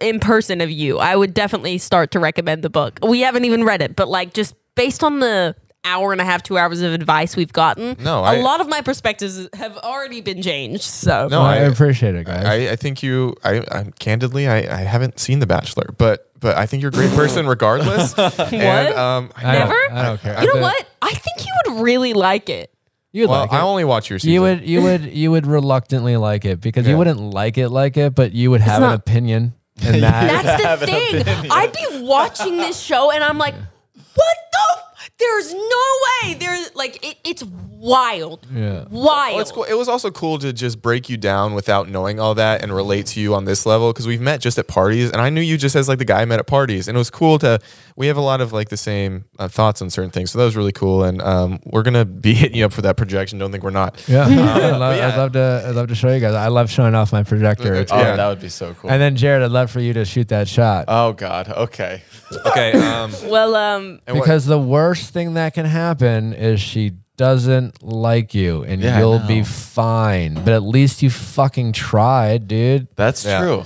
[0.00, 2.98] in person of you, I would definitely start to recommend the book.
[3.06, 6.42] We haven't even read it, but like just based on the hour and a half,
[6.42, 10.20] two hours of advice we've gotten, No, a I- lot of my perspectives have already
[10.20, 10.82] been changed.
[10.84, 12.44] So No, No, I, I- appreciate it, guys.
[12.44, 13.34] I, I think you.
[13.44, 16.92] I, I candidly, I, I haven't seen The Bachelor, but but I think you're a
[16.92, 18.14] great person regardless.
[18.18, 19.92] And um, I I don't- Never?
[19.92, 20.40] I don't care.
[20.40, 20.86] you know I bet- what?
[21.02, 22.70] I think you would really like it.
[23.14, 24.32] You'd Well, like I only watch your season.
[24.32, 26.92] You would you would you would reluctantly like it because Yeah.
[26.92, 29.52] you wouldn't like it like it, but you would have an not- opinion.
[29.84, 31.50] And that That's the thing.
[31.50, 34.82] I'd be watching this show and I'm like, what the?
[35.22, 35.84] There's no
[36.24, 36.34] way.
[36.34, 37.44] There's like it, it's
[37.82, 38.46] wild.
[38.54, 38.84] Yeah.
[38.88, 39.32] Wild.
[39.34, 39.64] Well, it's cool.
[39.64, 43.06] It was also cool to just break you down without knowing all that and relate
[43.06, 45.58] to you on this level because we've met just at parties, and I knew you
[45.58, 47.58] just as like the guy I met at parties, and it was cool to.
[47.96, 50.44] We have a lot of like the same uh, thoughts on certain things, so that
[50.46, 51.04] was really cool.
[51.04, 53.38] And um, we're gonna be hitting you up for that projection.
[53.38, 54.02] Don't think we're not.
[54.08, 55.08] yeah, I'd, love, yeah.
[55.08, 55.64] I'd love to.
[55.68, 56.34] I'd love to show you guys.
[56.34, 57.74] I love showing off my projector.
[57.74, 58.16] Uh, Oh, Yeah.
[58.16, 58.90] that would be so cool.
[58.90, 61.48] And then Jared, I'd love for you to shoot that shot oh God.
[61.48, 62.02] Okay.
[62.46, 62.72] Okay.
[62.72, 66.92] Um, well, um, and what- because the worst thing that can happen is she
[67.22, 69.44] doesn't like you, and Yeah, I you'll be know.
[69.44, 70.34] fine.
[70.34, 72.88] But at least you fucking tried, dude.
[72.96, 73.38] That's Yeah.
[73.40, 73.62] true.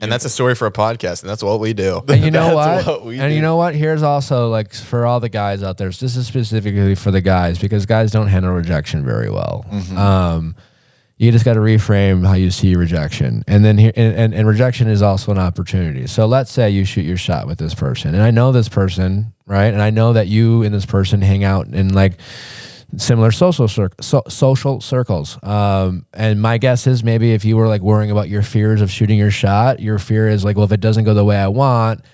[0.00, 2.02] and that's a story for a podcast, and that's what we do.
[2.08, 3.00] And you know That's what?
[3.00, 3.42] what we and you do.
[3.46, 3.74] know what?
[3.74, 5.88] Here's also like for all the guys out there.
[5.88, 9.64] This is specifically for the guys because guys don't handle rejection very well.
[9.72, 9.96] Mm-hmm.
[9.96, 10.54] Um,
[11.16, 14.46] you just got to reframe how you see rejection, and then here and, and, and
[14.46, 16.06] rejection is also an opportunity.
[16.06, 19.32] So let's say you shoot your shot with this person, and I know this person,
[19.46, 19.72] right?
[19.72, 22.18] And I know that you and this person hang out and like
[22.96, 25.38] similar social cir- so, social circles.
[25.42, 28.90] Um, and my guess is maybe if you were like worrying about your fears of
[28.90, 31.48] shooting your shot, your fear is like, well, if it doesn't go the way I
[31.48, 32.04] want,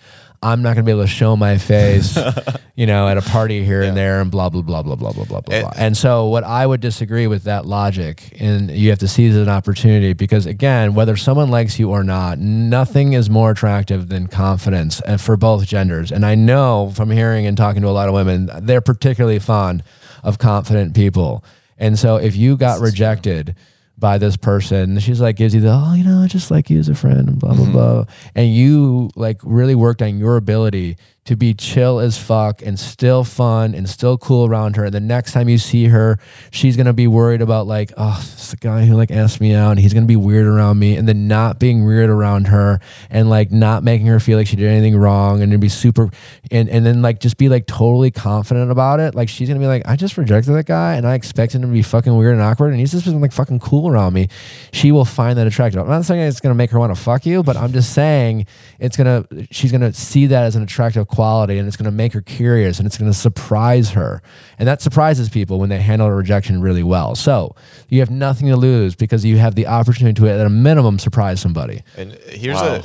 [0.45, 2.19] I'm not going to be able to show my face,
[2.75, 3.89] you know, at a party here yeah.
[3.89, 5.73] and there and blah, blah, blah, blah, blah, blah, blah, blah.
[5.77, 9.49] And so, what I would disagree with that logic, and you have to seize an
[9.49, 15.01] opportunity because, again, whether someone likes you or not, nothing is more attractive than confidence
[15.03, 16.11] and for both genders.
[16.11, 19.85] And I know from hearing and talking to a lot of women, they're particularly fond
[20.23, 21.45] of confident people.
[21.79, 23.57] And so, if you got rejected
[24.03, 24.99] by this person.
[24.99, 27.29] She's like gives you the oh you know I just like you as a friend
[27.29, 28.05] and blah blah blah.
[28.35, 33.23] And you like really worked on your ability to be chill as fuck and still
[33.23, 34.87] fun and still cool around her.
[34.87, 36.19] And the next time you see her,
[36.51, 39.71] she's gonna be worried about like oh this the guy who like asked me out
[39.71, 43.31] and he's gonna be weird around me and then not being weird around her and
[43.31, 46.11] like not making her feel like she did anything wrong and then be super
[46.51, 49.15] and and then like just be like totally confident about it.
[49.15, 51.69] Like she's gonna be like I just rejected that guy and I expect him to
[51.69, 54.29] be fucking weird and awkward and he's just been like fucking cool around me.
[54.73, 55.81] She will find that attractive.
[55.83, 58.47] I'm not saying it's gonna make her want to fuck you, but I'm just saying
[58.81, 62.13] it's gonna she's gonna see that as an attractive quality and it's going to make
[62.15, 64.21] her curious and it's going to surprise her.
[64.59, 67.15] And that surprises people when they handle a rejection really well.
[67.15, 67.55] So
[67.89, 71.41] you have nothing to lose because you have the opportunity to, at a minimum, surprise
[71.41, 71.83] somebody.
[71.97, 72.81] And here's Wow.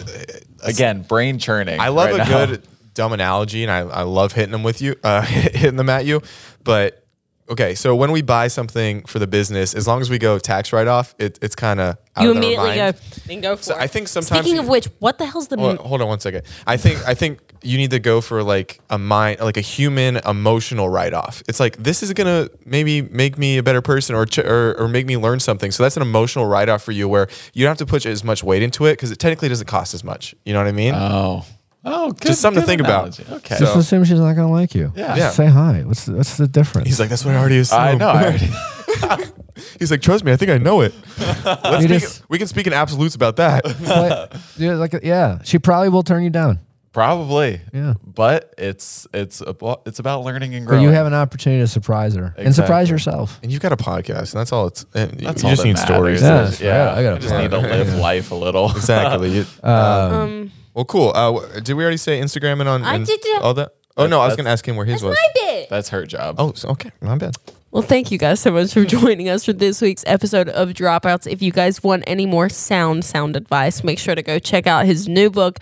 [0.63, 1.79] a Again, brain churning.
[1.79, 2.45] I love right a now.
[2.45, 2.63] good
[2.93, 6.21] dumb analogy, and I, I love hitting them with you, uh, hitting them at you.
[6.63, 7.05] But
[7.49, 10.73] okay, so when we buy something for the business, as long as we go tax
[10.73, 12.91] write off, it, it's kind of You immediately go
[13.29, 13.81] and go for So it.
[13.81, 16.41] I think sometimes Speaking of which, what the hell's the Hold, hold on one second.
[16.65, 20.17] I think I think you need to go for like a mind, like a human
[20.17, 21.41] emotional write off.
[21.47, 24.87] It's like this is gonna maybe make me a better person or ch- or, or
[24.87, 25.71] make me learn something.
[25.71, 28.23] So that's an emotional write off for you, where you don't have to put as
[28.23, 30.35] much weight into it because it technically doesn't cost as much.
[30.45, 30.93] You know what I mean?
[30.95, 31.45] Oh.
[31.89, 33.17] Oh, good, Just something to good think about.
[33.17, 33.57] Okay.
[33.59, 34.91] Just So- assume she's not going to like you.
[34.93, 35.15] Yeah.
[35.15, 35.29] Just Yeah.
[35.29, 35.83] Say hi.
[35.85, 36.87] What's the, what's the difference?
[36.89, 37.81] He's like, that's what I already assumed.
[37.81, 38.09] I know.
[38.09, 38.49] I already,
[39.79, 40.93] He's like, trust me, I think I know it.
[41.17, 43.63] Let's You speak, just- we can speak in absolutes about that.
[43.63, 46.59] But, yeah, like, yeah, she probably will turn you down.
[46.97, 47.61] Probably.
[47.73, 47.93] Yeah.
[48.03, 50.79] But it's it's about, it's about learning and growing.
[50.79, 50.83] But growing.
[50.85, 53.39] you have an opportunity to surprise her and surprise yourself.
[53.43, 54.65] and you've got a podcast, and that's all.
[54.67, 56.23] It's and you- That's you all just that need stories.
[56.23, 56.59] matters.
[56.59, 58.71] Yeah, Yeah, I got just need to live life a little.
[58.71, 59.29] Exactly.
[59.29, 61.11] You- um, well, cool.
[61.13, 63.41] Uh, did we already say Instagram and on I and did, yeah.
[63.41, 63.73] all that?
[63.95, 65.15] Oh no, I was going to ask him where his was.
[65.15, 65.69] my bit.
[65.69, 66.35] That's her job.
[66.39, 67.35] Oh, so, okay, my bad.
[67.69, 71.31] Well, thank you guys so much for joining us for this week's episode of Dropouts.
[71.31, 74.85] If you guys want any more sound sound advice, make sure to go check out
[74.85, 75.59] his new book,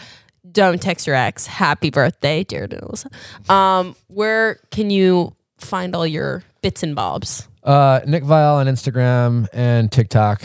[0.51, 1.45] Don't Text Your Ex.
[1.47, 3.49] Happy birthday, dear and Alyssa.
[3.49, 7.47] Um, where can you find all your bits and bobs?
[7.63, 10.43] Uh, Nick Viall on Instagram and TikTok.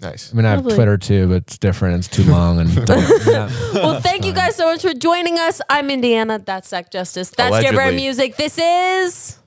[0.00, 0.32] Nice.
[0.32, 0.74] I mean, I have Lovely.
[0.74, 1.96] Twitter too, but it's different.
[1.96, 2.60] It's too long.
[2.60, 2.70] And
[3.26, 3.48] yeah.
[3.74, 5.60] Well, thank you guys so much for joining us.
[5.70, 6.38] I'm Indiana.
[6.38, 7.30] That's Zach Justice.
[7.30, 7.96] That's Allegedly.
[7.96, 8.36] Music.
[8.36, 9.38] This is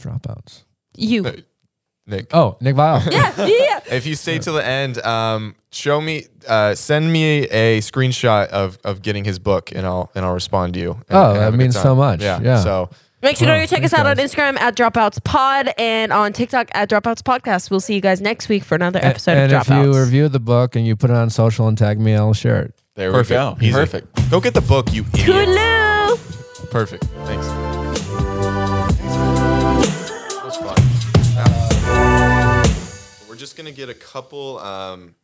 [0.00, 0.62] dropouts.
[0.96, 1.42] you.
[2.06, 2.26] Nick.
[2.34, 3.02] Oh, Nick Viall.
[3.12, 3.80] Yeah, yeah.
[3.90, 8.78] If you stay till the end, um, show me, uh, send me a screenshot of,
[8.84, 10.92] of getting his book, and I'll and I'll respond to you.
[10.92, 11.82] and- Oh, and that a good means time.
[11.82, 12.22] so much.
[12.22, 12.40] Yeah.
[12.40, 12.60] Yeah.
[12.62, 12.90] So
[13.22, 14.16] Make sure to Oh, go check us thanks, out on.
[14.18, 17.70] Instagram at Dropouts Pod and on TikTok at Dropouts Podcast.
[17.70, 20.28] We'll see you guys next week for another And, episode and of if you review
[20.28, 22.74] the book and you put it on social and tag me, I'll share it.
[22.94, 23.30] there perfect.
[23.30, 23.56] we go.
[23.66, 23.72] Easy.
[23.72, 24.30] Perfect.
[24.30, 25.26] Go get the book, you idiot.
[25.28, 26.70] Toodaloo!
[26.70, 27.04] Perfect.
[27.24, 27.65] Thanks.
[33.46, 34.58] Just gonna get a couple.
[34.58, 35.14] Um,